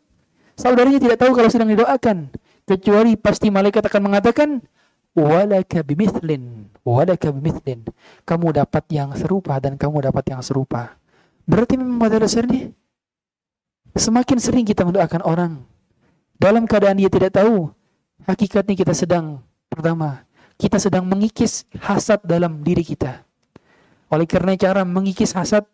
Saudaranya 0.54 1.02
tidak 1.02 1.18
tahu 1.22 1.34
kalau 1.34 1.50
sedang 1.50 1.70
didoakan. 1.74 2.30
Kecuali 2.64 3.18
pasti 3.18 3.50
malaikat 3.50 3.86
akan 3.90 4.02
mengatakan 4.08 4.62
walaka 5.18 5.82
bimithlin 5.82 6.70
walaka 6.86 7.32
bimithlin. 7.32 7.88
Kamu 8.28 8.54
dapat 8.54 8.84
yang 8.94 9.16
serupa 9.18 9.58
dan 9.58 9.80
kamu 9.80 10.12
dapat 10.12 10.24
yang 10.30 10.42
serupa. 10.44 10.98
Berarti 11.44 11.76
memang 11.76 12.00
pada 12.00 12.22
dasarnya 12.24 12.72
semakin 13.94 14.38
sering 14.40 14.66
kita 14.66 14.88
mendoakan 14.88 15.22
orang 15.22 15.54
dalam 16.40 16.66
keadaan 16.66 16.98
dia 16.98 17.12
tidak 17.14 17.36
tahu 17.36 17.70
hakikatnya 18.26 18.74
kita 18.74 18.94
sedang 18.96 19.44
pertama 19.70 20.26
kita 20.58 20.80
sedang 20.82 21.06
mengikis 21.06 21.68
hasad 21.82 22.22
dalam 22.24 22.62
diri 22.64 22.86
kita. 22.86 23.22
Oleh 24.14 24.30
karena 24.30 24.54
cara 24.56 24.86
mengikis 24.86 25.34
hasad 25.34 25.66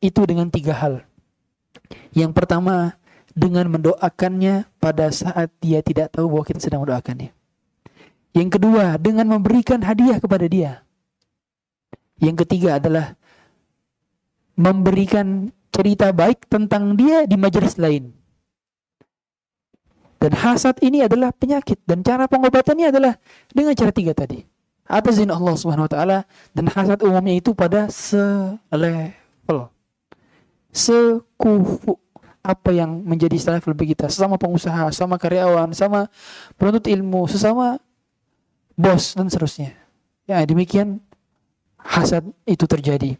itu 0.00 0.24
dengan 0.24 0.48
tiga 0.48 0.72
hal 0.74 1.04
yang 2.14 2.30
pertama 2.30 2.96
dengan 3.34 3.66
mendoakannya 3.66 4.64
pada 4.78 5.10
saat 5.10 5.50
dia 5.58 5.82
tidak 5.82 6.14
tahu 6.14 6.30
bahwa 6.30 6.44
kita 6.46 6.60
sedang 6.62 6.86
mendoakannya. 6.86 7.34
Yang 8.34 8.50
kedua, 8.58 8.98
dengan 8.98 9.30
memberikan 9.30 9.82
hadiah 9.82 10.18
kepada 10.18 10.46
dia. 10.46 10.82
Yang 12.18 12.46
ketiga 12.46 12.78
adalah 12.78 13.18
memberikan 14.54 15.50
cerita 15.74 16.14
baik 16.14 16.46
tentang 16.46 16.94
dia 16.94 17.26
di 17.26 17.34
majelis 17.34 17.74
lain. 17.74 18.14
Dan 20.22 20.32
hasad 20.40 20.78
ini 20.80 21.04
adalah 21.04 21.34
penyakit 21.36 21.82
dan 21.84 22.00
cara 22.00 22.24
pengobatannya 22.30 22.88
adalah 22.88 23.18
dengan 23.50 23.76
cara 23.76 23.92
tiga 23.92 24.16
tadi. 24.16 24.40
Atas 24.86 25.20
izin 25.20 25.28
Allah 25.28 25.54
Subhanahu 25.58 25.84
wa 25.84 25.92
taala 25.92 26.18
dan 26.56 26.70
hasad 26.70 27.02
umumnya 27.04 27.36
itu 27.36 27.52
pada 27.52 27.90
selevel. 27.92 29.73
Sekufu 30.74 31.94
apa 32.44 32.74
yang 32.74 33.00
menjadi 33.06 33.56
level 33.56 33.72
bagi 33.72 33.96
kita 33.96 34.10
sesama 34.10 34.36
pengusaha, 34.36 34.90
sama 34.92 35.16
karyawan, 35.16 35.72
sama 35.72 36.12
penuntut 36.60 36.84
ilmu, 36.90 37.24
sesama 37.30 37.80
bos 38.76 39.14
dan 39.14 39.30
seterusnya. 39.30 39.72
Ya, 40.26 40.42
demikian 40.44 41.00
hasad 41.78 42.26
itu 42.44 42.66
terjadi. 42.68 43.16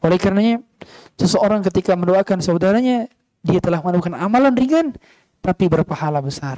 Oleh 0.00 0.16
karenanya 0.16 0.64
seseorang 1.20 1.60
ketika 1.68 1.92
mendoakan 1.92 2.40
saudaranya 2.40 3.12
dia 3.44 3.60
telah 3.60 3.84
melakukan 3.84 4.16
amalan 4.16 4.56
ringan 4.56 4.96
tapi 5.44 5.68
berpahala 5.68 6.24
besar. 6.24 6.56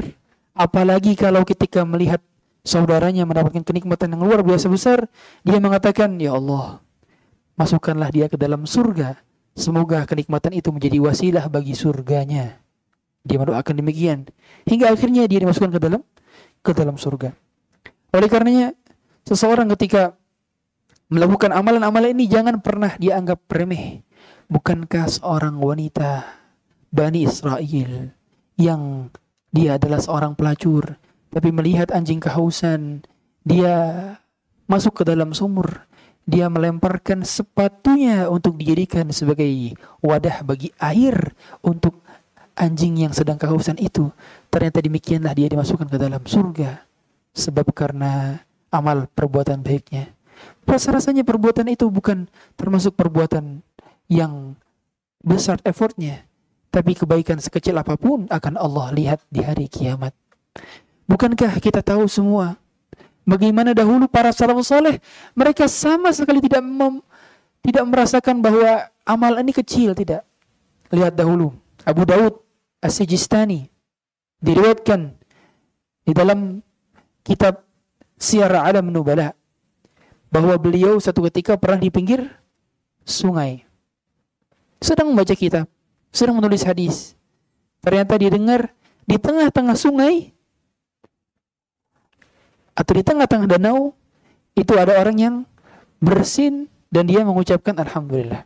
Apalagi 0.54 1.18
kalau 1.18 1.42
ketika 1.42 1.82
melihat 1.82 2.22
saudaranya 2.62 3.26
mendapatkan 3.26 3.62
kenikmatan 3.66 4.14
yang 4.14 4.22
luar 4.22 4.46
biasa 4.46 4.70
besar, 4.70 5.10
dia 5.42 5.58
mengatakan, 5.58 6.14
"Ya 6.20 6.36
Allah, 6.36 6.78
masukkanlah 7.58 8.10
dia 8.14 8.26
ke 8.30 8.38
dalam 8.38 8.68
surga." 8.68 9.18
Semoga 9.52 10.08
kenikmatan 10.08 10.56
itu 10.56 10.72
menjadi 10.72 10.98
wasilah 11.02 11.44
bagi 11.52 11.76
surganya. 11.76 12.56
Dia 13.22 13.36
mendoakan 13.36 13.74
demikian. 13.78 14.26
Hingga 14.64 14.90
akhirnya 14.90 15.28
dia 15.28 15.38
dimasukkan 15.44 15.72
ke 15.76 15.80
dalam 15.80 16.02
ke 16.64 16.72
dalam 16.72 16.96
surga. 16.96 17.36
Oleh 18.12 18.28
karenanya, 18.28 18.72
seseorang 19.28 19.68
ketika 19.76 20.16
melakukan 21.12 21.52
amalan-amalan 21.52 22.16
ini 22.16 22.24
jangan 22.28 22.60
pernah 22.64 22.96
dianggap 22.96 23.44
remeh. 23.52 24.00
Bukankah 24.48 25.08
seorang 25.08 25.60
wanita 25.60 26.24
Bani 26.92 27.24
Israel 27.24 28.12
yang 28.60 29.08
dia 29.48 29.80
adalah 29.80 30.00
seorang 30.00 30.36
pelacur, 30.36 30.96
tapi 31.32 31.48
melihat 31.52 31.88
anjing 31.92 32.20
kehausan, 32.20 33.04
dia 33.44 33.76
masuk 34.68 35.00
ke 35.00 35.08
dalam 35.08 35.32
sumur 35.32 35.88
dia 36.22 36.46
melemparkan 36.46 37.26
sepatunya 37.26 38.30
untuk 38.30 38.54
dijadikan 38.54 39.10
sebagai 39.10 39.74
wadah 39.98 40.46
bagi 40.46 40.70
air 40.78 41.34
untuk 41.66 41.98
anjing 42.54 43.02
yang 43.02 43.12
sedang 43.14 43.40
kehausan 43.40 43.78
itu. 43.82 44.10
Ternyata 44.52 44.78
demikianlah 44.84 45.34
dia 45.34 45.50
dimasukkan 45.50 45.88
ke 45.90 45.98
dalam 45.98 46.22
surga. 46.22 46.86
Sebab 47.32 47.72
karena 47.72 48.44
amal 48.70 49.08
perbuatan 49.10 49.64
baiknya. 49.64 50.12
Rasa-rasanya 50.62 51.26
perbuatan 51.26 51.66
itu 51.72 51.90
bukan 51.90 52.30
termasuk 52.54 52.94
perbuatan 52.94 53.64
yang 54.06 54.54
besar 55.24 55.58
effortnya. 55.66 56.22
Tapi 56.72 56.96
kebaikan 56.96 57.36
sekecil 57.36 57.76
apa 57.76 57.98
pun 58.00 58.30
akan 58.30 58.54
Allah 58.56 58.94
lihat 58.94 59.20
di 59.28 59.44
hari 59.44 59.68
kiamat. 59.68 60.16
Bukankah 61.04 61.60
kita 61.60 61.84
tahu 61.84 62.08
semua 62.08 62.56
Bagaimana 63.22 63.70
dahulu 63.70 64.10
para 64.10 64.34
salafus 64.34 64.74
soleh 64.74 64.98
mereka 65.38 65.70
sama 65.70 66.10
sekali 66.10 66.42
tidak 66.42 66.62
mem, 66.62 66.98
tidak 67.62 67.84
merasakan 67.86 68.42
bahwa 68.42 68.90
amal 69.06 69.38
ini 69.38 69.54
kecil 69.54 69.94
tidak. 69.94 70.26
Lihat 70.90 71.14
dahulu 71.14 71.54
Abu 71.86 72.02
Daud 72.02 72.42
As-Sijistani 72.82 73.70
diriwayatkan 74.42 75.14
di 76.02 76.12
dalam 76.12 76.58
kitab 77.22 77.62
Syiar 78.18 78.58
Alam 78.58 78.90
Nubala 78.90 79.30
bahwa 80.34 80.58
beliau 80.58 80.98
satu 80.98 81.22
ketika 81.30 81.54
pernah 81.54 81.78
di 81.78 81.94
pinggir 81.94 82.26
sungai 83.06 83.62
sedang 84.82 85.14
membaca 85.14 85.32
kitab, 85.38 85.70
sedang 86.10 86.42
menulis 86.42 86.66
hadis. 86.66 87.14
Ternyata 87.78 88.18
didengar 88.18 88.74
di 89.06 89.14
tengah-tengah 89.14 89.78
sungai 89.78 90.34
atau 92.72 92.92
di 92.96 93.02
tengah-tengah 93.04 93.48
danau 93.48 93.92
itu 94.56 94.72
ada 94.76 94.96
orang 95.00 95.16
yang 95.16 95.36
bersin 96.00 96.68
dan 96.92 97.08
dia 97.08 97.24
mengucapkan 97.24 97.76
alhamdulillah. 97.76 98.44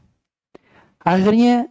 Akhirnya 1.03 1.71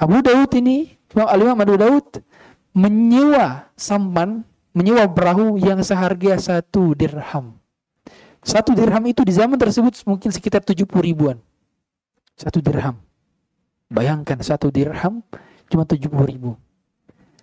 Abu 0.00 0.24
Daud 0.24 0.50
ini, 0.56 0.96
Imam 1.12 1.60
Abu 1.60 1.76
Daud 1.76 2.24
menyewa 2.72 3.68
sampan, 3.76 4.44
menyewa 4.72 5.04
perahu 5.08 5.60
yang 5.60 5.84
seharga 5.84 6.40
satu 6.40 6.96
dirham. 6.96 7.60
Satu 8.40 8.72
dirham 8.72 9.04
itu 9.04 9.20
di 9.20 9.36
zaman 9.36 9.60
tersebut 9.60 10.00
mungkin 10.08 10.32
sekitar 10.32 10.64
70 10.64 10.88
ribuan. 11.04 11.36
Satu 12.32 12.64
dirham. 12.64 12.96
Bayangkan 13.92 14.40
satu 14.40 14.72
dirham 14.72 15.20
cuma 15.68 15.84
70 15.84 16.08
ribu. 16.24 16.56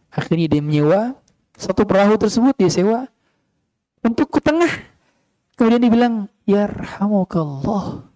Akhirnya 0.10 0.50
dia 0.50 0.62
menyewa 0.64 1.14
satu 1.54 1.86
perahu 1.86 2.18
tersebut 2.18 2.58
dia 2.58 2.74
sewa 2.74 3.06
untuk 4.08 4.32
ke 4.32 4.40
tengah. 4.40 4.72
Kemudian 5.60 5.84
dibilang, 5.84 6.16
Yarhamukallah. 6.48 8.08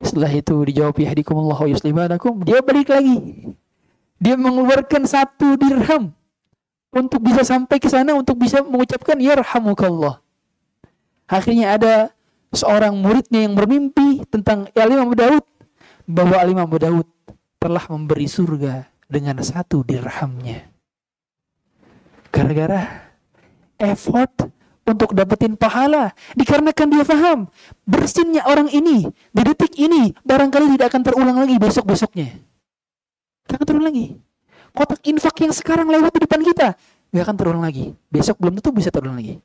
Setelah 0.00 0.32
itu 0.32 0.56
dijawab 0.64 0.96
yahdikumullah 0.96 1.56
wa 1.60 1.68
yuslimanakum. 1.68 2.44
Dia 2.44 2.64
balik 2.64 2.92
lagi. 2.92 3.52
Dia 4.20 4.36
mengeluarkan 4.36 5.04
satu 5.08 5.56
dirham 5.56 6.12
untuk 6.92 7.20
bisa 7.24 7.44
sampai 7.44 7.76
ke 7.80 7.88
sana 7.88 8.16
untuk 8.16 8.36
bisa 8.36 8.60
mengucapkan 8.64 9.16
yarhamukallah. 9.16 10.20
Akhirnya 11.28 11.76
ada 11.76 11.94
seorang 12.52 12.96
muridnya 12.96 13.44
yang 13.44 13.54
bermimpi 13.56 14.24
tentang 14.28 14.68
Al-Imam 14.76 15.08
Abu 15.08 15.16
Daud 15.16 15.44
bahwa 16.04 16.36
Al-Imam 16.36 16.66
Abu 16.66 16.80
Daud 16.80 17.08
telah 17.60 17.84
memberi 17.88 18.26
surga 18.26 18.88
dengan 19.06 19.40
satu 19.40 19.84
dirhamnya. 19.84 20.68
Gara-gara 22.32 23.09
effort 23.80 24.30
untuk 24.84 25.14
dapetin 25.16 25.54
pahala 25.54 26.12
dikarenakan 26.34 26.86
dia 26.90 27.04
paham 27.06 27.38
bersinnya 27.86 28.42
orang 28.44 28.68
ini 28.72 29.06
di 29.30 29.42
detik 29.44 29.72
ini 29.78 30.12
barangkali 30.24 30.76
tidak 30.76 30.86
akan 30.92 31.02
terulang 31.04 31.36
lagi 31.38 31.56
besok-besoknya. 31.56 32.28
Tidak 33.46 33.56
akan 33.56 33.66
terulang 33.66 33.88
lagi. 33.90 34.06
Kotak 34.70 35.00
infak 35.02 35.34
yang 35.42 35.52
sekarang 35.54 35.88
lewat 35.90 36.14
di 36.14 36.20
depan 36.22 36.40
kita 36.46 36.78
nggak 37.10 37.24
akan 37.26 37.36
terulang 37.36 37.62
lagi. 37.62 37.94
Besok 38.10 38.38
belum 38.38 38.58
tentu 38.58 38.70
bisa 38.70 38.90
terulang 38.94 39.18
lagi. 39.18 39.42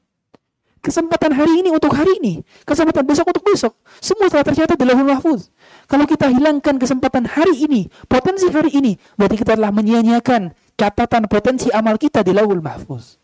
Kesempatan 0.85 1.33
hari 1.33 1.65
ini 1.65 1.73
untuk 1.73 1.89
hari 1.97 2.13
ini, 2.21 2.45
kesempatan 2.61 3.01
besok 3.09 3.25
untuk 3.33 3.41
besok, 3.41 3.73
semua 3.97 4.29
telah 4.29 4.45
tercatat 4.45 4.77
di 4.77 4.85
lahul 4.85 5.09
mahfuz. 5.09 5.49
Kalau 5.89 6.05
kita 6.05 6.29
hilangkan 6.29 6.77
kesempatan 6.77 7.25
hari 7.25 7.57
ini, 7.57 7.89
potensi 8.05 8.45
hari 8.53 8.69
ini, 8.69 8.93
berarti 9.17 9.33
kita 9.33 9.57
telah 9.57 9.73
menyia-nyiakan 9.73 10.53
catatan 10.77 11.25
potensi 11.25 11.73
amal 11.73 11.97
kita 11.97 12.21
di 12.21 12.37
lahul 12.37 12.61
mahfuz. 12.61 13.17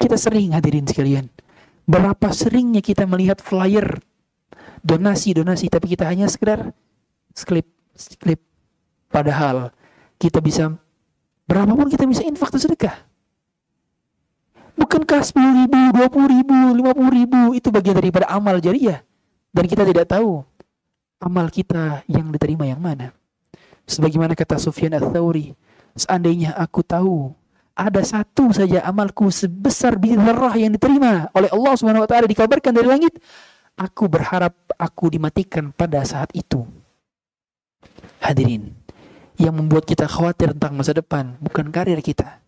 Kita 0.00 0.16
sering 0.16 0.56
hadirin 0.56 0.88
sekalian. 0.88 1.28
Berapa 1.84 2.32
seringnya 2.32 2.80
kita 2.80 3.04
melihat 3.04 3.44
flyer 3.44 4.00
donasi-donasi 4.80 5.68
tapi 5.68 5.92
kita 5.92 6.08
hanya 6.08 6.24
sekedar 6.24 6.72
sklip 7.36 7.68
sklip 7.92 8.40
padahal 9.12 9.68
kita 10.16 10.40
bisa 10.40 10.72
berapapun 11.44 11.92
kita 11.92 12.08
bisa 12.08 12.24
infak 12.24 12.48
atau 12.48 12.62
sedekah. 12.64 12.96
Bukankah 14.80 15.20
10 15.20 15.36
ribu, 15.36 15.80
20 15.92 16.34
ribu, 16.40 16.58
50 16.72 17.18
ribu? 17.20 17.40
Itu 17.52 17.68
bagian 17.68 18.00
daripada 18.00 18.32
amal 18.32 18.64
jariah. 18.64 19.04
Dan 19.52 19.68
kita 19.68 19.84
tidak 19.84 20.08
tahu 20.08 20.40
amal 21.20 21.52
kita 21.52 22.00
yang 22.08 22.32
diterima 22.32 22.64
yang 22.64 22.80
mana. 22.80 23.12
Sebagaimana 23.84 24.32
kata 24.32 24.56
Sufyan 24.56 24.96
ats-Tsauri 24.96 25.52
seandainya 25.98 26.54
aku 26.56 26.80
tahu 26.80 27.34
ada 27.80 28.04
satu 28.04 28.52
saja 28.52 28.84
amalku 28.84 29.32
sebesar 29.32 29.96
biji 29.96 30.20
zarrah 30.20 30.52
yang 30.52 30.76
diterima 30.76 31.32
oleh 31.32 31.48
Allah 31.48 31.72
Subhanahu 31.80 32.04
wa 32.04 32.08
taala 32.10 32.28
dikabarkan 32.28 32.76
dari 32.76 32.84
langit 32.84 33.16
aku 33.80 34.04
berharap 34.12 34.52
aku 34.76 35.08
dimatikan 35.08 35.72
pada 35.72 36.04
saat 36.04 36.28
itu 36.36 36.68
hadirin 38.20 38.76
yang 39.40 39.56
membuat 39.56 39.88
kita 39.88 40.04
khawatir 40.04 40.52
tentang 40.52 40.76
masa 40.76 40.92
depan 40.92 41.40
bukan 41.40 41.72
karir 41.72 41.96
kita 42.04 42.40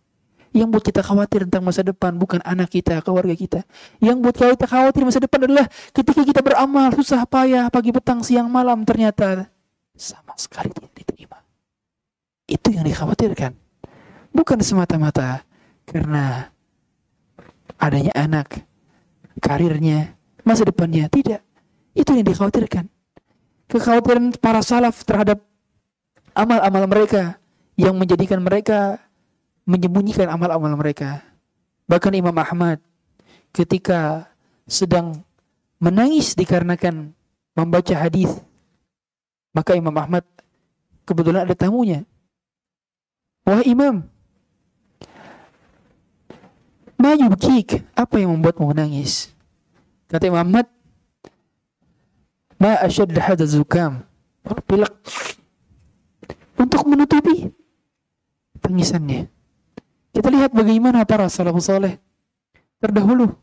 yang 0.53 0.69
buat 0.69 0.85
kita 0.85 1.01
khawatir 1.01 1.49
tentang 1.49 1.65
masa 1.65 1.81
depan 1.81 2.13
bukan 2.13 2.37
anak 2.45 2.69
kita, 2.69 3.01
keluarga 3.01 3.33
kita. 3.33 3.65
Yang 3.97 4.17
buat 4.21 4.35
kita 4.37 4.69
khawatir 4.69 5.01
masa 5.01 5.17
depan 5.17 5.49
adalah 5.49 5.65
ketika 5.89 6.21
kita 6.21 6.45
beramal 6.45 6.93
susah 6.93 7.25
payah 7.25 7.73
pagi 7.73 7.89
petang 7.89 8.21
siang 8.21 8.53
malam 8.53 8.85
ternyata 8.85 9.49
sama 9.97 10.37
sekali 10.37 10.69
tidak 10.69 10.93
diterima. 10.93 11.41
Itu 12.45 12.69
yang 12.69 12.85
dikhawatirkan. 12.85 13.62
Bukan 14.33 14.59
semata-mata 14.65 15.45
karena 15.85 16.49
adanya 17.77 18.13
anak, 18.17 18.65
karirnya, 19.37 20.17
masa 20.41 20.65
depannya. 20.65 21.05
Tidak. 21.07 21.41
Itu 21.93 22.17
yang 22.17 22.25
dikhawatirkan. 22.25 22.89
Kekhawatiran 23.69 24.33
para 24.41 24.65
salaf 24.65 25.05
terhadap 25.05 25.39
amal-amal 26.33 26.89
mereka 26.89 27.37
yang 27.77 27.93
menjadikan 27.97 28.41
mereka 28.41 28.97
menyembunyikan 29.63 30.27
amal-amal 30.27 30.73
mereka. 30.75 31.23
Bahkan 31.87 32.13
Imam 32.17 32.35
Ahmad 32.35 32.81
ketika 33.53 34.27
sedang 34.65 35.21
menangis 35.77 36.33
dikarenakan 36.33 37.13
membaca 37.53 37.95
hadis, 37.95 38.33
maka 39.53 39.77
Imam 39.77 39.93
Ahmad 39.93 40.25
kebetulan 41.05 41.45
ada 41.45 41.55
tamunya. 41.55 42.01
Wah 43.43 43.61
Imam, 43.67 44.07
ma 47.03 47.19
yubkik, 47.19 47.83
apa 47.99 48.15
yang 48.15 48.31
membuatmu 48.39 48.71
menangis? 48.71 49.35
Kata 50.07 50.31
Imam 50.31 50.39
Ahmad, 50.39 50.71
ma 52.55 52.79
asyad 52.79 53.11
hadza 53.11 53.43
zukam. 53.43 54.07
Pilek 54.63 54.95
untuk 56.55 56.87
menutupi 56.87 57.51
tangisannya. 58.63 59.27
Kita 60.15 60.31
lihat 60.31 60.55
bagaimana 60.55 61.03
para 61.03 61.27
salafus 61.27 61.67
soleh 61.67 61.99
terdahulu. 62.79 63.35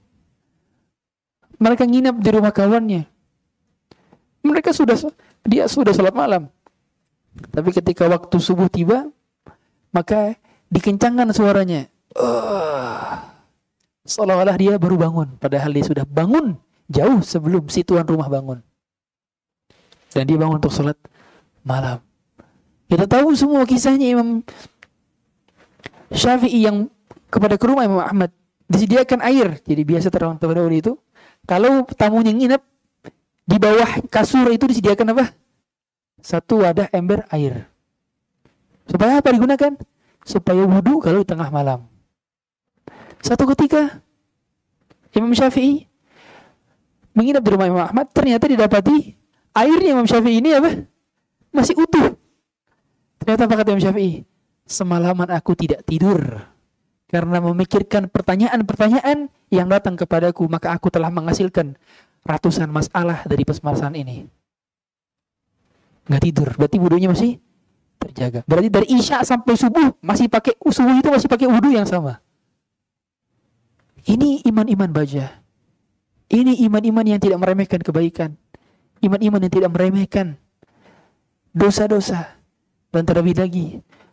Mereka 1.60 1.84
nginap 1.84 2.16
di 2.16 2.28
rumah 2.32 2.56
kawannya. 2.56 3.04
Mereka 4.40 4.72
sudah 4.72 4.96
dia 5.44 5.68
sudah 5.68 5.92
sholat 5.92 6.16
malam. 6.16 6.48
Tapi 7.52 7.76
ketika 7.76 8.08
waktu 8.08 8.36
subuh 8.40 8.72
tiba, 8.72 9.08
maka 9.92 10.36
dikencangkan 10.72 11.36
suaranya. 11.36 11.92
Uh, 12.16 13.29
seolah-olah 14.10 14.56
dia 14.58 14.74
baru 14.74 14.98
bangun. 14.98 15.38
Padahal 15.38 15.70
dia 15.70 15.86
sudah 15.86 16.02
bangun 16.02 16.58
jauh 16.90 17.22
sebelum 17.22 17.70
si 17.70 17.86
tuan 17.86 18.02
rumah 18.02 18.26
bangun. 18.26 18.58
Dan 20.10 20.26
dia 20.26 20.34
bangun 20.34 20.58
untuk 20.58 20.74
sholat 20.74 20.98
malam. 21.62 22.02
Kita 22.90 23.06
tahu 23.06 23.30
semua 23.38 23.62
kisahnya 23.62 24.10
Imam 24.10 24.42
Syafi'i 26.10 26.66
yang 26.66 26.90
kepada 27.30 27.54
ke 27.54 27.64
rumah 27.70 27.86
Imam 27.86 28.02
Ahmad 28.02 28.34
disediakan 28.66 29.22
air. 29.22 29.62
Jadi 29.62 29.82
biasa 29.86 30.10
terang 30.10 30.34
terdahulu 30.42 30.74
itu 30.74 30.92
kalau 31.46 31.86
tamunya 31.94 32.34
nginep 32.34 32.62
di 33.46 33.56
bawah 33.58 34.02
kasur 34.10 34.50
itu 34.50 34.66
disediakan 34.66 35.14
apa? 35.14 35.30
Satu 36.18 36.66
wadah 36.66 36.90
ember 36.90 37.22
air. 37.30 37.70
Supaya 38.90 39.22
apa 39.22 39.30
digunakan? 39.30 39.78
Supaya 40.26 40.66
wudhu 40.66 40.98
kalau 40.98 41.22
di 41.22 41.28
tengah 41.30 41.50
malam. 41.54 41.89
Satu 43.20 43.44
ketika 43.54 44.00
Imam 45.12 45.32
Syafi'i 45.36 45.86
menginap 47.12 47.44
di 47.44 47.50
rumah 47.52 47.68
Imam 47.68 47.84
Ahmad 47.84 48.08
ternyata 48.10 48.48
didapati 48.48 49.16
airnya 49.52 49.96
Imam 49.96 50.08
Syafi'i 50.08 50.40
ini 50.40 50.56
apa? 50.56 50.84
Masih 51.50 51.76
utuh. 51.76 52.16
Ternyata 53.20 53.44
apa 53.44 53.54
kata 53.60 53.68
Imam 53.76 53.84
Syafi'i? 53.84 54.30
semalaman 54.70 55.26
aku 55.34 55.58
tidak 55.58 55.82
tidur 55.82 56.46
karena 57.10 57.42
memikirkan 57.42 58.06
pertanyaan-pertanyaan 58.06 59.26
yang 59.50 59.66
datang 59.66 59.98
kepadaku 59.98 60.46
maka 60.46 60.70
aku 60.70 60.94
telah 60.94 61.10
menghasilkan 61.10 61.74
ratusan 62.22 62.70
masalah 62.70 63.26
dari 63.26 63.42
pesmasan 63.42 63.98
ini 63.98 64.30
nggak 66.06 66.22
tidur 66.22 66.48
berarti 66.54 66.78
wudhunya 66.78 67.10
masih 67.10 67.42
terjaga 67.98 68.46
berarti 68.46 68.70
dari 68.70 68.86
isya 68.94 69.26
sampai 69.26 69.58
subuh 69.58 69.90
masih 69.98 70.30
pakai 70.30 70.54
subuh 70.54 70.94
itu 70.94 71.10
masih 71.10 71.26
pakai 71.26 71.50
wudhu 71.50 71.74
yang 71.74 71.84
sama 71.84 72.22
ini 74.10 74.42
iman-iman 74.50 74.90
baja 74.90 75.38
ini 76.30 76.58
iman-iman 76.66 77.06
yang 77.06 77.22
tidak 77.22 77.38
meremehkan 77.38 77.78
kebaikan 77.78 78.34
iman-iman 79.06 79.40
yang 79.46 79.52
tidak 79.54 79.70
meremehkan 79.70 80.34
dosa-dosa 81.54 82.38
dan 82.90 83.06
terlebih 83.06 83.38
lagi 83.38 83.66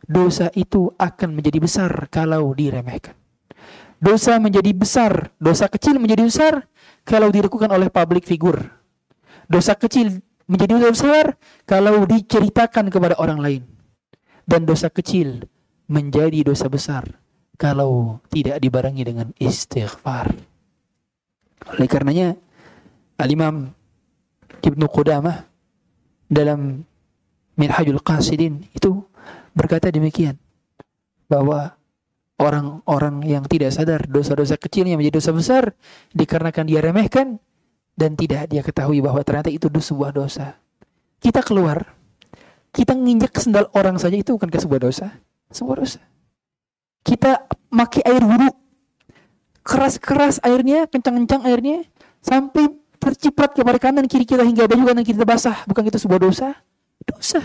dosa 0.07 0.47
itu 0.55 0.93
akan 0.95 1.35
menjadi 1.35 1.59
besar 1.59 1.91
kalau 2.07 2.55
diremehkan. 2.55 3.13
Dosa 3.97 4.37
menjadi 4.37 4.71
besar, 4.77 5.33
dosa 5.41 5.65
kecil 5.67 5.97
menjadi 5.97 6.23
besar 6.23 6.53
kalau 7.03 7.33
dilakukan 7.33 7.67
oleh 7.73 7.89
public 7.89 8.29
figure. 8.29 8.61
Dosa 9.49 9.73
kecil 9.73 10.21
menjadi 10.45 10.77
besar 10.79 11.35
kalau 11.65 12.05
diceritakan 12.05 12.93
kepada 12.93 13.17
orang 13.17 13.41
lain. 13.41 13.63
Dan 14.47 14.63
dosa 14.63 14.87
kecil 14.87 15.43
menjadi 15.91 16.45
dosa 16.45 16.71
besar 16.71 17.03
kalau 17.57 18.21
tidak 18.29 18.61
dibarengi 18.61 19.03
dengan 19.03 19.27
istighfar. 19.41 20.31
Oleh 21.73 21.87
karenanya 21.89 22.37
Al-Imam 23.17 23.73
Ibnu 24.61 24.85
Qudamah 24.87 25.43
dalam 26.29 26.85
Minhajul 27.57 27.97
Qasidin 28.05 28.69
itu 28.77 29.01
berkata 29.57 29.89
demikian 29.89 30.37
bahwa 31.25 31.73
orang-orang 32.37 33.25
yang 33.25 33.43
tidak 33.49 33.73
sadar 33.73 34.05
dosa-dosa 34.05 34.61
kecilnya 34.61 34.93
menjadi 34.93 35.17
dosa 35.17 35.31
besar 35.33 35.63
dikarenakan 36.13 36.69
dia 36.69 36.79
remehkan 36.85 37.41
dan 37.97 38.13
tidak 38.13 38.53
dia 38.53 38.61
ketahui 38.61 39.01
bahwa 39.01 39.25
ternyata 39.25 39.49
itu 39.49 39.65
sebuah 39.73 40.13
dosa. 40.13 40.53
Kita 41.17 41.41
keluar, 41.41 41.97
kita 42.69 42.93
nginjek 42.93 43.33
sendal 43.41 43.73
orang 43.73 43.97
saja 43.97 44.13
itu 44.13 44.37
bukan 44.37 44.53
sebuah 44.53 44.81
dosa, 44.85 45.17
sebuah 45.49 45.77
dosa. 45.81 46.01
Kita 47.03 47.49
maki 47.73 48.01
air 48.05 48.23
wudhu, 48.23 48.49
keras-keras 49.65 50.39
airnya, 50.43 50.87
kencang-kencang 50.87 51.43
airnya, 51.43 51.83
sampai 52.23 52.71
terciprat 52.97 53.53
kepada 53.53 53.77
kanan 53.77 54.05
kiri 54.09 54.25
kita 54.25 54.43
hingga 54.43 54.67
baju 54.67 54.83
kanan 54.91 55.05
kita 55.05 55.23
basah, 55.23 55.63
bukan 55.69 55.87
itu 55.87 55.99
sebuah 56.01 56.21
dosa? 56.23 56.57
Dosa. 57.03 57.39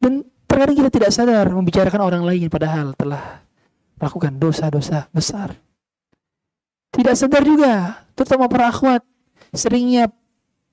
Dan 0.00 0.24
terkadang 0.46 0.76
kita 0.76 0.90
tidak 0.90 1.10
sadar 1.12 1.46
membicarakan 1.52 2.00
orang 2.00 2.22
lain 2.24 2.46
padahal 2.48 2.96
telah 2.96 3.44
melakukan 4.00 4.32
dosa-dosa 4.40 5.06
besar. 5.12 5.54
Tidak 6.90 7.14
sadar 7.14 7.44
juga, 7.46 8.02
terutama 8.18 8.50
para 8.50 8.72
akhwat, 8.72 9.04
seringnya 9.54 10.10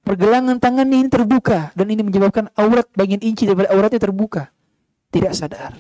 pergelangan 0.01 0.58
tangan 0.58 0.88
ini 0.88 1.12
terbuka 1.12 1.76
dan 1.76 1.88
ini 1.91 2.01
menyebabkan 2.01 2.49
aurat 2.55 2.88
bagian 2.95 3.22
inci 3.22 3.45
daripada 3.45 3.70
auratnya 3.76 4.01
terbuka. 4.01 4.49
Tidak 5.12 5.34
sadar. 5.36 5.76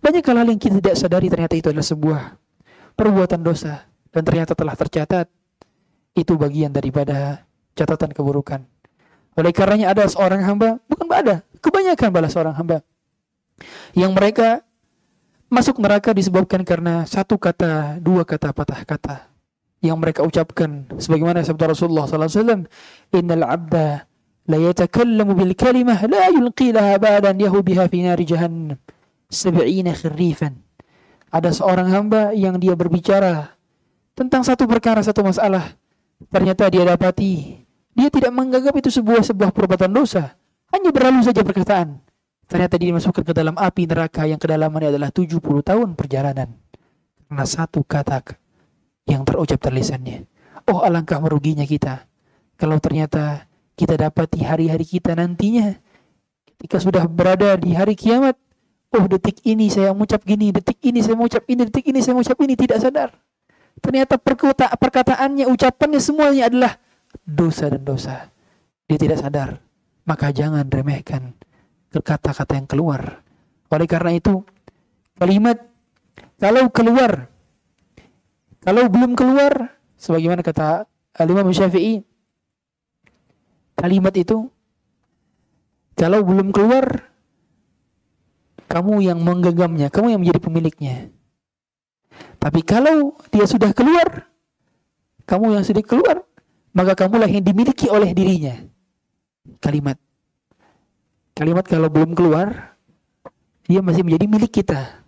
Banyak 0.00 0.22
hal 0.22 0.46
yang 0.46 0.60
kita 0.60 0.78
tidak 0.78 0.96
sadari 0.96 1.28
ternyata 1.32 1.54
itu 1.56 1.68
adalah 1.72 1.86
sebuah 1.86 2.20
perbuatan 2.96 3.40
dosa 3.40 3.84
dan 4.12 4.22
ternyata 4.24 4.52
telah 4.56 4.74
tercatat 4.76 5.26
itu 6.16 6.32
bagian 6.36 6.72
daripada 6.72 7.44
catatan 7.76 8.12
keburukan. 8.12 8.64
Oleh 9.36 9.52
karenanya 9.52 9.92
ada 9.92 10.08
seorang 10.08 10.40
hamba, 10.40 10.80
bukan 10.88 11.06
ada, 11.12 11.44
kebanyakan 11.60 12.08
balas 12.08 12.32
seorang 12.32 12.56
hamba. 12.56 12.80
Yang 13.92 14.12
mereka 14.16 14.48
masuk 15.52 15.76
neraka 15.76 16.16
disebabkan 16.16 16.64
karena 16.64 17.04
satu 17.04 17.36
kata, 17.36 18.00
dua 18.00 18.24
kata 18.24 18.52
patah 18.56 18.80
kata 18.88 19.16
yang 19.84 20.00
mereka 20.00 20.24
ucapkan 20.24 20.88
sebagaimana 20.96 21.44
sabda 21.44 21.76
Rasulullah 21.76 22.08
sallallahu 22.08 22.32
alaihi 22.32 22.40
wasallam 22.40 23.42
abda 23.44 23.86
la 24.48 24.58
yatakallamu 24.58 25.32
bil 25.36 25.52
kalimah 25.52 26.00
la 26.08 26.32
yulqi 26.32 26.72
laha 26.72 26.96
ba'dan 26.96 27.36
yahu 27.36 27.60
fi 27.62 27.98
nari 28.00 28.24
jahannam 28.24 28.80
70 29.30 29.92
khirifan 29.94 30.60
Ada 31.30 31.52
seorang 31.52 31.90
hamba 31.90 32.32
yang 32.32 32.56
dia 32.56 32.72
berbicara 32.78 33.54
tentang 34.16 34.40
satu 34.40 34.64
perkara, 34.64 35.04
satu 35.04 35.20
masalah. 35.20 35.76
Ternyata 36.32 36.72
dia 36.72 36.88
dapati 36.88 37.66
dia 37.96 38.12
tidak 38.12 38.28
menganggap 38.28 38.76
itu 38.76 38.92
sebuah 38.92 39.24
sebuah 39.24 39.56
perbuatan 39.56 39.88
dosa. 39.88 40.36
Hanya 40.68 40.92
berlalu 40.92 41.24
saja 41.24 41.40
perkataan. 41.40 41.96
Ternyata 42.44 42.76
dia 42.76 42.92
dimasukkan 42.92 43.24
ke 43.24 43.32
dalam 43.32 43.56
api 43.56 43.88
neraka 43.88 44.28
yang 44.28 44.36
kedalamannya 44.36 44.92
adalah 44.92 45.08
70 45.08 45.40
tahun 45.40 45.96
perjalanan. 45.96 46.52
Karena 47.26 47.44
satu 47.48 47.80
kata 47.80 48.20
yang 49.08 49.24
terucap 49.24 49.58
terlisannya. 49.64 50.28
Oh 50.68 50.84
alangkah 50.84 51.16
meruginya 51.24 51.64
kita. 51.64 52.04
Kalau 52.60 52.76
ternyata 52.84 53.48
kita 53.80 53.96
dapati 53.96 54.44
hari-hari 54.44 54.84
kita 54.84 55.16
nantinya. 55.16 55.72
Ketika 56.52 56.76
sudah 56.76 57.08
berada 57.08 57.56
di 57.56 57.72
hari 57.72 57.96
kiamat. 57.96 58.36
Oh 58.94 59.04
detik 59.10 59.42
ini 59.42 59.66
saya 59.66 59.90
mengucap 59.90 60.22
gini, 60.22 60.54
detik 60.54 60.78
ini 60.84 61.02
saya 61.02 61.18
mengucap 61.18 61.42
ini, 61.50 61.66
detik 61.66 61.84
ini 61.90 61.98
saya 62.02 62.14
mengucap 62.14 62.38
ini. 62.38 62.54
Tidak 62.54 62.78
sadar. 62.78 63.10
Ternyata 63.82 64.14
perkata 64.16 64.72
perkataannya, 64.72 65.44
ucapannya 65.50 66.00
semuanya 66.00 66.48
adalah 66.48 66.72
dosa 67.26 67.68
dan 67.68 67.82
dosa. 67.82 68.30
Dia 68.86 68.98
tidak 68.98 69.20
sadar. 69.20 69.58
Maka 70.06 70.30
jangan 70.30 70.70
remehkan 70.70 71.34
kata-kata 71.90 72.54
yang 72.54 72.68
keluar. 72.70 73.26
Oleh 73.66 73.88
karena 73.90 74.14
itu, 74.14 74.46
kalimat 75.18 75.58
kalau 76.38 76.68
keluar, 76.70 77.26
kalau 78.60 78.86
belum 78.86 79.16
keluar, 79.16 79.74
sebagaimana 79.98 80.44
kata 80.44 80.86
Al-Imam 81.16 81.48
Syafi'i, 81.50 82.04
kalimat 83.74 84.12
itu 84.14 84.46
kalau 85.96 86.20
belum 86.22 86.52
keluar, 86.52 87.08
kamu 88.66 89.06
yang 89.06 89.18
menggenggamnya, 89.22 89.88
kamu 89.90 90.16
yang 90.16 90.20
menjadi 90.22 90.40
pemiliknya. 90.42 90.96
Tapi 92.42 92.60
kalau 92.62 93.14
dia 93.30 93.46
sudah 93.46 93.70
keluar, 93.74 94.26
kamu 95.26 95.58
yang 95.58 95.64
sudah 95.66 95.82
keluar, 95.82 96.22
maka 96.74 96.94
kamulah 96.94 97.30
yang 97.30 97.42
dimiliki 97.42 97.90
oleh 97.90 98.12
dirinya. 98.12 98.54
Kalimat. 99.62 99.98
Kalimat 101.36 101.64
kalau 101.68 101.88
belum 101.92 102.16
keluar, 102.16 102.76
dia 103.66 103.82
masih 103.82 104.06
menjadi 104.06 104.26
milik 104.26 104.52
kita. 104.62 105.04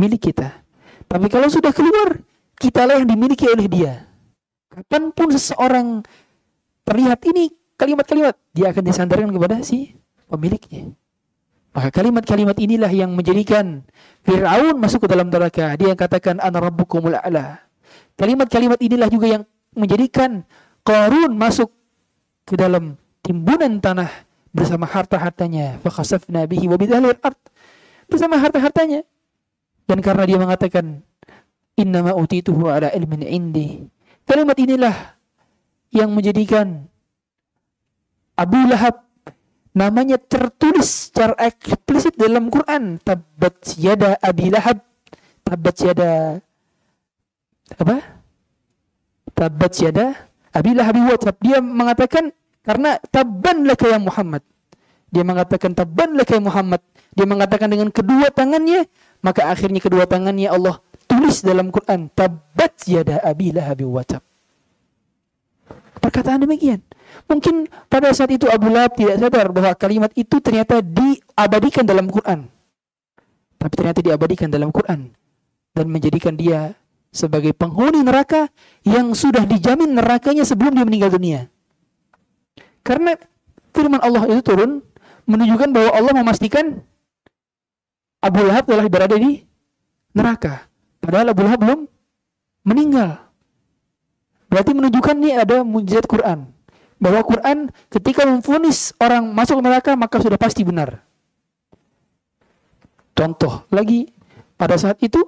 Milik 0.00 0.32
kita. 0.32 0.64
Tapi 1.10 1.26
kalau 1.28 1.48
sudah 1.50 1.74
keluar, 1.74 2.22
kitalah 2.56 3.00
yang 3.00 3.08
dimiliki 3.08 3.48
oleh 3.48 3.66
dia. 3.66 4.06
Kapan 4.70 5.10
pun 5.10 5.28
seseorang 5.34 6.06
terlihat 6.86 7.20
ini 7.26 7.50
kalimat-kalimat, 7.74 8.38
dia 8.54 8.70
akan 8.70 8.82
disandarkan 8.84 9.30
kepada 9.32 9.60
si 9.66 9.96
pemiliknya. 10.30 10.94
Maka 11.70 11.88
kalimat-kalimat 11.94 12.58
inilah 12.58 12.90
yang 12.90 13.14
menjadikan 13.14 13.86
Fir'aun 14.26 14.74
masuk 14.78 15.06
ke 15.06 15.08
dalam 15.10 15.30
neraka. 15.30 15.78
Dia 15.78 15.94
yang 15.94 16.00
katakan, 16.00 16.42
Ana 16.42 16.58
Rabbukumul 16.58 17.14
A'la. 17.14 17.62
Kalimat-kalimat 18.18 18.78
inilah 18.82 19.06
juga 19.06 19.26
yang 19.38 19.42
menjadikan 19.78 20.42
Qarun 20.82 21.30
masuk 21.38 21.70
ke 22.42 22.58
dalam 22.58 22.98
timbunan 23.22 23.78
tanah 23.78 24.10
bersama 24.50 24.88
harta-hartanya. 24.88 25.78
Fakhasafna 25.86 26.48
bihi 26.50 26.66
wa 26.66 26.74
bidhalil 26.74 27.14
ard. 27.22 27.38
Bersama 28.10 28.34
harta-hartanya. 28.42 29.06
Dan 29.86 30.02
karena 30.02 30.26
dia 30.26 30.38
mengatakan, 30.42 31.06
Innama 31.78 32.12
utituhu 32.18 32.66
ala 32.68 32.90
ilmin 32.92 33.24
indi. 33.24 33.86
Kalimat 34.26 34.58
inilah 34.58 35.16
yang 35.94 36.10
menjadikan 36.12 36.86
Abu 38.36 38.58
Lahab 38.68 39.09
namanya 39.70 40.18
tertulis 40.18 41.10
secara 41.10 41.34
eksplisit 41.38 42.18
dalam 42.18 42.50
Quran. 42.50 42.98
Tabat 43.02 43.78
yada 43.78 44.18
Abi 44.18 44.50
Lahab. 44.50 44.82
Tabat 45.46 45.76
yada 45.82 46.10
apa? 47.78 47.96
Tabat 49.34 49.72
yada 49.78 50.06
Abi 50.50 50.74
Lahab 50.74 50.96
WhatsApp. 51.06 51.38
Dia 51.42 51.58
mengatakan 51.62 52.34
karena 52.66 52.98
taban 53.08 53.64
laka 53.64 53.86
ya 53.88 53.98
Muhammad. 53.98 54.42
Dia 55.10 55.24
mengatakan 55.26 55.74
taban 55.74 56.14
laka 56.18 56.38
ya 56.38 56.42
Muhammad. 56.42 56.82
Dia 57.10 57.26
mengatakan 57.26 57.66
dengan 57.66 57.90
kedua 57.90 58.30
tangannya, 58.30 58.86
maka 59.18 59.50
akhirnya 59.50 59.82
kedua 59.82 60.06
tangannya 60.06 60.46
Allah 60.46 60.78
tulis 61.10 61.42
dalam 61.42 61.74
Quran 61.74 62.06
tabat 62.14 62.78
yada 62.86 63.18
Abi 63.26 63.50
Lahab 63.50 63.82
WhatsApp. 63.82 64.22
Perkataan 66.00 66.46
demikian. 66.46 66.80
Mungkin 67.30 67.70
pada 67.86 68.10
saat 68.10 68.34
itu 68.34 68.50
Abu 68.50 68.74
Lahab 68.74 68.98
tidak 68.98 69.22
sadar 69.22 69.46
bahwa 69.54 69.70
kalimat 69.78 70.10
itu 70.18 70.42
ternyata 70.42 70.82
diabadikan 70.82 71.86
dalam 71.86 72.10
Quran. 72.10 72.50
Tapi 73.54 73.74
ternyata 73.78 74.02
diabadikan 74.02 74.50
dalam 74.50 74.74
Quran 74.74 75.14
dan 75.70 75.86
menjadikan 75.86 76.34
dia 76.34 76.74
sebagai 77.14 77.54
penghuni 77.54 78.02
neraka 78.02 78.50
yang 78.82 79.14
sudah 79.14 79.46
dijamin 79.46 79.94
nerakanya 79.94 80.42
sebelum 80.42 80.74
dia 80.74 80.82
meninggal 80.82 81.14
dunia. 81.14 81.46
Karena 82.82 83.14
firman 83.70 84.02
Allah 84.02 84.26
itu 84.26 84.42
turun 84.42 84.82
menunjukkan 85.30 85.70
bahwa 85.70 85.90
Allah 85.94 86.14
memastikan 86.18 86.82
Abu 88.18 88.42
Lahab 88.42 88.66
telah 88.66 88.90
berada 88.90 89.14
di 89.14 89.46
neraka. 90.10 90.66
Padahal 90.98 91.30
Abu 91.30 91.46
Lahab 91.46 91.62
belum 91.62 91.80
meninggal. 92.66 93.22
Berarti 94.50 94.74
menunjukkan 94.74 95.14
ini 95.14 95.30
ada 95.38 95.62
mujizat 95.62 96.10
Quran. 96.10 96.49
Bahwa 97.00 97.24
Quran 97.24 97.72
ketika 97.88 98.28
memfonis 98.28 98.92
orang 99.00 99.24
masuk 99.32 99.64
neraka 99.64 99.96
maka 99.96 100.20
sudah 100.20 100.36
pasti 100.36 100.62
benar. 100.62 101.00
Contoh 103.16 103.64
lagi 103.72 104.12
pada 104.60 104.76
saat 104.76 105.00
itu 105.00 105.20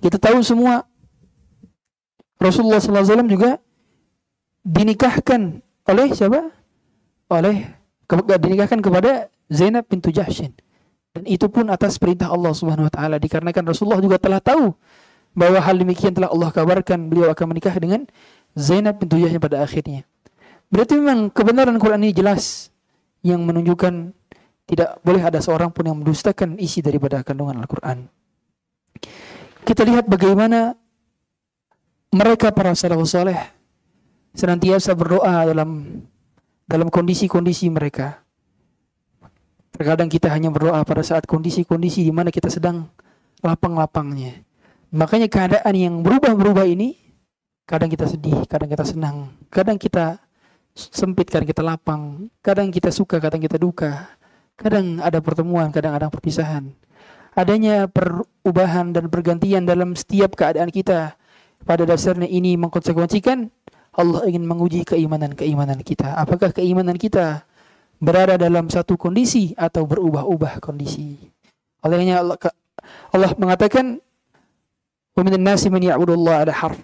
kita 0.00 0.16
tahu 0.16 0.40
semua 0.40 0.88
Rasulullah 2.38 2.80
SAW 2.80 3.26
juga 3.28 3.60
dinikahkan 4.62 5.60
oleh 5.88 6.06
siapa? 6.14 6.52
Oleh 7.28 7.68
dinikahkan 8.40 8.80
kepada 8.80 9.28
Zainab 9.48 9.84
bintu 9.88 10.08
Jahshin. 10.08 10.54
Dan 11.12 11.24
itu 11.24 11.48
pun 11.48 11.66
atas 11.72 11.96
perintah 11.96 12.30
Allah 12.30 12.52
Subhanahu 12.52 12.86
wa 12.86 12.92
taala 12.92 13.16
dikarenakan 13.16 13.64
Rasulullah 13.72 14.00
juga 14.00 14.20
telah 14.20 14.38
tahu 14.38 14.76
bahwa 15.32 15.58
hal 15.60 15.76
demikian 15.80 16.12
telah 16.14 16.30
Allah 16.30 16.52
kabarkan 16.52 17.08
beliau 17.08 17.32
akan 17.32 17.46
menikah 17.52 17.74
dengan 17.76 18.04
Zainab 18.54 19.00
bintu 19.02 19.18
Jahshin 19.18 19.40
pada 19.42 19.64
akhirnya. 19.64 20.04
Berarti 20.68 21.00
memang 21.00 21.32
kebenaran 21.32 21.80
Quran 21.80 22.04
ini 22.04 22.12
jelas 22.12 22.68
yang 23.24 23.44
menunjukkan 23.44 24.12
tidak 24.68 25.00
boleh 25.00 25.22
ada 25.24 25.40
seorang 25.40 25.72
pun 25.72 25.88
yang 25.88 25.96
mendustakan 25.96 26.60
isi 26.60 26.84
daripada 26.84 27.24
kandungan 27.24 27.56
Al-Quran. 27.64 28.04
Kita 29.64 29.80
lihat 29.88 30.04
bagaimana 30.04 30.76
mereka 32.12 32.52
para 32.52 32.76
salafus 32.76 33.16
saleh 33.16 33.36
senantiasa 34.36 34.92
berdoa 34.92 35.48
dalam 35.48 36.04
dalam 36.68 36.88
kondisi-kondisi 36.92 37.72
mereka. 37.72 38.20
Terkadang 39.72 40.12
kita 40.12 40.28
hanya 40.28 40.52
berdoa 40.52 40.84
pada 40.84 41.00
saat 41.00 41.24
kondisi-kondisi 41.24 42.04
di 42.04 42.12
mana 42.12 42.28
kita 42.28 42.52
sedang 42.52 42.92
lapang-lapangnya. 43.40 44.44
Makanya 44.92 45.32
keadaan 45.32 45.74
yang 45.76 45.94
berubah-berubah 46.04 46.68
ini 46.68 46.96
kadang 47.64 47.88
kita 47.88 48.04
sedih, 48.04 48.44
kadang 48.48 48.68
kita 48.68 48.84
senang, 48.84 49.32
kadang 49.48 49.80
kita 49.80 50.27
sempit, 50.78 51.26
kadang 51.26 51.50
kita 51.50 51.62
lapang, 51.66 52.30
kadang 52.38 52.70
kita 52.70 52.94
suka, 52.94 53.18
kadang 53.18 53.42
kita 53.42 53.58
duka. 53.58 54.14
Kadang 54.58 54.98
ada 55.02 55.18
pertemuan, 55.22 55.70
kadang 55.70 55.94
ada 55.94 56.10
perpisahan. 56.10 56.70
Adanya 57.34 57.86
perubahan 57.86 58.90
dan 58.90 59.06
pergantian 59.06 59.62
dalam 59.62 59.94
setiap 59.94 60.34
keadaan 60.34 60.70
kita 60.74 61.14
pada 61.62 61.86
dasarnya 61.86 62.26
ini 62.26 62.58
mengkonsekuensikan 62.58 63.50
Allah 63.98 64.26
ingin 64.30 64.46
menguji 64.46 64.82
keimanan-keimanan 64.86 65.82
kita. 65.82 66.18
Apakah 66.18 66.54
keimanan 66.54 66.98
kita 66.98 67.46
berada 67.98 68.38
dalam 68.38 68.70
satu 68.70 68.94
kondisi 68.98 69.54
atau 69.54 69.86
berubah-ubah 69.86 70.58
kondisi? 70.62 71.18
Olehnya 71.82 72.22
Allah, 72.22 72.38
Allah 73.14 73.30
mengatakan, 73.38 74.02
"Wa 75.14 75.22
minan 75.22 75.46
nasi 75.46 75.70
harf." 75.70 76.78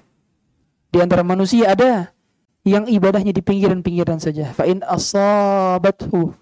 Di 0.95 0.99
antara 1.03 1.27
manusia 1.27 1.75
ada 1.75 2.14
yang 2.65 2.89
ibadahnya 2.89 3.31
di 3.31 3.45
pinggiran-pinggiran 3.45 4.19
saja. 4.19 4.51
Fa 4.57 4.65
in 4.65 4.81
asabathu 4.81 6.33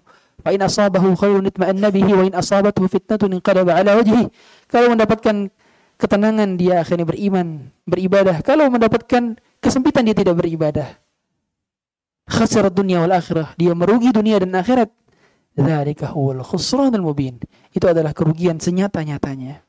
fa 0.43 0.49
in 0.51 0.59
asabahu 0.63 1.15
khairun 1.19 1.47
itma'anna 1.47 1.91
bihi 1.91 2.11
wa 2.15 2.23
in 2.23 2.33
asabathu 2.35 2.87
fitnatun 2.87 3.37
inqalaba 3.37 3.75
ala 3.75 3.99
wajhi. 3.99 4.31
Kalau 4.71 4.91
mendapatkan 4.95 5.51
ketenangan 5.99 6.55
dia 6.55 6.79
akhirnya 6.79 7.03
beriman, 7.03 7.69
beribadah. 7.83 8.39
Kalau 8.39 8.71
mendapatkan 8.71 9.35
kesempitan 9.59 10.07
dia 10.07 10.15
tidak 10.15 10.39
beribadah. 10.39 10.95
Khasar 12.23 12.71
dunia 12.71 13.03
wal 13.03 13.11
akhirah. 13.19 13.51
Dia 13.59 13.75
merugi 13.75 14.15
dunia 14.15 14.39
dan 14.39 14.55
akhirat. 14.55 14.87
Dzalika 15.53 16.15
huwal 16.15 16.41
khusranul 16.41 17.03
mubin. 17.03 17.37
Itu 17.75 17.85
adalah 17.91 18.15
kerugian 18.15 18.57
senyata-nyatanya. 18.63 19.59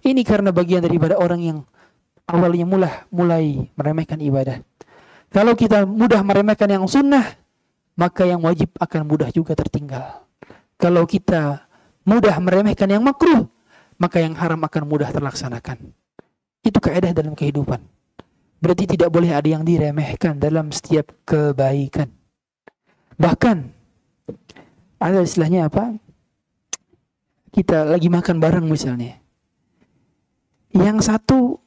Ini 0.00 0.24
karena 0.24 0.48
bagian 0.48 0.80
daripada 0.80 1.20
orang 1.20 1.40
yang 1.44 1.58
awalnya 2.24 2.64
mulah 2.64 2.94
mulai 3.12 3.68
meremehkan 3.76 4.16
ibadah. 4.16 4.64
Kalau 5.30 5.54
kita 5.54 5.86
mudah 5.86 6.26
meremehkan 6.26 6.66
yang 6.66 6.84
sunnah, 6.90 7.38
maka 7.94 8.26
yang 8.26 8.42
wajib 8.42 8.74
akan 8.82 9.06
mudah 9.06 9.30
juga 9.30 9.54
tertinggal. 9.54 10.26
Kalau 10.74 11.06
kita 11.06 11.70
mudah 12.02 12.34
meremehkan 12.42 12.90
yang 12.90 13.06
makruh, 13.06 13.46
maka 13.94 14.18
yang 14.18 14.34
haram 14.34 14.58
akan 14.58 14.82
mudah 14.90 15.12
terlaksanakan. 15.14 15.94
Itu 16.66 16.82
kaidah 16.82 17.14
dalam 17.14 17.38
kehidupan. 17.38 17.78
Berarti 18.58 18.96
tidak 18.96 19.12
boleh 19.12 19.30
ada 19.30 19.46
yang 19.46 19.62
diremehkan 19.62 20.36
dalam 20.40 20.74
setiap 20.74 21.14
kebaikan. 21.22 22.10
Bahkan 23.20 23.56
ada 24.98 25.20
istilahnya 25.20 25.68
apa? 25.68 25.94
Kita 27.54 27.86
lagi 27.86 28.08
makan 28.08 28.36
bareng 28.40 28.66
misalnya. 28.66 29.20
Yang 30.72 30.98
satu 31.12 31.59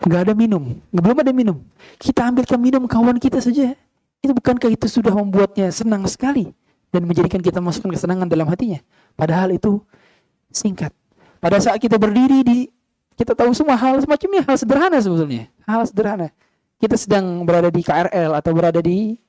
nggak 0.00 0.20
ada 0.28 0.32
minum, 0.32 0.80
belum 0.88 1.16
ada 1.20 1.32
minum. 1.32 1.60
Kita 2.00 2.24
ambilkan 2.28 2.56
minum 2.56 2.88
kawan 2.88 3.20
kita 3.20 3.40
saja. 3.40 3.76
Itu 4.20 4.32
bukankah 4.36 4.68
itu 4.72 4.86
sudah 4.88 5.12
membuatnya 5.12 5.72
senang 5.72 6.04
sekali 6.08 6.52
dan 6.92 7.04
menjadikan 7.08 7.40
kita 7.40 7.60
masukkan 7.60 7.92
kesenangan 7.92 8.28
dalam 8.28 8.48
hatinya? 8.48 8.80
Padahal 9.16 9.52
itu 9.52 9.80
singkat. 10.52 10.92
Pada 11.40 11.56
saat 11.60 11.80
kita 11.80 11.96
berdiri 11.96 12.44
di 12.44 12.58
kita 13.16 13.36
tahu 13.36 13.52
semua 13.52 13.76
hal 13.76 14.00
semacamnya 14.00 14.44
hal 14.44 14.56
sederhana 14.56 14.98
sebetulnya. 15.00 15.48
Hal 15.64 15.84
sederhana. 15.88 16.28
Kita 16.80 16.96
sedang 16.96 17.44
berada 17.44 17.68
di 17.68 17.84
KRL 17.84 18.32
atau 18.32 18.52
berada 18.56 18.80
di 18.80 19.20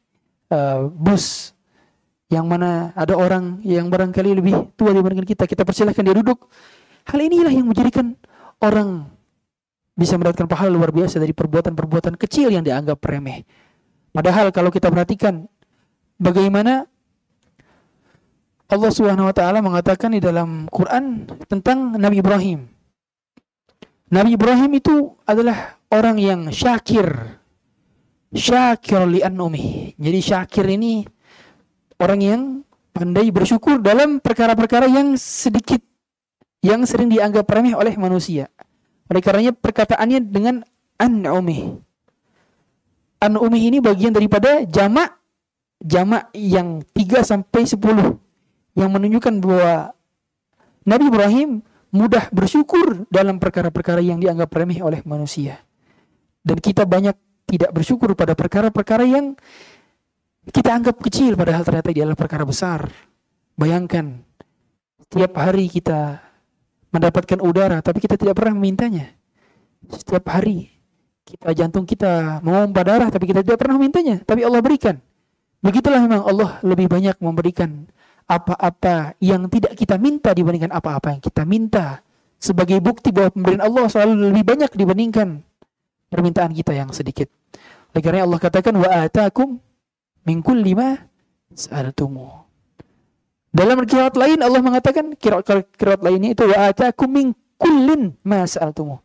uh, 0.52 0.88
bus 0.88 1.52
yang 2.32 2.48
mana 2.48 2.96
ada 2.96 3.12
orang 3.20 3.60
yang 3.68 3.92
barangkali 3.92 4.40
lebih 4.40 4.72
tua 4.80 4.96
dibandingkan 4.96 5.28
kita. 5.28 5.44
Kita 5.44 5.68
persilahkan 5.68 6.04
dia 6.04 6.16
duduk. 6.16 6.48
Hal 7.08 7.20
inilah 7.20 7.52
yang 7.52 7.68
menjadikan 7.68 8.16
orang 8.64 9.12
bisa 9.96 10.16
mendapatkan 10.16 10.48
pahala 10.48 10.72
luar 10.72 10.92
biasa 10.96 11.20
dari 11.20 11.36
perbuatan-perbuatan 11.36 12.16
kecil 12.16 12.52
yang 12.52 12.64
dianggap 12.64 12.98
remeh. 13.04 13.44
Padahal 14.12 14.52
kalau 14.52 14.72
kita 14.72 14.92
perhatikan 14.92 15.48
bagaimana 16.20 16.88
Allah 18.72 18.92
Subhanahu 18.92 19.28
wa 19.28 19.36
taala 19.36 19.60
mengatakan 19.60 20.16
di 20.16 20.24
dalam 20.24 20.68
Quran 20.72 21.28
tentang 21.48 22.00
Nabi 22.00 22.24
Ibrahim. 22.24 22.72
Nabi 24.12 24.36
Ibrahim 24.36 24.72
itu 24.76 25.16
adalah 25.28 25.80
orang 25.92 26.20
yang 26.20 26.52
syakir. 26.52 27.08
Syakir 28.32 29.04
li 29.12 29.20
anumi. 29.20 29.92
Jadi 30.00 30.20
syakir 30.24 30.64
ini 30.72 31.04
orang 32.00 32.20
yang 32.24 32.42
pandai 32.96 33.28
bersyukur 33.32 33.84
dalam 33.84 34.24
perkara-perkara 34.24 34.88
yang 34.88 35.20
sedikit 35.20 35.84
yang 36.64 36.88
sering 36.88 37.12
dianggap 37.12 37.44
remeh 37.48 37.76
oleh 37.76 37.96
manusia. 38.00 38.48
Oleh 39.12 39.20
karenanya 39.20 39.52
perkataannya 39.52 40.24
dengan 40.24 40.64
an'umi. 40.96 41.76
An'umi 43.20 43.60
ini 43.68 43.84
bagian 43.84 44.16
daripada 44.16 44.64
jamak 44.64 45.20
jamak 45.84 46.30
yang 46.38 46.86
3 46.96 47.26
sampai 47.26 47.66
10 47.66 47.82
yang 48.78 48.90
menunjukkan 48.94 49.36
bahwa 49.44 49.92
Nabi 50.88 51.06
Ibrahim 51.12 51.50
mudah 51.92 52.32
bersyukur 52.32 53.04
dalam 53.12 53.38
perkara-perkara 53.42 54.00
yang 54.00 54.22
dianggap 54.22 54.48
remeh 54.56 54.80
oleh 54.80 55.04
manusia. 55.04 55.60
Dan 56.42 56.58
kita 56.58 56.88
banyak 56.88 57.14
tidak 57.52 57.76
bersyukur 57.76 58.16
pada 58.16 58.34
perkara-perkara 58.34 59.04
yang 59.06 59.36
kita 60.50 60.74
anggap 60.74 60.98
kecil 61.04 61.36
padahal 61.36 61.68
ternyata 61.68 61.92
dia 61.92 62.08
adalah 62.08 62.18
perkara 62.18 62.48
besar. 62.48 62.88
Bayangkan 63.60 64.24
setiap 65.04 65.36
hari 65.38 65.68
kita 65.68 66.31
mendapatkan 66.92 67.40
udara 67.40 67.80
tapi 67.80 68.04
kita 68.04 68.20
tidak 68.20 68.38
pernah 68.38 68.56
memintanya. 68.56 69.12
Setiap 69.92 70.30
hari 70.32 70.72
kita 71.26 71.56
jantung 71.56 71.88
kita 71.88 72.44
memompa 72.44 72.84
darah 72.84 73.08
tapi 73.08 73.30
kita 73.30 73.46
tidak 73.46 73.62
pernah 73.62 73.80
memintanya, 73.80 74.20
tapi 74.28 74.44
Allah 74.44 74.60
berikan. 74.60 75.00
Begitulah 75.62 76.02
memang 76.04 76.26
Allah 76.26 76.58
lebih 76.66 76.90
banyak 76.90 77.16
memberikan 77.22 77.86
apa-apa 78.26 79.14
yang 79.22 79.46
tidak 79.48 79.78
kita 79.78 79.96
minta 80.02 80.34
dibandingkan 80.34 80.74
apa-apa 80.74 81.16
yang 81.16 81.22
kita 81.22 81.46
minta 81.46 82.02
sebagai 82.42 82.82
bukti 82.82 83.14
bahwa 83.14 83.30
pemberian 83.30 83.62
Allah 83.62 83.86
selalu 83.86 84.34
lebih 84.34 84.44
banyak 84.44 84.72
dibandingkan 84.74 85.46
permintaan 86.10 86.52
kita 86.58 86.74
yang 86.74 86.90
sedikit. 86.90 87.30
Oleh 87.94 88.02
karena 88.02 88.26
Allah 88.26 88.40
katakan 88.42 88.74
wa 88.74 88.90
atakum 88.90 89.62
min 90.26 90.42
kulli 90.42 90.74
ma 90.74 90.98
sa'altumu. 91.54 92.41
Dalam 93.52 93.84
kirat 93.84 94.16
lain 94.16 94.40
Allah 94.40 94.64
mengatakan 94.64 95.12
kirat 95.20 96.00
lainnya 96.00 96.32
itu 96.32 96.48
wa 96.48 96.72
atakum 96.72 97.12
min 97.12 97.28
kullin 97.60 98.16
sa'altumu. 98.24 99.00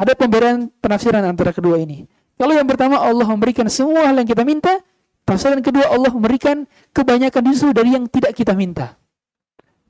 Ada 0.00 0.16
pemberian 0.16 0.72
penafsiran 0.80 1.22
antara 1.22 1.52
kedua 1.52 1.76
ini. 1.76 2.08
Kalau 2.40 2.56
yang 2.56 2.66
pertama 2.66 2.98
Allah 2.98 3.28
memberikan 3.28 3.68
semua 3.68 4.08
hal 4.08 4.18
yang 4.18 4.26
kita 4.26 4.42
minta, 4.42 4.80
Tafsiran 5.22 5.62
kedua 5.62 5.86
Allah 5.86 6.10
memberikan 6.10 6.66
kebanyakan 6.90 7.42
justru 7.54 7.70
dari 7.70 7.94
yang 7.94 8.10
tidak 8.10 8.34
kita 8.34 8.58
minta. 8.58 8.98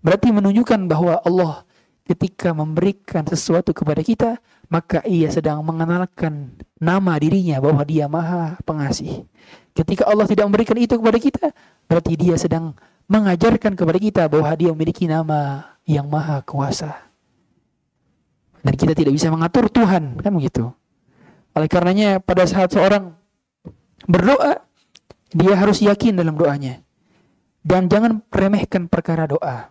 Berarti 0.05 0.29
menunjukkan 0.29 0.85
bahwa 0.85 1.25
Allah 1.25 1.65
ketika 2.05 2.53
memberikan 2.53 3.25
sesuatu 3.25 3.73
kepada 3.73 4.05
kita, 4.05 4.37
maka 4.69 5.01
ia 5.09 5.33
sedang 5.33 5.65
mengenalkan 5.65 6.53
nama 6.77 7.17
dirinya 7.17 7.65
bahwa 7.65 7.81
dia 7.89 8.13
maha 8.13 8.61
pengasih. 8.69 9.25
Ketika 9.73 10.05
Allah 10.05 10.29
tidak 10.29 10.53
memberikan 10.53 10.77
itu 10.77 11.01
kepada 11.01 11.17
kita, 11.17 11.45
berarti 11.89 12.13
dia 12.13 12.37
sedang 12.37 12.77
mengajarkan 13.13 13.77
kepada 13.77 13.99
kita 14.01 14.23
bahwa 14.33 14.49
dia 14.57 14.73
memiliki 14.73 15.05
nama 15.05 15.69
yang 15.85 16.09
maha 16.09 16.41
kuasa. 16.41 16.97
Dan 18.65 18.73
kita 18.73 18.97
tidak 18.97 19.13
bisa 19.13 19.29
mengatur 19.29 19.69
Tuhan, 19.69 20.17
kan 20.17 20.33
begitu. 20.33 20.73
Oleh 21.53 21.69
karenanya 21.69 22.25
pada 22.25 22.49
saat 22.49 22.73
seorang 22.73 23.13
berdoa, 24.09 24.65
dia 25.29 25.53
harus 25.53 25.85
yakin 25.85 26.17
dalam 26.17 26.33
doanya. 26.33 26.81
Dan 27.61 27.93
jangan 27.93 28.25
remehkan 28.33 28.89
perkara 28.89 29.29
doa. 29.29 29.69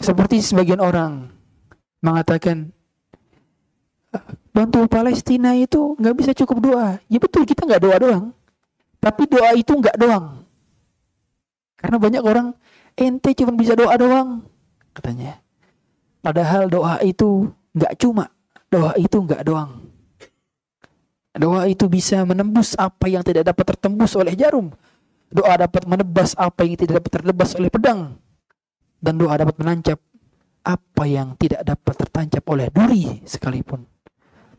Seperti 0.00 0.40
sebagian 0.40 0.80
orang 0.80 1.28
mengatakan, 2.00 2.72
bantu 4.50 4.86
Palestina 4.88 5.54
itu 5.54 5.94
nggak 6.00 6.16
bisa 6.16 6.32
cukup 6.32 6.58
doa. 6.72 6.88
Ya 7.06 7.18
betul 7.20 7.44
kita 7.44 7.68
nggak 7.68 7.82
doa 7.82 7.96
doang. 8.00 8.24
Tapi 9.02 9.22
doa 9.26 9.50
itu 9.54 9.74
nggak 9.74 9.98
doang. 9.98 10.41
Karena 11.82 11.98
banyak 11.98 12.22
orang, 12.22 12.54
ente 12.94 13.34
cuma 13.34 13.52
bisa 13.58 13.74
doa 13.74 13.98
doang. 13.98 14.46
Katanya. 14.94 15.42
Padahal 16.22 16.70
doa 16.70 17.02
itu 17.02 17.50
nggak 17.74 17.98
cuma. 17.98 18.30
Doa 18.70 18.94
itu 18.94 19.18
nggak 19.18 19.42
doang. 19.42 19.82
Doa 21.34 21.66
itu 21.66 21.90
bisa 21.90 22.22
menembus 22.22 22.78
apa 22.78 23.10
yang 23.10 23.26
tidak 23.26 23.50
dapat 23.50 23.74
tertembus 23.74 24.14
oleh 24.14 24.38
jarum. 24.38 24.70
Doa 25.32 25.58
dapat 25.58 25.82
menebas 25.88 26.38
apa 26.38 26.62
yang 26.62 26.78
tidak 26.78 27.02
dapat 27.02 27.10
terlebas 27.18 27.50
oleh 27.58 27.72
pedang. 27.72 28.14
Dan 29.02 29.18
doa 29.18 29.34
dapat 29.34 29.58
menancap 29.58 29.98
apa 30.62 31.04
yang 31.10 31.34
tidak 31.34 31.66
dapat 31.66 31.94
tertancap 31.98 32.44
oleh 32.46 32.70
duri 32.70 33.18
sekalipun. 33.26 33.82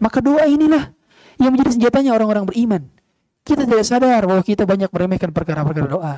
Maka 0.04 0.20
doa 0.20 0.44
inilah 0.44 0.92
yang 1.40 1.56
menjadi 1.56 1.80
senjatanya 1.80 2.12
orang-orang 2.12 2.44
beriman. 2.44 2.84
Kita 3.48 3.64
tidak 3.64 3.88
sadar 3.88 4.28
bahwa 4.28 4.44
kita 4.44 4.68
banyak 4.68 4.92
meremehkan 4.92 5.32
perkara-perkara 5.32 5.88
doa. 5.88 6.16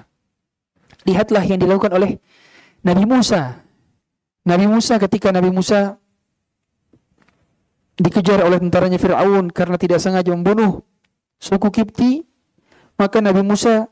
Lihatlah 1.06 1.44
yang 1.46 1.62
dilakukan 1.62 1.94
oleh 1.94 2.18
Nabi 2.82 3.04
Musa. 3.06 3.62
Nabi 4.46 4.66
Musa 4.70 5.02
ketika 5.02 5.34
Nabi 5.34 5.50
Musa 5.50 5.98
dikejar 7.98 8.44
oleh 8.44 8.60
tentaranya 8.60 9.00
Fir'aun 9.00 9.50
karena 9.50 9.80
tidak 9.80 10.04
sengaja 10.04 10.30
membunuh 10.34 10.84
suku 11.40 11.72
Kipti, 11.72 12.22
maka 13.00 13.24
Nabi 13.24 13.42
Musa 13.42 13.88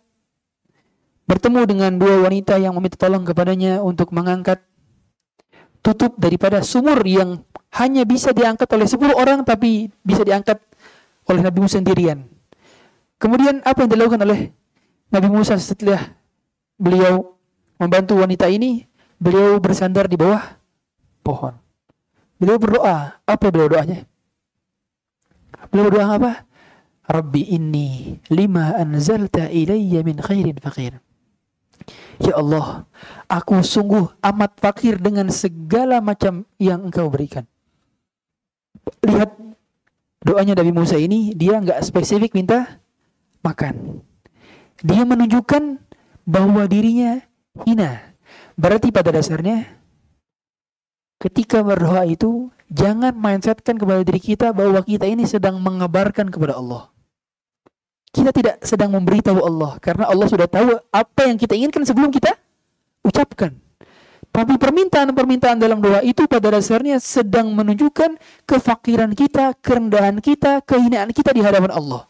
bertemu 1.23 1.61
dengan 1.65 1.91
dua 1.95 2.21
wanita 2.27 2.59
yang 2.59 2.75
meminta 2.75 2.99
tolong 2.99 3.23
kepadanya 3.23 3.79
untuk 3.79 4.11
mengangkat 4.11 4.59
tutup 5.83 6.15
daripada 6.19 6.63
sumur 6.63 6.99
yang 7.03 7.43
hanya 7.73 8.05
bisa 8.05 8.31
diangkat 8.31 8.69
oleh 8.69 8.85
10 8.85 9.17
orang 9.17 9.39
tapi 9.41 9.89
bisa 10.05 10.21
diangkat 10.21 10.61
oleh 11.27 11.41
Nabi 11.41 11.57
Musa 11.59 11.81
sendirian. 11.81 12.23
Kemudian 13.17 13.63
apa 13.63 13.83
yang 13.83 13.91
dilakukan 13.91 14.21
oleh 14.23 14.51
Nabi 15.09 15.27
Musa 15.31 15.57
setelah 15.57 16.13
beliau 16.83 17.39
membantu 17.79 18.19
wanita 18.19 18.51
ini? 18.51 18.83
Beliau 19.15 19.55
bersandar 19.63 20.11
di 20.11 20.19
bawah 20.19 20.43
pohon. 21.23 21.55
Beliau 22.35 22.59
berdoa. 22.59 23.23
Apa 23.23 23.47
beliau 23.47 23.71
doanya? 23.71 24.03
Beliau 25.71 25.87
berdoa 25.87 26.07
apa? 26.11 26.31
Rabbi 27.07 27.55
inni 27.55 28.19
lima 28.27 28.75
anzalta 28.75 29.47
ilayya 29.47 30.03
min 30.03 30.19
khairin 30.19 30.59
fakir. 30.59 30.99
Ya 32.19 32.39
Allah, 32.39 32.87
aku 33.27 33.59
sungguh 33.59 34.07
amat 34.23 34.55
fakir 34.59 34.99
dengan 34.99 35.27
segala 35.27 35.99
macam 35.99 36.47
yang 36.55 36.87
engkau 36.87 37.11
berikan. 37.11 37.43
Lihat 39.03 39.35
doanya 40.23 40.55
Nabi 40.55 40.71
Musa 40.71 40.95
ini, 40.95 41.35
dia 41.35 41.59
nggak 41.59 41.83
spesifik 41.83 42.31
minta 42.31 42.79
makan. 43.43 43.99
Dia 44.79 45.03
menunjukkan 45.03 45.79
bahwa 46.23 46.67
dirinya 46.67 47.21
hina. 47.67 48.15
Berarti 48.55 48.89
pada 48.89 49.13
dasarnya 49.13 49.67
ketika 51.19 51.63
berdoa 51.63 52.03
itu 52.03 52.51
jangan 52.67 53.15
mindsetkan 53.15 53.79
kepada 53.79 54.03
diri 54.03 54.19
kita 54.19 54.51
bahwa 54.51 54.81
kita 54.83 55.07
ini 55.07 55.23
sedang 55.23 55.59
mengabarkan 55.61 56.27
kepada 56.27 56.59
Allah. 56.59 56.89
Kita 58.13 58.29
tidak 58.29 58.61
sedang 58.61 58.93
memberitahu 58.93 59.41
Allah 59.41 59.81
karena 59.81 60.05
Allah 60.05 60.27
sudah 60.29 60.45
tahu 60.45 60.77
apa 60.93 61.21
yang 61.25 61.37
kita 61.39 61.57
inginkan 61.57 61.81
sebelum 61.81 62.13
kita 62.13 62.37
ucapkan. 63.01 63.57
Tapi 64.33 64.57
permintaan-permintaan 64.57 65.61
dalam 65.61 65.77
doa 65.77 66.01
itu 66.01 66.25
pada 66.25 66.49
dasarnya 66.49 66.97
sedang 66.97 67.53
menunjukkan 67.53 68.17
kefakiran 68.49 69.13
kita, 69.13 69.53
kerendahan 69.61 70.17
kita, 70.17 70.65
kehinaan 70.65 71.13
kita 71.13 71.37
di 71.37 71.45
hadapan 71.45 71.69
Allah. 71.69 72.09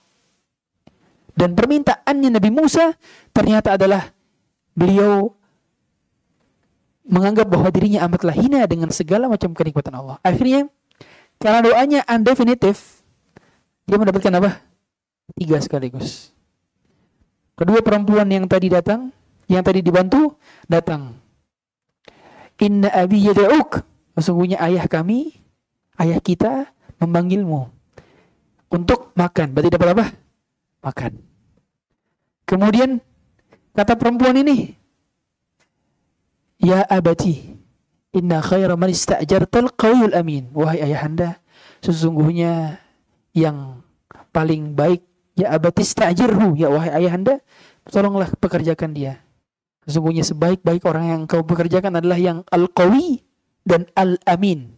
Dan 1.34 1.57
permintaannya 1.57 2.29
Nabi 2.29 2.49
Musa 2.53 2.93
ternyata 3.34 3.73
adalah 3.73 4.13
beliau 4.77 5.34
menganggap 7.03 7.49
bahwa 7.49 7.67
dirinya 7.73 8.05
amatlah 8.07 8.34
hina 8.38 8.63
dengan 8.69 8.93
segala 8.93 9.27
macam 9.27 9.51
kenikmatan 9.51 9.93
Allah. 9.97 10.17
Akhirnya 10.23 10.69
karena 11.41 11.59
doanya 11.59 11.99
undefinitif, 12.07 13.03
dia 13.84 13.97
mendapatkan 13.99 14.34
apa? 14.39 14.63
Tiga 15.36 15.59
sekaligus. 15.59 16.31
Kedua 17.53 17.84
perempuan 17.84 18.25
yang 18.31 18.47
tadi 18.47 18.71
datang, 18.71 19.11
yang 19.51 19.61
tadi 19.61 19.84
dibantu, 19.84 20.39
datang. 20.65 21.17
Inna 22.63 22.88
abi 22.93 23.27
yad'uk. 23.27 23.84
Sesungguhnya 24.15 24.61
ayah 24.63 24.88
kami, 24.88 25.36
ayah 25.99 26.21
kita 26.23 26.71
memanggilmu 27.01 27.67
untuk 28.71 29.11
makan. 29.17 29.51
Berarti 29.51 29.73
dapat 29.73 29.89
apa? 29.91 30.05
Makan. 30.84 31.15
Kemudian 32.43 32.99
kata 33.71 33.95
perempuan 33.95 34.36
ini, 34.36 34.75
Ya 36.59 36.84
abati, 36.88 37.59
inna 38.15 38.39
khaira 38.39 38.75
man 38.75 38.91
ista'jartal 38.91 39.73
qawiyul 39.75 40.15
amin. 40.15 40.51
Wahai 40.55 40.79
ayahanda, 40.79 41.39
sesungguhnya 41.84 42.79
yang 43.36 43.84
paling 44.36 44.75
baik 44.75 45.03
ya 45.36 45.55
abati 45.55 45.84
ista'jirhu, 45.84 46.55
ya 46.55 46.71
wahai 46.71 47.03
ayahanda, 47.03 47.39
tolonglah 47.88 48.31
pekerjakan 48.39 48.95
dia. 48.95 49.23
Sesungguhnya 49.84 50.23
sebaik-baik 50.23 50.88
orang 50.88 51.05
yang 51.11 51.21
kau 51.27 51.43
pekerjakan 51.43 51.99
adalah 51.99 52.15
yang 52.15 52.47
al-qawi 52.47 53.19
dan 53.67 53.88
al-amin. 53.99 54.71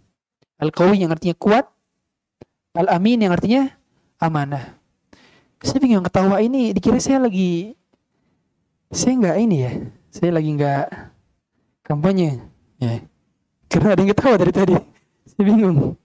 Al-qawi 0.57 1.05
yang 1.05 1.13
artinya 1.13 1.37
kuat, 1.37 1.69
al-amin 2.73 3.29
yang 3.29 3.33
artinya 3.33 3.69
amanah. 4.17 4.84
Saya 5.65 5.79
bingung 5.81 6.05
ketawa 6.05 6.37
ini 6.45 6.77
dikira 6.77 7.01
saya 7.01 7.25
lagi 7.25 7.73
saya 8.93 9.17
nggak 9.17 9.37
ini 9.41 9.57
ya. 9.65 9.71
Saya 10.13 10.31
lagi 10.37 10.49
nggak 10.53 10.85
kampanye. 11.83 12.39
Ya. 12.77 13.01
Karena 13.67 13.97
ada 13.97 13.99
yang 14.05 14.11
ketawa 14.13 14.35
dari 14.37 14.53
tadi. 14.53 14.75
Saya 15.25 15.43
bingung. 15.43 15.97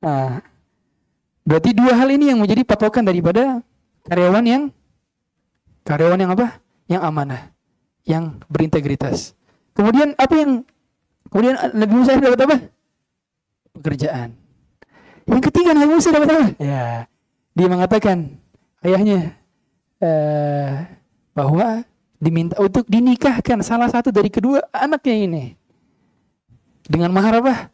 Nah, 0.00 0.40
berarti 1.44 1.70
dua 1.76 1.92
hal 1.92 2.08
ini 2.08 2.32
yang 2.32 2.40
menjadi 2.40 2.64
patokan 2.64 3.04
daripada 3.04 3.60
karyawan 4.08 4.44
yang 4.48 4.62
karyawan 5.84 6.18
yang 6.18 6.32
apa? 6.32 6.58
Yang 6.88 7.02
amanah 7.04 7.42
yang 8.08 8.40
berintegritas. 8.48 9.36
Kemudian 9.76 10.16
apa 10.16 10.34
yang 10.34 10.64
kemudian 11.28 11.54
Nabi 11.76 11.92
Musa 11.92 12.16
dapat 12.16 12.40
apa? 12.40 12.56
Pekerjaan. 13.76 14.32
Yang 15.28 15.42
ketiga 15.52 15.76
Nabi 15.76 15.88
Musa 15.92 16.08
dapat 16.08 16.28
apa? 16.32 16.46
Ya, 16.56 17.04
dia 17.58 17.66
mengatakan 17.66 18.38
ayahnya 18.86 19.34
uh, 19.98 20.86
bahwa 21.34 21.82
diminta 22.22 22.54
untuk 22.62 22.86
dinikahkan 22.86 23.58
salah 23.66 23.90
satu 23.90 24.14
dari 24.14 24.30
kedua 24.30 24.62
anaknya 24.70 25.16
ini 25.26 25.44
dengan 26.88 27.10
mahar 27.12 27.44
apa? 27.44 27.68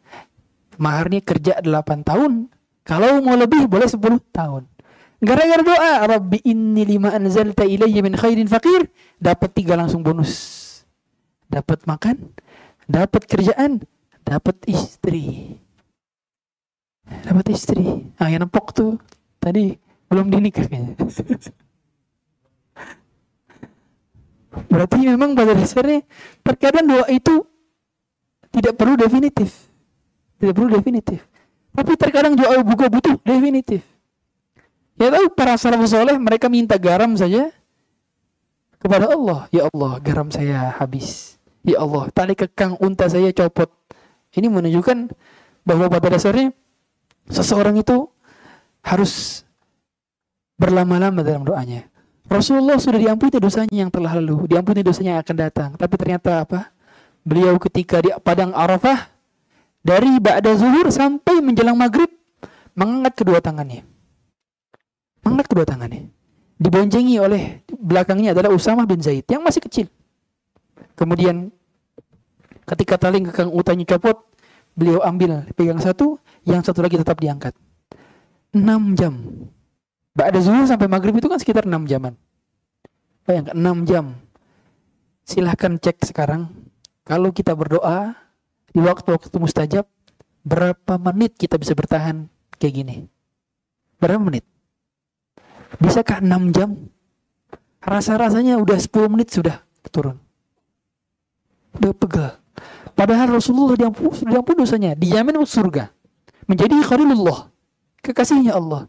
Maharnya 0.75 1.23
kerja 1.23 1.63
8 1.63 2.03
tahun. 2.03 2.51
Kalau 2.83 3.23
mau 3.23 3.39
lebih 3.39 3.65
boleh 3.71 3.87
10 3.87 4.01
tahun. 4.35 4.67
Gara-gara 5.23 5.63
doa, 5.63 5.93
Rabbi 6.05 6.43
inni 6.43 6.83
lima 6.83 7.15
anzalta 7.15 7.63
ilayya 7.63 8.03
min 8.03 8.13
khairin 8.19 8.45
fakir, 8.51 8.91
dapat 9.17 9.55
tiga 9.55 9.79
langsung 9.79 10.03
bonus. 10.03 10.61
Dapat 11.47 11.87
makan, 11.87 12.35
dapat 12.85 13.23
kerjaan, 13.23 13.81
dapat 14.27 14.59
istri. 14.67 15.55
Dapat 17.07 17.45
istri. 17.55 18.11
Ah, 18.19 18.27
yang 18.27 18.45
nempok 18.45 18.75
tuh 18.75 18.99
tadi 19.45 19.77
belum 20.09 20.33
dinikah 20.33 20.65
kayaknya. 20.65 20.97
Berarti 24.65 24.97
memang 25.05 25.37
pada 25.37 25.53
dasarnya 25.53 26.01
terkadang 26.41 26.89
doa 26.89 27.05
itu 27.13 27.45
tidak 28.49 28.73
perlu 28.73 28.97
definitif. 28.97 29.53
Tidak 30.41 30.53
perlu 30.55 30.73
definitif. 30.73 31.21
Tapi 31.75 31.91
terkadang 31.99 32.33
doa 32.33 32.63
juga 32.65 32.87
butuh 32.89 33.15
definitif. 33.21 33.85
Ya 34.95 35.11
tahu 35.11 35.27
para 35.35 35.59
salafus 35.59 35.91
soleh 35.91 36.15
mereka 36.15 36.47
minta 36.47 36.79
garam 36.79 37.13
saja 37.19 37.51
kepada 38.79 39.11
Allah. 39.11 39.51
Ya 39.51 39.67
Allah, 39.67 39.99
garam 39.99 40.31
saya 40.31 40.71
habis. 40.79 41.35
Ya 41.67 41.83
Allah, 41.83 42.07
tali 42.15 42.31
kekang 42.31 42.79
unta 42.79 43.11
saya 43.11 43.35
copot. 43.35 43.67
Ini 44.31 44.47
menunjukkan 44.47 45.11
bahwa 45.67 45.91
pada 45.91 46.15
dasarnya 46.15 46.55
seseorang 47.27 47.75
itu 47.75 48.07
harus 48.85 49.41
berlama-lama 50.61 51.25
dalam 51.25 51.41
doanya. 51.41 51.89
Rasulullah 52.29 52.77
sudah 52.77 53.01
diampuni 53.01 53.37
dosanya 53.37 53.85
yang 53.85 53.89
telah 53.89 54.17
lalu, 54.17 54.45
diampuni 54.49 54.85
dosanya 54.85 55.17
yang 55.17 55.21
akan 55.25 55.35
datang. 55.37 55.69
Tapi 55.77 55.93
ternyata 55.97 56.45
apa? 56.45 56.69
Beliau 57.25 57.57
ketika 57.57 58.01
di 58.05 58.13
padang 58.21 58.53
Arafah 58.53 59.09
dari 59.81 60.21
ba'da 60.21 60.53
zuhur 60.53 60.93
sampai 60.93 61.41
menjelang 61.41 61.77
maghrib 61.77 62.09
mengangkat 62.77 63.25
kedua 63.25 63.41
tangannya 63.41 63.81
Angkat 65.25 65.45
kedua 65.49 65.65
tangannya. 65.65 66.13
Diboncengi 66.61 67.17
oleh 67.17 67.65
belakangnya 67.67 68.37
adalah 68.37 68.53
Usamah 68.53 68.85
bin 68.85 69.01
Zaid 69.01 69.25
yang 69.25 69.41
masih 69.41 69.59
kecil. 69.65 69.89
Kemudian 70.93 71.49
ketika 72.63 72.95
tali 72.95 73.25
kekang 73.25 73.49
utanya 73.51 73.83
copot, 73.89 74.21
beliau 74.77 75.01
ambil 75.01 75.43
pegang 75.57 75.81
satu, 75.81 76.21
yang 76.45 76.61
satu 76.61 76.85
lagi 76.85 77.01
tetap 77.01 77.17
diangkat. 77.19 77.57
6 78.55 78.95
jam. 78.95 79.13
Ba'da 80.15 80.39
zuhur 80.39 80.63
sampai 80.63 80.87
maghrib 80.87 81.11
itu 81.19 81.27
kan 81.27 81.35
sekitar 81.35 81.67
6 81.67 81.91
jaman. 81.91 82.15
Bayangkan 83.27 83.55
6 83.59 83.83
jam. 83.83 84.05
Silahkan 85.27 85.75
cek 85.75 86.07
sekarang. 86.07 86.47
Kalau 87.03 87.35
kita 87.35 87.51
berdoa 87.51 88.15
di 88.71 88.79
waktu-waktu 88.79 89.35
mustajab, 89.35 89.85
berapa 90.47 90.95
menit 91.11 91.35
kita 91.35 91.59
bisa 91.59 91.75
bertahan 91.75 92.31
kayak 92.55 92.73
gini? 92.73 92.95
Berapa 93.99 94.23
menit? 94.23 94.47
Bisakah 95.83 96.23
6 96.23 96.55
jam? 96.55 96.69
Rasa-rasanya 97.83 98.55
udah 98.57 98.79
10 98.79 99.11
menit 99.11 99.35
sudah 99.35 99.61
turun. 99.91 100.17
Udah 101.75 101.91
pegal. 101.91 102.31
Padahal 102.95 103.35
Rasulullah 103.35 103.75
diampun, 103.75 104.15
diampun 104.23 104.55
dosanya, 104.55 104.95
dijamin 104.95 105.43
surga. 105.43 105.91
Menjadi 106.47 106.79
khalilullah, 106.79 107.51
kekasihnya 108.05 108.53
Allah. 108.53 108.85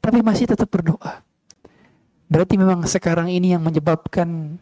Tapi 0.00 0.20
masih 0.20 0.48
tetap 0.48 0.68
berdoa. 0.68 1.24
Berarti 2.30 2.54
memang 2.60 2.84
sekarang 2.84 3.32
ini 3.32 3.56
yang 3.56 3.64
menyebabkan 3.64 4.60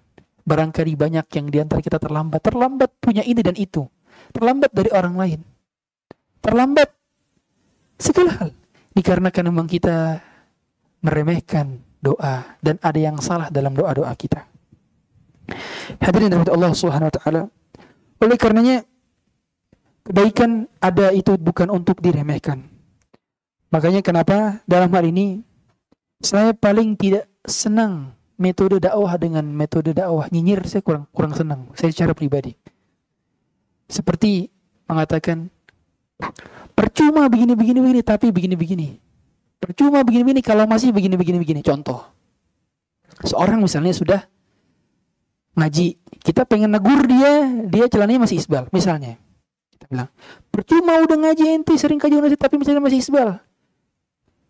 barangkali 0.49 0.97
banyak 0.97 1.27
yang 1.37 1.47
di 1.53 1.59
antara 1.61 1.85
kita 1.85 2.01
terlambat. 2.01 2.41
Terlambat 2.41 2.91
punya 3.03 3.21
ini 3.27 3.43
dan 3.43 3.55
itu. 3.59 3.85
Terlambat 4.33 4.71
dari 4.73 4.91
orang 4.95 5.15
lain. 5.15 5.41
Terlambat 6.41 6.89
segala 8.01 8.31
hal. 8.41 8.51
Dikarenakan 8.97 9.45
memang 9.53 9.69
kita 9.69 10.19
meremehkan 11.05 11.79
doa 12.03 12.57
dan 12.63 12.79
ada 12.83 12.99
yang 12.99 13.19
salah 13.19 13.51
dalam 13.51 13.75
doa-doa 13.75 14.11
kita. 14.15 14.43
Hadirin 16.03 16.33
dari 16.33 16.51
Allah 16.51 16.73
Subhanahu 16.75 17.11
wa 17.11 17.15
taala. 17.15 17.43
Oleh 18.19 18.37
karenanya 18.41 18.83
kebaikan 20.03 20.67
ada 20.81 21.13
itu 21.13 21.37
bukan 21.39 21.69
untuk 21.69 22.01
diremehkan. 22.01 22.78
Makanya 23.69 24.01
kenapa 24.01 24.65
dalam 24.65 24.89
hal 24.93 25.05
ini 25.09 25.45
saya 26.25 26.57
paling 26.57 26.97
tidak 26.97 27.29
senang 27.45 28.17
metode 28.41 28.81
dakwah 28.81 29.15
dengan 29.21 29.45
metode 29.45 29.93
dakwah 29.93 30.31
nyinyir 30.33 30.65
saya 30.65 30.81
kurang 30.81 31.05
kurang 31.13 31.37
senang 31.37 31.69
saya 31.77 31.93
secara 31.93 32.17
pribadi. 32.17 32.57
Seperti 33.89 34.49
mengatakan 34.89 35.53
percuma 36.73 37.29
begini 37.29 37.53
begini 37.53 37.79
begini 37.85 38.01
tapi 38.01 38.33
begini 38.33 38.57
begini. 38.57 38.89
Percuma 39.59 40.07
begini-begini 40.07 40.39
kalau 40.39 40.71
masih 40.71 40.95
begini-begini-begini. 40.95 41.67
Contoh. 41.67 42.07
Seorang 43.27 43.59
misalnya 43.59 43.91
sudah 43.91 44.21
ngaji. 45.59 45.99
Kita 46.23 46.47
pengen 46.47 46.71
negur 46.71 47.03
dia, 47.11 47.43
dia 47.67 47.91
celananya 47.91 48.23
masih 48.23 48.39
isbal. 48.39 48.71
Misalnya. 48.71 49.19
Kita 49.75 49.91
bilang, 49.91 50.11
percuma 50.55 51.03
udah 51.03 51.19
ngaji 51.19 51.59
ente 51.59 51.75
sering 51.75 51.99
kaji 51.99 52.23
nasi 52.23 52.39
tapi 52.39 52.55
misalnya 52.55 52.83
masih 52.87 53.03
isbal. 53.03 53.43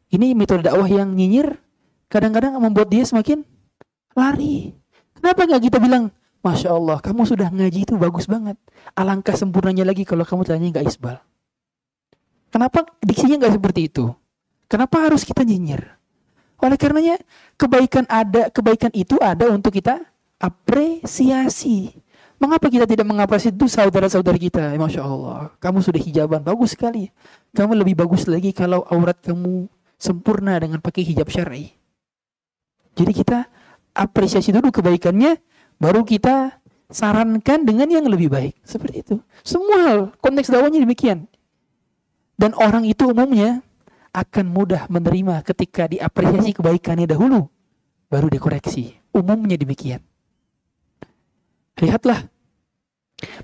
Ini 0.09 0.33
metode 0.33 0.65
dakwah 0.65 0.89
yang 0.89 1.13
nyinyir 1.13 1.61
kadang-kadang 2.09 2.57
membuat 2.57 2.89
dia 2.89 3.05
semakin 3.05 3.45
lari. 4.17 4.73
Kenapa 5.13 5.45
nggak 5.45 5.63
kita 5.69 5.79
bilang, 5.83 6.09
Masya 6.41 6.73
Allah, 6.73 6.99
kamu 7.03 7.29
sudah 7.29 7.53
ngaji 7.53 7.85
itu 7.85 7.95
bagus 8.01 8.25
banget. 8.25 8.57
Alangkah 8.97 9.37
sempurnanya 9.37 9.85
lagi 9.85 10.09
kalau 10.09 10.25
kamu 10.25 10.49
celananya 10.49 10.81
nggak 10.81 10.87
isbal. 10.89 11.17
Kenapa 12.49 12.89
diksinya 13.05 13.37
nggak 13.37 13.61
seperti 13.61 13.81
itu? 13.93 14.09
Kenapa 14.71 15.05
harus 15.05 15.27
kita 15.29 15.45
nyinyir? 15.45 15.85
Oleh 16.59 16.81
karenanya 16.81 17.21
kebaikan 17.61 18.09
ada, 18.09 18.49
kebaikan 18.49 18.91
itu 18.97 19.21
ada 19.21 19.53
untuk 19.53 19.77
kita 19.77 20.01
apresiasi. 20.41 21.93
Mengapa 22.39 22.71
kita 22.71 22.87
tidak 22.87 23.03
mengapresiasi 23.03 23.55
itu 23.59 23.67
saudara-saudara 23.67 24.39
kita? 24.39 24.63
Ya, 24.71 24.79
Masya 24.79 25.03
Allah, 25.03 25.51
kamu 25.59 25.83
sudah 25.83 25.99
hijaban, 25.99 26.41
bagus 26.41 26.79
sekali. 26.79 27.11
Kamu 27.51 27.75
lebih 27.75 27.99
bagus 27.99 28.31
lagi 28.31 28.55
kalau 28.55 28.87
aurat 28.87 29.19
kamu 29.19 29.67
sempurna 29.99 30.57
dengan 30.63 30.79
pakai 30.79 31.03
hijab 31.03 31.29
syar'i. 31.29 31.75
Jadi 32.95 33.13
kita 33.13 33.47
apresiasi 33.95 34.55
dulu 34.55 34.71
kebaikannya, 34.71 35.39
baru 35.79 36.07
kita 36.07 36.59
sarankan 36.89 37.67
dengan 37.67 37.91
yang 37.91 38.07
lebih 38.09 38.33
baik. 38.33 38.55
Seperti 38.65 38.97
itu. 39.05 39.17
Semua 39.45 39.79
hal, 39.85 39.99
konteks 40.19 40.49
dakwahnya 40.49 40.83
demikian. 40.83 41.29
Dan 42.39 42.55
orang 42.55 42.87
itu 42.87 43.11
umumnya 43.11 43.61
akan 44.15 44.47
mudah 44.49 44.87
menerima 44.89 45.43
ketika 45.43 45.91
diapresiasi 45.91 46.55
kebaikannya 46.55 47.07
dahulu, 47.11 47.51
baru 48.09 48.31
dikoreksi. 48.31 48.95
Umumnya 49.13 49.59
demikian. 49.59 50.03
Lihatlah 51.79 52.27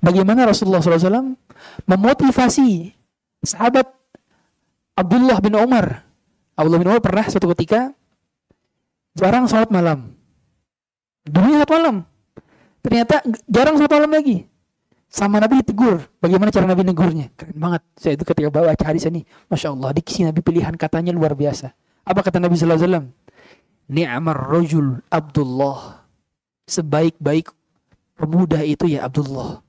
bagaimana 0.03 0.47
Rasulullah 0.47 0.83
SAW 0.83 1.39
memotivasi 1.87 2.95
sahabat 3.43 3.87
Abdullah 4.95 5.39
bin 5.43 5.55
Umar. 5.59 6.03
Abdullah 6.55 6.81
bin 6.81 6.89
Umar 6.91 7.03
pernah 7.03 7.27
suatu 7.27 7.51
ketika 7.55 7.91
jarang 9.19 9.51
sholat 9.51 9.71
malam. 9.75 10.15
Dulunya 11.27 11.63
sholat 11.63 11.73
malam. 11.75 11.97
Ternyata 12.83 13.27
jarang 13.51 13.75
sholat 13.79 13.93
malam 13.95 14.11
lagi. 14.15 14.47
Sama 15.15 15.39
Nabi 15.39 15.63
ditegur. 15.63 16.03
Bagaimana 16.19 16.51
cara 16.51 16.67
Nabi 16.67 16.83
negurnya? 16.83 17.31
Keren 17.39 17.55
banget. 17.55 17.83
Saya 17.95 18.19
itu 18.19 18.27
ketika 18.27 18.51
bawa 18.51 18.75
hadis 18.75 19.07
ini. 19.07 19.23
Masya 19.47 19.71
Allah. 19.71 19.95
Diksi 19.95 20.27
Nabi 20.27 20.43
pilihan 20.43 20.75
katanya 20.75 21.15
luar 21.15 21.39
biasa. 21.39 21.71
Apa 22.03 22.27
kata 22.27 22.43
Nabi 22.43 22.59
SAW? 22.59 23.15
Ni'mar 23.91 24.39
rojul 24.51 24.99
Abdullah. 25.15 26.03
Sebaik-baik 26.67 27.47
pemuda 28.19 28.67
itu 28.67 28.91
ya 28.91 29.07
Abdullah. 29.07 29.63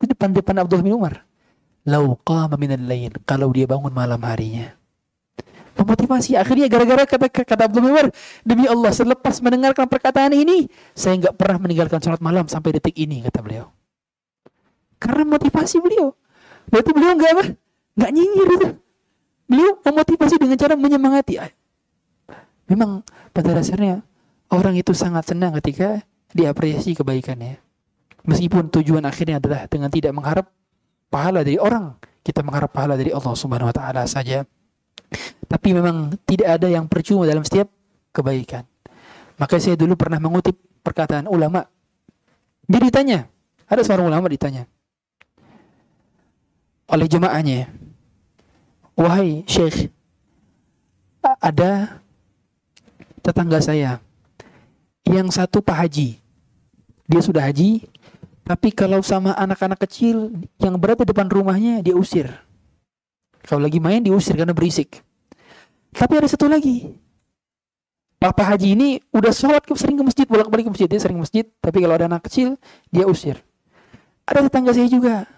Di 0.00 0.08
depan-depan 0.08 0.64
Abdullah 0.64 0.84
bin 0.84 0.96
Umar. 0.96 1.28
Lau 1.84 2.16
qama 2.24 2.56
minal 2.56 2.80
lain. 2.80 3.12
Kalau 3.28 3.52
dia 3.52 3.68
bangun 3.68 3.92
malam 3.92 4.20
harinya. 4.24 4.72
Memotivasi. 5.76 6.40
Akhirnya 6.40 6.66
gara-gara 6.72 7.04
kata, 7.04 7.28
kata 7.28 7.62
Abdullah 7.68 7.84
bin 7.84 7.92
Umar. 7.92 8.06
Demi 8.42 8.64
Allah 8.64 8.90
selepas 8.96 9.36
mendengarkan 9.44 9.84
perkataan 9.86 10.32
ini. 10.32 10.72
Saya 10.96 11.20
nggak 11.20 11.34
pernah 11.36 11.60
meninggalkan 11.60 12.00
sholat 12.00 12.20
malam 12.24 12.48
sampai 12.48 12.80
detik 12.80 12.96
ini. 12.96 13.20
Kata 13.28 13.44
beliau. 13.44 13.68
Karena 14.96 15.28
motivasi 15.28 15.76
beliau. 15.84 16.16
Berarti 16.72 16.90
beliau 16.96 17.12
nggak 17.14 17.30
apa? 17.36 17.44
Nggak 18.00 18.10
nyinyir 18.16 18.48
itu. 18.56 18.68
Beliau 19.46 19.72
memotivasi 19.84 20.34
dengan 20.40 20.56
cara 20.58 20.74
menyemangati. 20.74 21.34
Memang 22.66 23.06
pada 23.30 23.54
dasarnya 23.54 24.02
orang 24.50 24.74
itu 24.74 24.90
sangat 24.90 25.30
senang 25.30 25.54
ketika 25.62 26.02
diapresiasi 26.34 26.98
kebaikannya. 26.98 27.62
Meskipun 28.26 28.74
tujuan 28.74 29.06
akhirnya 29.06 29.38
adalah 29.38 29.70
dengan 29.70 29.86
tidak 29.86 30.10
mengharap 30.10 30.50
pahala 31.06 31.46
dari 31.46 31.62
orang, 31.62 31.94
kita 32.26 32.42
mengharap 32.42 32.74
pahala 32.74 32.98
dari 32.98 33.14
Allah 33.14 33.34
Subhanahu 33.38 33.70
wa 33.70 33.76
taala 33.76 34.02
saja. 34.10 34.42
Tapi 35.46 35.68
memang 35.72 36.14
tidak 36.26 36.58
ada 36.60 36.66
yang 36.66 36.90
percuma 36.90 37.28
dalam 37.28 37.46
setiap 37.46 37.70
kebaikan. 38.10 38.66
Maka 39.36 39.60
saya 39.60 39.78
dulu 39.78 39.94
pernah 39.94 40.18
mengutip 40.18 40.56
perkataan 40.82 41.30
ulama. 41.30 41.68
Dia 42.66 42.80
ditanya, 42.82 43.30
ada 43.70 43.82
seorang 43.86 44.10
ulama 44.10 44.26
ditanya 44.26 44.66
oleh 46.86 47.06
jemaahnya, 47.10 47.66
"Wahai 48.94 49.42
Syekh, 49.46 49.90
ada 51.42 51.98
tetangga 53.22 53.58
saya 53.58 53.98
yang 55.02 55.26
satu 55.34 55.58
Pak 55.58 55.76
Haji. 55.86 56.22
Dia 57.06 57.22
sudah 57.22 57.46
haji, 57.46 57.86
tapi 58.42 58.74
kalau 58.74 58.98
sama 58.98 59.30
anak-anak 59.38 59.78
kecil 59.86 60.34
yang 60.58 60.74
berada 60.74 61.06
depan 61.06 61.30
rumahnya 61.30 61.82
dia 61.82 61.94
usir. 61.94 62.26
Kalau 63.46 63.62
lagi 63.62 63.78
main 63.78 64.02
diusir 64.02 64.34
karena 64.34 64.50
berisik. 64.52 64.98
Tapi 65.94 66.12
ada 66.18 66.26
satu 66.26 66.50
lagi. 66.50 66.90
Papa 68.16 68.42
Haji 68.42 68.74
ini 68.74 68.88
udah 69.14 69.30
sholat 69.30 69.62
sering 69.76 69.96
ke 70.00 70.04
masjid, 70.04 70.26
bolak-balik 70.26 70.66
ke 70.66 70.70
masjid. 70.74 70.88
Dia 70.90 71.00
sering 71.00 71.20
ke 71.20 71.22
masjid, 71.22 71.44
tapi 71.62 71.78
kalau 71.84 71.94
ada 71.94 72.10
anak 72.10 72.26
kecil, 72.26 72.58
dia 72.90 73.06
usir. 73.06 73.38
Ada 74.26 74.50
tetangga 74.50 74.74
saya 74.74 74.90
juga. 74.90 75.28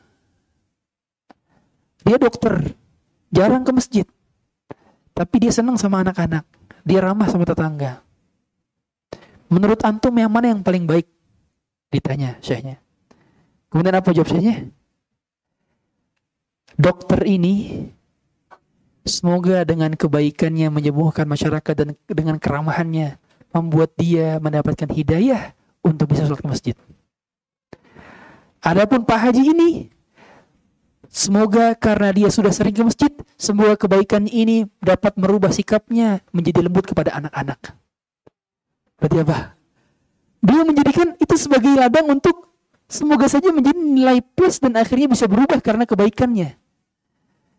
Dia 2.06 2.16
dokter, 2.16 2.72
jarang 3.28 3.66
ke 3.66 3.72
masjid. 3.76 4.06
Tapi 5.12 5.36
dia 5.42 5.52
senang 5.52 5.76
sama 5.76 6.00
anak-anak. 6.00 6.46
Dia 6.86 7.04
ramah 7.04 7.28
sama 7.28 7.44
tetangga. 7.44 8.00
Menurut 9.50 9.82
antum 9.84 10.14
yang 10.14 10.32
mana 10.32 10.54
yang 10.54 10.62
paling 10.64 10.88
baik? 10.88 11.11
Ditanya 11.92 12.38
syekhnya. 12.40 12.80
Kemudian 13.68 13.98
apa 13.98 14.14
jawab 14.14 14.30
syekhnya? 14.30 14.70
Dokter 16.78 17.26
ini 17.26 17.84
semoga 19.09 19.64
dengan 19.64 19.96
kebaikannya 19.96 20.68
menyembuhkan 20.70 21.26
masyarakat 21.26 21.74
dan 21.74 21.88
dengan 22.06 22.36
keramahannya 22.36 23.16
membuat 23.50 23.96
dia 23.96 24.36
mendapatkan 24.38 24.86
hidayah 24.92 25.56
untuk 25.80 26.12
bisa 26.12 26.28
sholat 26.28 26.44
ke 26.44 26.48
masjid. 26.48 26.76
Adapun 28.61 29.02
Pak 29.02 29.18
Haji 29.18 29.42
ini 29.56 29.70
Semoga 31.09 31.72
karena 31.72 32.12
dia 32.12 32.28
sudah 32.28 32.52
sering 32.52 32.76
ke 32.76 32.84
masjid, 32.84 33.09
semoga 33.40 33.80
kebaikan 33.80 34.28
ini 34.28 34.68
dapat 34.76 35.16
merubah 35.16 35.48
sikapnya 35.48 36.20
menjadi 36.36 36.68
lembut 36.68 36.84
kepada 36.84 37.16
anak-anak. 37.16 37.72
Berarti 39.00 39.16
apa? 39.24 39.38
Dia 40.44 40.61
menjadikan 40.68 41.16
itu 41.16 41.34
sebagai 41.40 41.72
ladang 41.80 42.12
untuk 42.12 42.52
semoga 42.92 43.24
saja 43.24 43.48
menjadi 43.48 43.80
nilai 43.80 44.20
plus 44.20 44.61
dan 44.61 44.76
akhirnya 44.76 45.09
bisa 45.09 45.24
berubah 45.24 45.64
karena 45.64 45.88
kebaikannya. 45.88 46.61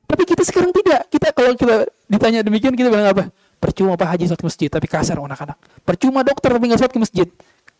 Tapi 0.10 0.24
kita 0.26 0.41
sekarang 0.41 0.74
tidak. 0.74 1.05
Kita 1.14 1.28
kalau 1.32 1.53
kita 1.53 1.86
ditanya 2.10 2.41
demikian 2.41 2.74
kita 2.74 2.89
bilang 2.89 3.14
apa? 3.14 3.30
Percuma 3.62 3.93
Pak 3.93 4.18
Haji 4.18 4.26
sholat 4.26 4.41
ke 4.41 4.47
masjid 4.49 4.70
tapi 4.72 4.88
kasar 4.89 5.22
anak-anak. 5.22 5.57
Percuma 5.86 6.26
dokter 6.26 6.49
tapi 6.49 6.66
nggak 6.66 6.80
sholat 6.82 6.93
ke 6.95 6.99
masjid. 6.99 7.28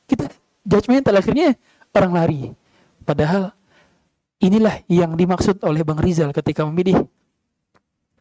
Kita 0.06 0.30
judgmental 0.62 1.18
akhirnya 1.18 1.58
orang 1.96 2.12
lari. 2.14 2.42
Padahal 3.08 3.58
Inilah 4.40 4.88
yang 4.88 5.20
dimaksud 5.20 5.60
oleh 5.68 5.84
Bang 5.84 6.00
Rizal 6.00 6.32
ketika 6.32 6.64
memilih 6.64 7.04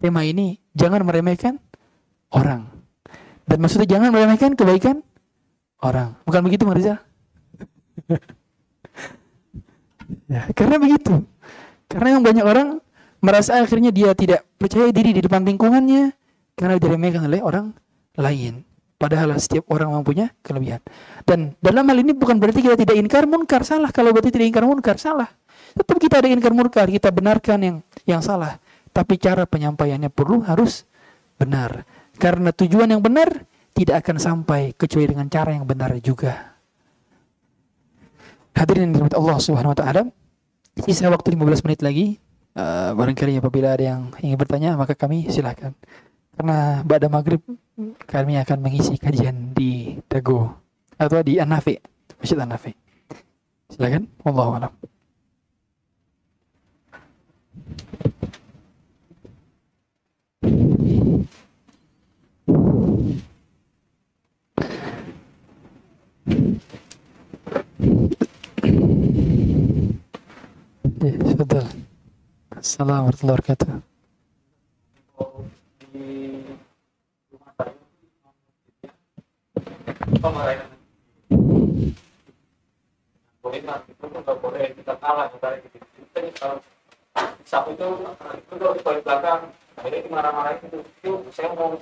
tema 0.03 0.27
ini. 0.27 0.59
Jangan 0.75 1.07
meremehkan 1.07 1.63
orang. 2.35 2.67
Dan 3.47 3.63
maksudnya 3.63 3.87
jangan 3.87 4.11
meremehkan 4.11 4.59
kebaikan 4.59 4.99
orang. 5.79 6.19
Bukan 6.27 6.43
begitu 6.43 6.67
Bang 6.67 6.75
Rizal? 6.75 6.99
ya, 10.35 10.43
karena 10.59 10.83
begitu. 10.83 11.23
Karena 11.87 12.19
yang 12.19 12.27
banyak 12.27 12.43
orang 12.43 12.83
merasa 13.19 13.59
akhirnya 13.59 13.91
dia 13.91 14.15
tidak 14.15 14.47
percaya 14.59 14.91
diri 14.91 15.17
di 15.17 15.21
depan 15.23 15.43
lingkungannya 15.47 16.15
karena 16.59 16.75
diremehkan 16.79 17.27
oleh 17.27 17.41
orang 17.43 17.75
lain. 18.19 18.67
Padahal 18.99 19.31
setiap 19.39 19.71
orang 19.71 19.95
mempunyai 19.95 20.35
kelebihan. 20.43 20.83
Dan 21.23 21.55
dalam 21.63 21.87
hal 21.87 22.03
ini 22.03 22.11
bukan 22.19 22.43
berarti 22.43 22.67
kita 22.67 22.75
tidak 22.75 22.99
ingkar 22.99 23.31
munkar 23.31 23.63
salah. 23.63 23.95
Kalau 23.95 24.11
berarti 24.11 24.35
tidak 24.35 24.51
ingkar 24.51 24.67
munkar 24.67 24.99
salah. 24.99 25.31
Tetap 25.79 25.97
kita 26.03 26.19
ada 26.19 26.27
ingkar 26.27 26.51
murkar, 26.51 26.91
kita 26.91 27.15
benarkan 27.15 27.59
yang 27.63 27.77
yang 28.03 28.19
salah. 28.19 28.59
Tapi 28.91 29.15
cara 29.21 29.47
penyampaiannya 29.47 30.11
perlu 30.11 30.43
harus 30.43 30.83
benar. 31.39 31.87
Karena 32.19 32.51
tujuan 32.51 32.91
yang 32.91 32.99
benar 32.99 33.47
tidak 33.71 34.03
akan 34.03 34.17
sampai 34.19 34.75
kecuali 34.75 35.07
dengan 35.15 35.31
cara 35.31 35.55
yang 35.55 35.63
benar 35.63 35.95
juga. 36.03 36.59
Hadirin 38.59 38.91
yang 38.91 39.07
Allah 39.15 39.39
Subhanahu 39.39 39.71
wa 39.71 39.79
taala. 39.79 40.03
Sisa 40.83 41.07
waktu 41.07 41.39
15 41.39 41.63
menit 41.63 41.81
lagi. 41.87 42.07
Eh, 42.59 42.91
barangkali 42.91 43.39
apabila 43.39 43.79
ada 43.79 43.85
yang 43.95 44.11
ingin 44.19 44.35
bertanya 44.35 44.75
maka 44.75 44.99
kami 44.99 45.31
silakan. 45.31 45.79
Karena 46.35 46.83
pada 46.83 47.07
maghrib 47.07 47.39
kami 48.03 48.35
akan 48.35 48.59
mengisi 48.59 48.99
kajian 48.99 49.55
di 49.55 49.95
Dago 50.11 50.59
atau 50.99 51.23
di 51.23 51.39
Anafi 51.39 51.79
Masjid 52.19 52.39
Anafi 52.43 52.75
silakan. 53.71 54.11
Wallahu 54.27 54.59
a'lam. 54.59 54.75
Yeah, 70.99 71.87
Assalamualaikum 72.59 73.15
warahmatullahi 73.15 73.39
wabarakatuh. 73.39 73.71
kita 84.75 84.95
kalah 84.99 85.31
kita 85.31 85.49
itu 85.55 85.67
itu 85.71 85.79
di 88.91 89.01
belakang 89.07 89.41
itu 90.59 90.79
saya 91.31 91.55
mau 91.55 91.79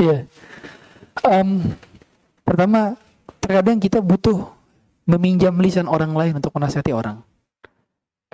iya 0.00 0.24
um, 1.20 1.68
pertama 2.48 2.96
terkadang 3.44 3.76
kita 3.76 4.00
butuh 4.00 4.48
meminjam 5.04 5.52
lisan 5.60 5.84
orang 5.84 6.16
lain 6.16 6.40
untuk 6.40 6.56
menasihati 6.56 6.96
orang 6.96 7.20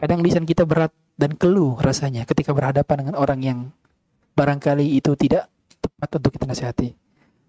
Kadang 0.02 0.18
lisan 0.18 0.42
kita 0.42 0.66
berat 0.66 0.90
dan 1.14 1.38
keluh 1.38 1.78
rasanya 1.78 2.26
ketika 2.26 2.50
berhadapan 2.50 3.06
dengan 3.06 3.14
orang 3.22 3.38
yang 3.38 3.58
barangkali 4.34 4.98
itu 4.98 5.14
tidak 5.14 5.46
tepat 5.78 6.18
untuk 6.18 6.34
kita 6.34 6.50
nasihati. 6.50 6.90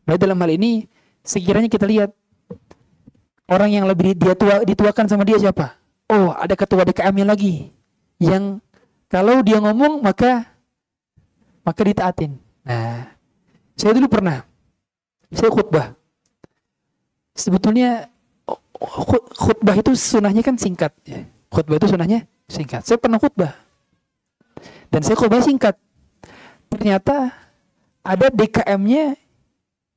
Nah, 0.05 0.21
dalam 0.21 0.37
hal 0.37 0.53
ini 0.53 0.85
sekiranya 1.25 1.65
kita 1.65 1.89
lihat 1.89 2.13
orang 3.49 3.73
yang 3.73 3.89
lebih 3.89 4.13
dia 4.13 4.37
tua 4.37 4.61
dituakan 4.61 5.09
sama 5.09 5.25
dia 5.25 5.41
siapa? 5.41 5.81
Oh, 6.13 6.29
ada 6.29 6.53
ketua 6.53 6.85
DKM-nya 6.85 7.25
lagi 7.25 7.73
yang 8.21 8.61
kalau 9.09 9.41
dia 9.41 9.57
ngomong 9.57 10.05
maka 10.05 10.45
maka 11.65 11.81
ditaatin. 11.81 12.37
Nah, 12.61 13.17
saya 13.73 13.97
dulu 13.97 14.13
pernah 14.13 14.45
saya 15.33 15.49
khutbah. 15.49 15.97
Sebetulnya 17.33 18.13
khut- 18.77 19.33
khutbah 19.41 19.73
itu 19.73 19.97
sunahnya 19.97 20.45
kan 20.45 20.53
singkat 20.53 20.93
ya. 21.01 21.32
Khutbah 21.53 21.77
itu 21.77 21.85
sunahnya 21.85 22.25
singkat. 22.49 22.81
Saya 22.81 22.97
pernah 22.97 23.21
khutbah. 23.21 23.53
Dan 24.89 25.05
saya 25.05 25.13
khutbah 25.13 25.45
singkat. 25.45 25.77
Ternyata 26.73 27.29
ada 28.01 28.27
DKM-nya 28.33 29.13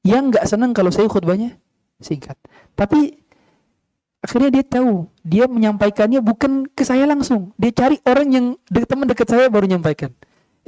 yang 0.04 0.28
nggak 0.28 0.44
senang 0.44 0.76
kalau 0.76 0.92
saya 0.92 1.08
khutbahnya 1.08 1.56
singkat. 1.96 2.36
Tapi 2.76 3.24
akhirnya 4.20 4.60
dia 4.60 4.64
tahu, 4.68 5.08
dia 5.24 5.48
menyampaikannya 5.48 6.20
bukan 6.20 6.68
ke 6.68 6.84
saya 6.84 7.08
langsung. 7.08 7.56
Dia 7.56 7.72
cari 7.72 7.96
orang 8.04 8.28
yang 8.28 8.46
de- 8.68 8.84
teman 8.84 9.08
dekat 9.08 9.26
saya 9.26 9.48
baru 9.48 9.64
menyampaikan. 9.64 10.12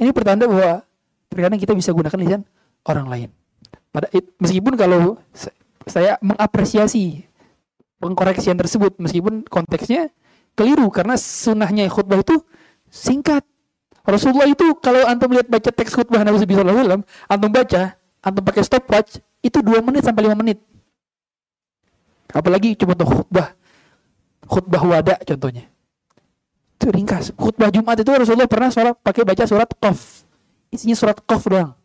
Ini 0.01 0.09
pertanda 0.09 0.49
bahwa 0.49 0.81
terkadang 1.29 1.59
kita 1.61 1.77
bisa 1.77 1.93
gunakan 1.93 2.17
lisan 2.17 2.41
orang 2.89 3.07
lain. 3.07 3.29
Pada 3.93 4.09
meskipun 4.41 4.73
kalau 4.73 5.21
sa- 5.37 5.53
saya 5.85 6.17
mengapresiasi 6.25 7.29
pengkoreksian 7.99 8.55
tersebut 8.55 8.95
meskipun 8.97 9.45
konteksnya 9.45 10.09
keliru 10.59 10.91
karena 10.91 11.15
sunnahnya 11.15 11.87
khutbah 11.87 12.19
itu 12.19 12.35
singkat. 12.91 13.47
Rasulullah 14.03 14.51
itu 14.51 14.75
kalau 14.83 15.07
antum 15.07 15.31
lihat 15.31 15.47
baca 15.47 15.71
teks 15.71 15.95
khutbah 15.95 16.19
Nabi 16.27 16.43
Sallallahu 16.43 16.83
Alaihi 16.83 17.07
antum 17.31 17.47
baca, 17.47 17.95
antum 18.19 18.43
pakai 18.43 18.67
stopwatch 18.67 19.23
itu 19.39 19.63
dua 19.63 19.79
menit 19.79 20.03
sampai 20.03 20.27
lima 20.27 20.35
menit. 20.35 20.59
Apalagi 22.35 22.75
cuma 22.75 22.91
tuh 22.93 23.07
khutbah, 23.07 23.55
khutbah 24.43 24.83
wada 24.83 25.15
contohnya. 25.23 25.71
Itu 26.75 26.91
ringkas. 26.91 27.31
Khutbah 27.35 27.71
Jumat 27.71 27.99
itu 27.99 28.11
Rasulullah 28.11 28.47
pernah 28.47 28.71
sholat 28.71 28.95
pakai 28.99 29.23
baca 29.23 29.43
surat 29.47 29.69
Qaf. 29.79 30.27
Isinya 30.71 30.95
surat 30.95 31.17
Qaf 31.23 31.43
doang. 31.47 31.75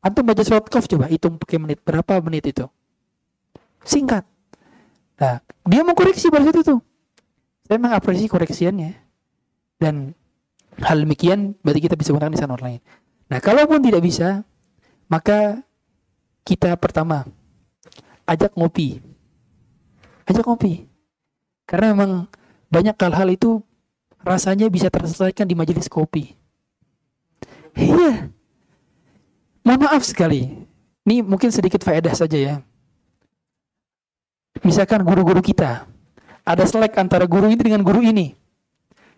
Antum 0.00 0.24
baca 0.24 0.42
surat 0.44 0.64
Qaf 0.68 0.88
coba 0.88 1.08
hitung 1.08 1.36
pakai 1.36 1.56
menit 1.60 1.80
berapa 1.84 2.20
menit 2.20 2.48
itu. 2.48 2.68
Singkat. 3.86 4.24
Nah, 5.16 5.40
dia 5.64 5.80
mau 5.80 5.96
koreksi 5.96 6.28
pada 6.28 6.44
itu. 6.52 6.76
Saya 7.66 7.82
mengapresiasi 7.82 8.30
koreksiannya. 8.30 8.94
Dan 9.76 10.14
hal 10.80 11.02
demikian 11.02 11.58
berarti 11.60 11.82
kita 11.84 11.98
bisa 11.98 12.14
gunakan 12.14 12.32
lisan 12.32 12.54
orang 12.54 12.66
lain. 12.78 12.80
Nah, 13.26 13.42
kalaupun 13.42 13.82
tidak 13.82 14.06
bisa, 14.06 14.46
maka 15.10 15.60
kita 16.46 16.78
pertama 16.78 17.26
ajak 18.24 18.54
ngopi. 18.54 19.02
Ajak 20.30 20.46
ngopi. 20.46 20.86
Karena 21.66 21.90
memang 21.92 22.30
banyak 22.70 22.94
hal-hal 22.94 23.28
itu 23.34 23.50
rasanya 24.22 24.70
bisa 24.70 24.86
terselesaikan 24.86 25.46
di 25.46 25.58
majelis 25.58 25.90
kopi. 25.90 26.38
Iya. 27.74 28.30
Mohon 29.66 29.80
maaf 29.90 30.02
sekali. 30.06 30.66
Ini 31.06 31.22
mungkin 31.22 31.50
sedikit 31.50 31.82
faedah 31.82 32.14
saja 32.14 32.38
ya. 32.38 32.54
Misalkan 34.62 35.02
guru-guru 35.02 35.42
kita 35.42 35.86
ada 36.46 36.62
selek 36.62 36.94
antara 36.94 37.26
guru 37.26 37.50
ini 37.50 37.58
dengan 37.58 37.82
guru 37.82 37.98
ini. 38.00 38.38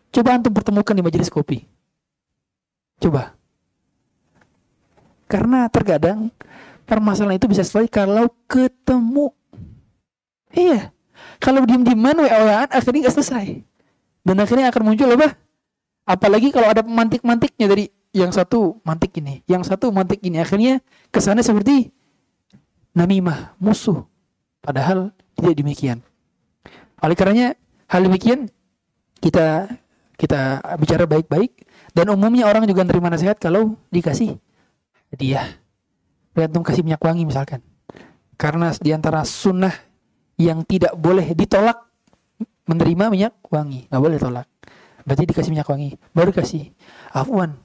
Coba 0.09 0.41
antum 0.41 0.49
pertemukan 0.49 0.97
di 0.97 1.05
majelis 1.05 1.29
kopi. 1.29 1.69
Coba. 2.97 3.37
Karena 5.29 5.69
terkadang 5.69 6.33
permasalahan 6.89 7.37
itu 7.37 7.45
bisa 7.45 7.61
selesai 7.61 7.93
kalau 7.93 8.33
ketemu. 8.49 9.29
Iya. 10.57 10.89
Kalau 11.37 11.69
diem-dieman 11.69 12.17
wa 12.17 12.65
akhirnya 12.65 13.07
nggak 13.07 13.17
selesai. 13.21 13.61
Dan 14.25 14.37
akhirnya 14.41 14.73
akan 14.73 14.83
muncul 14.89 15.13
apa? 15.13 15.37
Apalagi 16.09 16.49
kalau 16.49 16.73
ada 16.73 16.81
pemantik-mantiknya 16.81 17.69
dari 17.69 17.93
yang 18.17 18.33
satu 18.33 18.81
mantik 18.81 19.13
ini, 19.21 19.45
yang 19.45 19.61
satu 19.61 19.93
mantik 19.93 20.25
ini. 20.25 20.41
Akhirnya 20.41 20.81
kesannya 21.13 21.45
seperti 21.45 21.93
namimah, 22.97 23.53
musuh. 23.61 24.09
Padahal 24.65 25.13
tidak 25.37 25.55
demikian. 25.61 26.01
Oleh 27.03 27.15
karenanya 27.15 27.55
hal 27.87 28.05
demikian 28.05 28.51
kita 29.19 29.71
kita 30.19 30.63
bicara 30.83 31.07
baik-baik 31.07 31.63
dan 31.95 32.11
umumnya 32.11 32.51
orang 32.51 32.67
juga 32.67 32.83
nerima 32.83 33.11
nasihat 33.11 33.39
kalau 33.39 33.79
dikasih 33.95 34.39
hadiah. 35.15 35.47
Antum 36.39 36.63
kasih 36.63 36.87
minyak 36.87 37.03
wangi 37.03 37.27
misalkan. 37.27 37.59
Karena 38.39 38.71
di 38.79 38.95
antara 38.95 39.27
sunnah 39.27 39.75
yang 40.39 40.63
tidak 40.63 40.95
boleh 40.95 41.35
ditolak 41.35 41.83
menerima 42.71 43.11
minyak 43.11 43.35
wangi, 43.51 43.91
nggak 43.91 44.03
boleh 44.03 44.19
tolak. 44.23 44.47
Berarti 45.03 45.25
dikasih 45.27 45.51
minyak 45.51 45.67
wangi, 45.67 45.99
baru 46.15 46.31
kasih. 46.31 46.71
Afwan, 47.11 47.59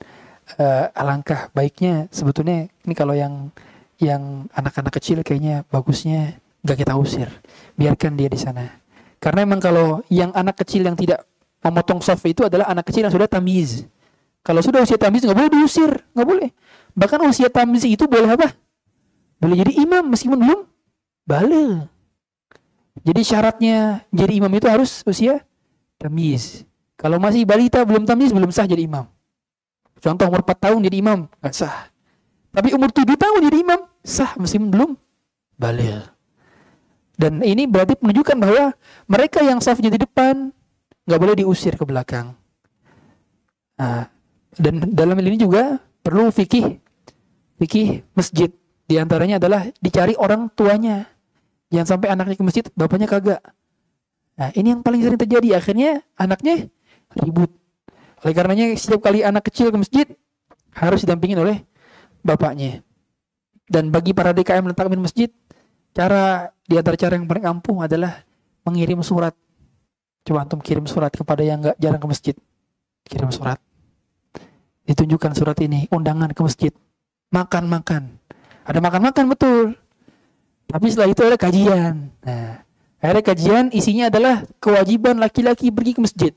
eh, 0.57 0.89
alangkah 0.97 1.53
baiknya 1.53 2.09
sebetulnya 2.09 2.65
ini 2.81 2.93
kalau 2.97 3.13
yang 3.13 3.53
yang 4.01 4.49
anak-anak 4.57 4.97
kecil 4.97 5.21
kayaknya 5.21 5.61
bagusnya 5.69 6.41
nggak 6.65 6.81
kita 6.81 6.97
usir, 6.97 7.29
biarkan 7.77 8.17
dia 8.17 8.31
di 8.31 8.41
sana. 8.41 8.82
Karena 9.23 9.47
emang 9.47 9.63
kalau 9.63 10.03
yang 10.11 10.35
anak 10.35 10.59
kecil 10.59 10.83
yang 10.83 10.99
tidak 10.99 11.23
memotong 11.63 12.03
soft 12.03 12.27
itu 12.27 12.43
adalah 12.43 12.67
anak 12.67 12.91
kecil 12.91 13.07
yang 13.07 13.13
sudah 13.15 13.31
tamiz. 13.31 13.87
Kalau 14.43 14.59
sudah 14.59 14.83
usia 14.83 14.99
tamiz 14.99 15.23
nggak 15.23 15.37
boleh 15.39 15.51
diusir, 15.55 16.03
nggak 16.11 16.27
boleh. 16.27 16.49
Bahkan 16.91 17.19
usia 17.31 17.47
tamiz 17.47 17.87
itu 17.87 18.03
boleh 18.03 18.35
apa? 18.35 18.51
Boleh 19.39 19.63
jadi 19.63 19.79
imam 19.79 20.11
meskipun 20.11 20.43
belum 20.43 20.59
balik. 21.23 21.87
Jadi 22.99 23.21
syaratnya 23.23 24.03
jadi 24.11 24.43
imam 24.43 24.51
itu 24.51 24.67
harus 24.67 24.99
usia 25.07 25.39
tamiz. 25.95 26.67
Kalau 26.99 27.15
masih 27.15 27.47
balita 27.47 27.79
belum 27.87 28.03
tamiz 28.03 28.35
belum 28.35 28.51
sah 28.51 28.67
jadi 28.67 28.83
imam. 28.83 29.07
Contoh 30.03 30.27
umur 30.27 30.43
4 30.43 30.67
tahun 30.67 30.79
jadi 30.83 30.99
imam 30.99 31.31
nggak 31.39 31.55
sah. 31.55 31.87
Tapi 32.51 32.75
umur 32.75 32.91
7 32.91 33.07
tahun 33.15 33.39
jadi 33.47 33.57
imam 33.63 33.79
sah 34.03 34.35
meskipun 34.35 34.67
belum 34.67 34.89
balik. 35.55 36.12
Dan 37.13 37.45
ini 37.45 37.69
berarti 37.69 37.93
menunjukkan 38.01 38.37
bahwa 38.41 38.73
mereka 39.05 39.45
yang 39.45 39.61
safnya 39.61 39.93
di 39.93 40.01
depan 40.01 40.49
nggak 41.05 41.19
boleh 41.21 41.35
diusir 41.37 41.77
ke 41.77 41.85
belakang. 41.85 42.33
Nah, 43.77 44.09
dan 44.57 44.73
dalam 44.93 45.17
ini 45.21 45.37
juga 45.37 45.77
perlu 46.01 46.33
fikih 46.33 46.81
fikih 47.61 48.03
masjid. 48.17 48.49
Di 48.83 48.99
antaranya 48.99 49.39
adalah 49.39 49.69
dicari 49.79 50.17
orang 50.17 50.51
tuanya. 50.51 51.07
Jangan 51.71 51.97
sampai 51.97 52.07
anaknya 52.13 52.35
ke 52.37 52.43
masjid, 52.45 52.63
bapaknya 52.75 53.07
kagak. 53.09 53.41
Nah, 54.33 54.49
ini 54.57 54.73
yang 54.73 54.81
paling 54.81 55.01
sering 55.01 55.21
terjadi. 55.21 55.57
Akhirnya 55.57 56.01
anaknya 56.17 56.69
ribut. 57.17 57.49
Oleh 58.25 58.33
karenanya 58.33 58.73
setiap 58.73 59.05
kali 59.05 59.21
anak 59.21 59.47
kecil 59.49 59.69
ke 59.69 59.77
masjid 59.77 60.07
harus 60.73 61.05
didampingin 61.05 61.39
oleh 61.41 61.61
bapaknya. 62.25 62.81
Dan 63.69 63.89
bagi 63.89 64.11
para 64.11 64.35
DKM 64.35 64.69
letak 64.69 64.91
masjid, 64.99 65.31
cara 65.93 66.49
di 66.65 66.75
antara 66.75 66.97
cara 66.97 67.13
yang 67.15 67.29
paling 67.29 67.45
ampuh 67.45 67.85
adalah 67.85 68.25
mengirim 68.65 68.99
surat. 69.05 69.37
Coba 70.23 70.47
antum 70.47 70.59
kirim 70.59 70.87
surat 70.87 71.11
kepada 71.13 71.43
yang 71.45 71.61
nggak 71.61 71.77
jarang 71.77 72.01
ke 72.01 72.07
masjid. 72.09 72.35
Kirim 73.05 73.29
surat. 73.29 73.59
Ditunjukkan 74.83 75.31
surat 75.35 75.57
ini, 75.63 75.87
undangan 75.91 76.31
ke 76.31 76.41
masjid. 76.43 76.73
Makan-makan. 77.31 78.19
Ada 78.63 78.79
makan-makan 78.79 79.25
betul. 79.31 79.75
Tapi 80.67 80.85
setelah 80.87 81.09
itu 81.11 81.21
ada 81.27 81.37
kajian. 81.37 82.09
Nah, 82.23 82.63
akhirnya 83.03 83.23
kajian 83.23 83.65
isinya 83.75 84.07
adalah 84.07 84.47
kewajiban 84.63 85.19
laki-laki 85.19 85.69
pergi 85.69 85.91
ke 85.95 86.01
masjid. 86.01 86.33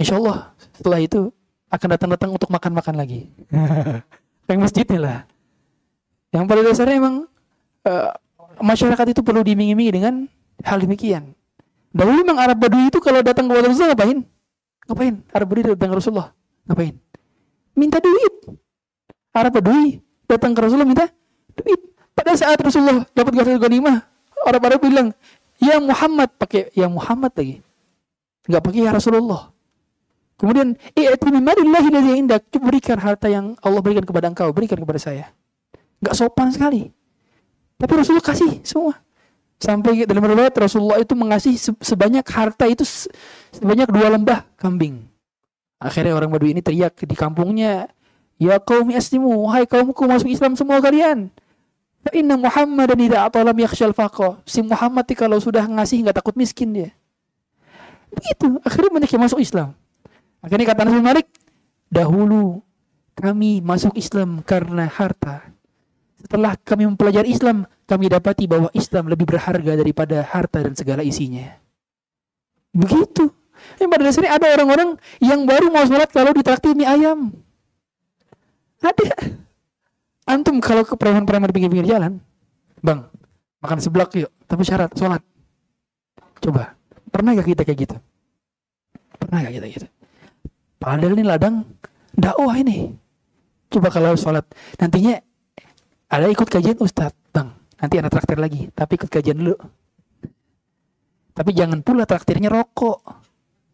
Insya 0.00 0.18
Allah 0.18 0.56
setelah 0.74 0.98
itu 0.98 1.30
akan 1.70 1.88
datang-datang 1.94 2.30
untuk 2.32 2.48
makan-makan 2.48 2.94
lagi. 2.96 3.28
Yang 4.48 4.60
masjidnya 4.60 4.98
lah. 5.00 5.18
Yang 6.32 6.44
pada 6.50 6.60
dasarnya 6.64 6.96
emang 6.98 7.16
eh, 7.84 8.10
masyarakat 8.60 9.06
itu 9.16 9.20
perlu 9.20 9.44
diiming-imingi 9.44 9.92
dengan 9.92 10.14
hal 10.64 10.80
demikian. 10.80 11.32
Dahulu 11.94 12.26
memang 12.26 12.42
Arab 12.42 12.58
Badui 12.58 12.90
itu 12.90 12.98
kalau 12.98 13.22
datang 13.22 13.46
ke 13.46 13.54
Rasulullah 13.54 13.94
ngapain? 13.94 14.18
Ngapain? 14.90 15.14
Arab 15.30 15.46
Badui 15.46 15.62
datang 15.70 15.90
ke 15.94 15.96
Rasulullah 16.02 16.28
ngapain? 16.66 16.94
Minta 17.78 17.98
duit. 18.02 18.34
Arab 19.34 19.52
Badui 19.58 20.02
datang 20.26 20.54
ke 20.54 20.60
Rasulullah 20.62 20.88
minta 20.88 21.06
duit. 21.54 21.80
Pada 22.14 22.32
saat 22.38 22.58
Rasulullah 22.62 23.02
dapat 23.10 23.32
gagal 23.34 23.58
ghanimah, 23.58 24.06
orang-orang 24.46 24.78
bilang, 24.78 25.08
"Ya 25.58 25.82
Muhammad," 25.82 26.30
pakai 26.38 26.70
"Ya 26.70 26.86
Muhammad" 26.86 27.34
lagi. 27.34 27.58
Enggak 28.46 28.62
pakai 28.62 28.80
"Ya 28.86 28.90
Rasulullah". 28.94 29.50
Kemudian, 30.38 30.78
"I'ti 30.94 31.28
mimalillahi 31.30 31.88
ladzi 31.90 32.12
indak." 32.14 32.42
Berikan 32.54 33.02
harta 33.02 33.26
yang 33.26 33.58
Allah 33.62 33.82
berikan 33.82 34.06
kepada 34.06 34.30
engkau, 34.30 34.50
berikan 34.54 34.78
kepada 34.78 34.98
saya. 35.02 35.34
Enggak 35.98 36.14
sopan 36.14 36.54
sekali. 36.54 36.94
Tapi 37.78 37.92
Rasulullah 37.94 38.24
kasih 38.24 38.62
semua. 38.62 38.94
Sampai 39.58 40.04
dalam 40.04 40.24
riwayat 40.26 40.52
Rasulullah 40.58 40.98
itu 41.00 41.14
mengasihi 41.16 41.56
se- 41.56 41.80
sebanyak 41.80 42.26
harta 42.26 42.68
itu 42.68 42.82
se- 42.84 43.08
sebanyak 43.54 43.88
dua 43.88 44.12
lembah 44.12 44.44
kambing. 44.58 45.06
Akhirnya 45.78 46.16
orang 46.16 46.32
Badui 46.32 46.52
ini 46.56 46.62
teriak 46.64 46.96
di 46.96 47.16
kampungnya, 47.16 47.88
Ya 48.34 48.58
kaum 48.58 48.90
aslimu, 48.90 49.46
hai 49.54 49.62
kaumku 49.62 50.10
masuk 50.10 50.26
Islam 50.26 50.58
semua 50.58 50.82
kalian. 50.82 51.30
Fa 52.02 52.10
inna 52.12 52.34
Muhammadan 52.34 52.98
idza 52.98 53.22
atalam 53.22 53.54
yakhshal 53.54 53.94
faqa. 53.94 54.42
Si 54.42 54.58
Muhammad 54.60 55.06
kalau 55.14 55.38
sudah 55.38 55.62
ngasih 55.64 56.02
nggak 56.02 56.18
takut 56.18 56.34
miskin 56.34 56.74
dia. 56.74 56.90
Begitu, 58.10 58.58
akhirnya 58.66 58.90
banyak 58.90 59.10
yang 59.14 59.22
masuk 59.22 59.38
Islam. 59.38 59.72
Akhirnya 60.42 60.66
kata 60.66 60.82
Nabi 60.82 61.00
Malik, 61.00 61.26
dahulu 61.88 62.60
kami 63.14 63.62
masuk 63.62 63.94
Islam 63.94 64.42
karena 64.42 64.90
harta. 64.90 65.53
Setelah 66.24 66.56
kami 66.56 66.88
mempelajari 66.88 67.36
Islam, 67.36 67.68
kami 67.84 68.08
dapati 68.08 68.48
bahwa 68.48 68.72
Islam 68.72 69.12
lebih 69.12 69.28
berharga 69.28 69.76
daripada 69.76 70.24
harta 70.24 70.64
dan 70.64 70.72
segala 70.72 71.04
isinya. 71.04 71.52
Begitu. 72.72 73.28
Yang 73.76 73.88
pada 73.92 74.02
dasarnya 74.08 74.32
ada 74.32 74.46
orang-orang 74.56 74.90
yang 75.20 75.44
baru 75.44 75.68
mau 75.68 75.84
sholat 75.84 76.08
kalau 76.08 76.32
ditraktir 76.32 76.72
mie 76.72 76.88
ayam. 76.88 77.32
Ada. 78.80 79.36
Antum 80.24 80.56
kalau 80.64 80.84
ke 80.88 80.96
preman-preman 80.96 81.52
pinggir-pinggir 81.52 81.92
jalan, 81.92 82.16
bang, 82.80 83.04
makan 83.60 83.78
seblak 83.84 84.16
yuk, 84.16 84.32
tapi 84.48 84.64
syarat 84.64 84.92
sholat. 84.96 85.20
Coba, 86.40 86.72
pernah 87.12 87.36
gak 87.36 87.52
kita 87.52 87.62
kayak 87.68 87.78
gitu? 87.84 87.96
Pernah 89.20 89.44
gak 89.44 89.54
kita 89.60 89.66
gitu? 89.68 89.86
Padahal 90.80 91.12
ini 91.16 91.24
ladang 91.24 91.68
dakwah 92.16 92.56
ini. 92.56 92.96
Coba 93.68 93.92
kalau 93.92 94.16
sholat, 94.16 94.44
nantinya 94.80 95.20
ada 96.14 96.30
ikut 96.30 96.46
kajian 96.46 96.78
ustadz, 96.78 97.18
bang, 97.34 97.50
nanti 97.82 97.98
ada 97.98 98.06
traktir 98.06 98.38
lagi, 98.38 98.70
tapi 98.70 98.94
ikut 98.94 99.10
kajian 99.10 99.34
dulu. 99.34 99.58
Tapi 101.34 101.50
jangan 101.50 101.82
pula 101.82 102.06
traktirnya 102.06 102.46
rokok. 102.46 103.02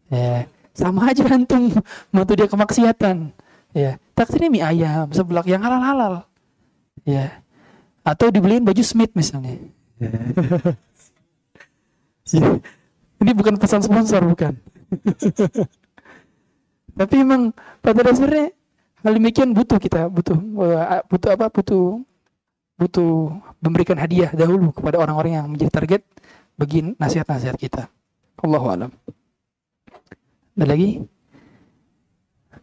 Ya, 0.09 0.49
sama 0.73 1.13
aja 1.13 1.21
antum 1.29 1.69
mau 2.09 2.25
dia 2.25 2.49
kemaksiatan. 2.49 3.29
Ya, 3.77 4.01
traktirnya 4.17 4.49
mie 4.49 4.65
ayam, 4.65 5.13
seblak 5.13 5.45
yang 5.45 5.61
halal-halal. 5.61 6.25
Ya. 7.05 7.45
Atau 8.01 8.33
dibeliin 8.33 8.65
baju 8.65 8.81
Smith 8.81 9.13
misalnya. 9.13 9.61
Ya. 10.01 10.09
Ini 13.21 13.31
bukan 13.37 13.61
pesan 13.61 13.85
sponsor 13.85 14.25
bukan. 14.25 14.57
Tapi 16.99 17.15
emang 17.21 17.53
pada 17.85 18.01
dasarnya 18.01 18.49
hal 19.05 19.13
demikian 19.13 19.53
butuh 19.53 19.77
kita, 19.77 20.09
butuh 20.09 20.33
eh, 20.65 21.05
butuh 21.05 21.29
apa? 21.37 21.53
Butuh 21.53 22.01
butuh 22.81 23.37
memberikan 23.61 23.93
hadiah 23.93 24.33
dahulu 24.33 24.73
kepada 24.73 24.97
orang-orang 24.97 25.37
yang 25.37 25.45
menjadi 25.45 25.69
target 25.69 26.01
bagi 26.57 26.97
nasihat-nasihat 26.97 27.53
kita. 27.61 27.85
Allahu 28.41 28.67
alam. 28.73 28.89
Ada 30.57 30.65
lagi? 30.65 30.97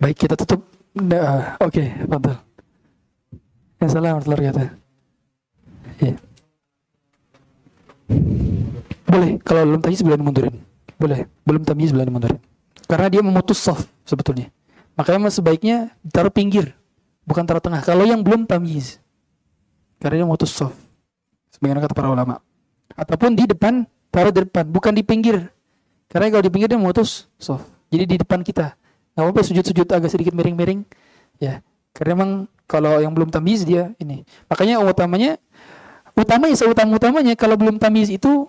Baik 0.02 0.26
kita 0.26 0.34
tutup. 0.34 0.66
Nah, 0.98 1.54
Oke, 1.62 1.86
betul. 2.02 2.34
Assalamualaikum 3.78 4.26
warahmatullahi 4.26 4.40
wabarakatuh. 4.42 4.70
Iya. 6.02 6.14
Boleh, 9.06 9.30
kalau 9.46 9.62
belum 9.70 9.80
tamyiz 9.86 10.02
boleh 10.02 10.18
mundurin. 10.18 10.56
Boleh, 10.98 11.18
belum 11.46 11.62
tamyiz 11.62 11.94
boleh 11.94 12.10
mundurin. 12.10 12.40
Karena 12.90 13.06
dia 13.06 13.22
memutus 13.22 13.62
soft 13.62 13.86
sebetulnya. 14.02 14.50
Makanya 14.98 15.30
sebaiknya 15.30 15.94
taruh 16.10 16.34
pinggir, 16.34 16.74
bukan 17.22 17.46
taruh 17.46 17.62
tengah. 17.62 17.86
Kalau 17.86 18.02
yang 18.02 18.26
belum 18.26 18.50
tamyiz. 18.50 18.98
Karena 19.98 20.22
dia 20.22 20.26
memutus 20.26 20.54
soft. 20.54 20.78
Sebagian 21.50 21.82
kata 21.82 21.94
para 21.94 22.08
ulama. 22.10 22.38
Ataupun 22.94 23.34
di 23.34 23.50
depan, 23.50 23.82
taruh 24.14 24.30
di 24.30 24.46
depan, 24.46 24.64
bukan 24.70 24.94
di 24.94 25.02
pinggir. 25.02 25.50
Karena 26.08 26.32
kalau 26.32 26.42
di 26.46 26.50
pinggir 26.54 26.70
dia 26.70 26.78
memutus 26.78 27.26
soft. 27.36 27.66
Jadi 27.90 28.04
di 28.04 28.16
depan 28.22 28.40
kita. 28.46 28.78
Gak 29.18 29.22
apa-apa 29.26 29.42
sujud-sujud 29.42 29.86
agak 29.90 30.10
sedikit 30.14 30.32
miring-miring. 30.38 30.86
Ya, 31.42 31.66
karena 31.90 32.22
emang 32.22 32.30
kalau 32.70 33.02
yang 33.02 33.10
belum 33.10 33.32
tamyiz 33.34 33.66
dia 33.66 33.90
ini. 33.98 34.22
Makanya 34.46 34.78
utamanya 34.84 35.40
utamanya 36.14 36.54
seutama-utamanya 36.54 37.34
kalau 37.34 37.58
belum 37.58 37.78
tamyiz 37.82 38.10
itu 38.10 38.46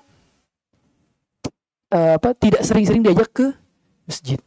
eh, 1.89 2.13
apa 2.17 2.37
tidak 2.37 2.61
sering-sering 2.61 3.01
diajak 3.01 3.29
ke 3.33 3.47
masjid. 4.05 4.37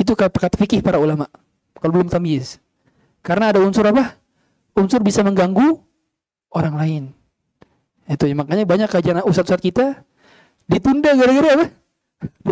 Itu 0.00 0.16
kata 0.16 0.32
kata 0.32 0.56
fikih 0.56 0.80
para 0.80 0.96
ulama. 0.96 1.28
Kalau 1.76 1.92
belum 1.92 2.08
tamyiz. 2.08 2.56
Karena 3.20 3.52
ada 3.52 3.60
unsur 3.60 3.84
apa? 3.84 4.16
Unsur 4.72 5.04
bisa 5.04 5.20
mengganggu 5.20 5.76
orang 6.52 6.74
lain. 6.76 7.02
Itu 8.06 8.28
ya, 8.28 8.34
makanya 8.36 8.64
banyak 8.68 8.88
kajian 8.92 9.24
ustadz-ustadz 9.24 9.64
kita 9.64 10.04
ditunda 10.68 11.16
gara-gara 11.16 11.48
apa? 11.56 11.66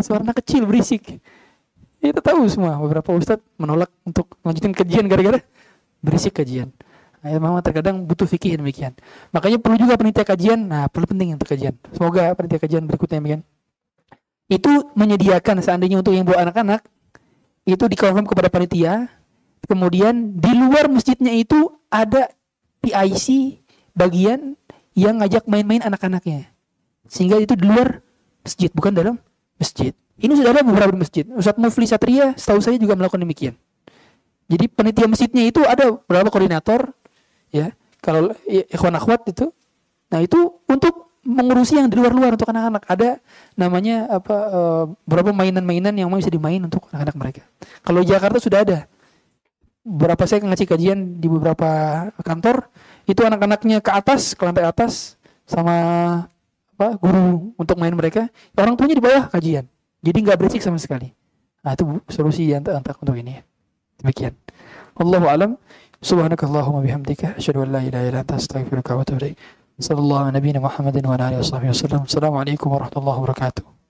Suara 0.03 0.33
kecil 0.35 0.67
berisik. 0.67 1.21
Kita 2.01 2.19
tahu 2.19 2.49
semua 2.49 2.81
beberapa 2.81 3.13
ustadz 3.13 3.45
menolak 3.61 3.93
untuk 4.03 4.35
melanjutkan 4.41 4.73
kajian 4.73 5.05
gara-gara 5.05 5.39
berisik 6.01 6.41
kajian. 6.41 6.73
Nah, 7.21 7.29
memang 7.37 7.61
terkadang 7.61 8.01
butuh 8.01 8.25
fikih 8.25 8.57
demikian. 8.57 8.97
Makanya 9.29 9.61
perlu 9.61 9.77
juga 9.77 9.93
panitia 9.93 10.25
kajian. 10.25 10.57
Nah, 10.57 10.89
perlu 10.89 11.05
penting 11.05 11.37
untuk 11.37 11.53
kajian. 11.53 11.77
Semoga 11.93 12.33
panitia 12.33 12.57
kajian 12.57 12.83
berikutnya 12.89 13.21
demikian. 13.21 13.41
Itu 14.49 14.89
menyediakan 14.97 15.61
seandainya 15.61 16.01
untuk 16.01 16.17
yang 16.17 16.25
bawa 16.25 16.49
anak-anak 16.49 16.81
itu 17.69 17.85
dikonfirm 17.85 18.25
kepada 18.25 18.49
panitia. 18.49 19.05
Kemudian 19.69 20.41
di 20.41 20.51
luar 20.57 20.89
masjidnya 20.89 21.37
itu 21.37 21.69
ada 21.93 22.33
PIC 22.81 23.60
bagian 23.95 24.55
yang 24.95 25.19
ngajak 25.23 25.47
main-main 25.47 25.83
anak-anaknya. 25.83 26.51
Sehingga 27.07 27.39
itu 27.39 27.55
di 27.55 27.67
luar 27.67 28.03
masjid, 28.43 28.71
bukan 28.71 28.91
dalam 28.95 29.15
masjid. 29.59 29.95
Ini 30.21 30.33
sudah 30.37 30.51
ada 30.53 30.61
beberapa 30.61 30.93
masjid. 30.93 31.25
Ustadz 31.25 31.57
Mufli 31.57 31.89
Satria 31.89 32.37
setahu 32.37 32.61
saya 32.61 32.77
juga 32.77 32.93
melakukan 32.93 33.25
demikian. 33.25 33.57
Jadi 34.51 34.67
penitia 34.67 35.07
masjidnya 35.07 35.43
itu 35.47 35.63
ada 35.63 35.97
beberapa 35.97 36.29
koordinator 36.29 36.91
ya. 37.49 37.73
Kalau 38.01 38.33
ikhwan 38.45 38.97
akhwat 38.97 39.29
itu 39.29 39.49
nah 40.11 40.19
itu 40.19 40.59
untuk 40.67 41.13
mengurusi 41.23 41.77
yang 41.77 41.87
di 41.87 41.95
luar-luar 41.95 42.35
untuk 42.35 42.49
anak-anak. 42.51 42.83
Ada 42.85 43.09
namanya 43.55 44.09
apa 44.11 44.35
eh, 44.51 44.83
beberapa 45.07 45.31
mainan-mainan 45.31 45.93
yang 45.95 46.11
bisa 46.13 46.29
dimain 46.29 46.59
untuk 46.61 46.85
anak-anak 46.91 47.15
mereka. 47.17 47.41
Kalau 47.81 48.01
Jakarta 48.05 48.37
sudah 48.37 48.61
ada. 48.61 48.79
Beberapa 49.81 50.29
saya 50.29 50.45
ngasih 50.45 50.69
kajian 50.69 51.17
di 51.17 51.25
beberapa 51.25 51.65
kantor 52.21 52.69
itu 53.05 53.21
anak-anaknya 53.21 53.81
ke 53.81 53.91
atas, 53.91 54.33
ke 54.37 54.41
lantai 54.45 54.65
atas 54.65 55.19
sama 55.45 55.75
apa 56.77 56.97
guru 56.97 57.53
untuk 57.57 57.77
main 57.77 57.93
mereka. 57.93 58.29
Orang 58.57 58.73
tuanya 58.73 58.97
di 58.97 59.03
bawah 59.03 59.29
kajian. 59.29 59.65
Jadi 60.01 60.17
nggak 60.25 60.37
berisik 60.41 60.61
sama 60.65 60.81
sekali. 60.81 61.13
Nah, 61.61 61.77
itu 61.77 61.85
solusi 62.09 62.49
yang 62.49 62.65
untuk 62.65 62.97
untuk 63.05 63.13
ini. 63.13 63.37
Demikian. 64.01 64.33
Allahu 64.97 65.29
alam. 65.29 65.51
Subhanakallahumma 66.01 66.81
bihamdika 66.81 67.37
asyhadu 67.37 67.61
an 67.61 67.77
la 67.77 67.81
ilaha 67.85 68.03
illa 68.09 68.19
anta 68.25 68.33
astaghfiruka 68.41 68.97
wa 68.97 69.05
atubu 69.05 69.21
ilaik. 69.21 69.37
Sallallahu 69.77 70.21
ala 70.25 70.29
nabiyyina 70.33 70.57
Muhammadin 70.57 71.05
wa. 71.05 71.37
Assalamualaikum 71.37 72.73
warahmatullahi 72.73 73.17
wabarakatuh. 73.21 73.80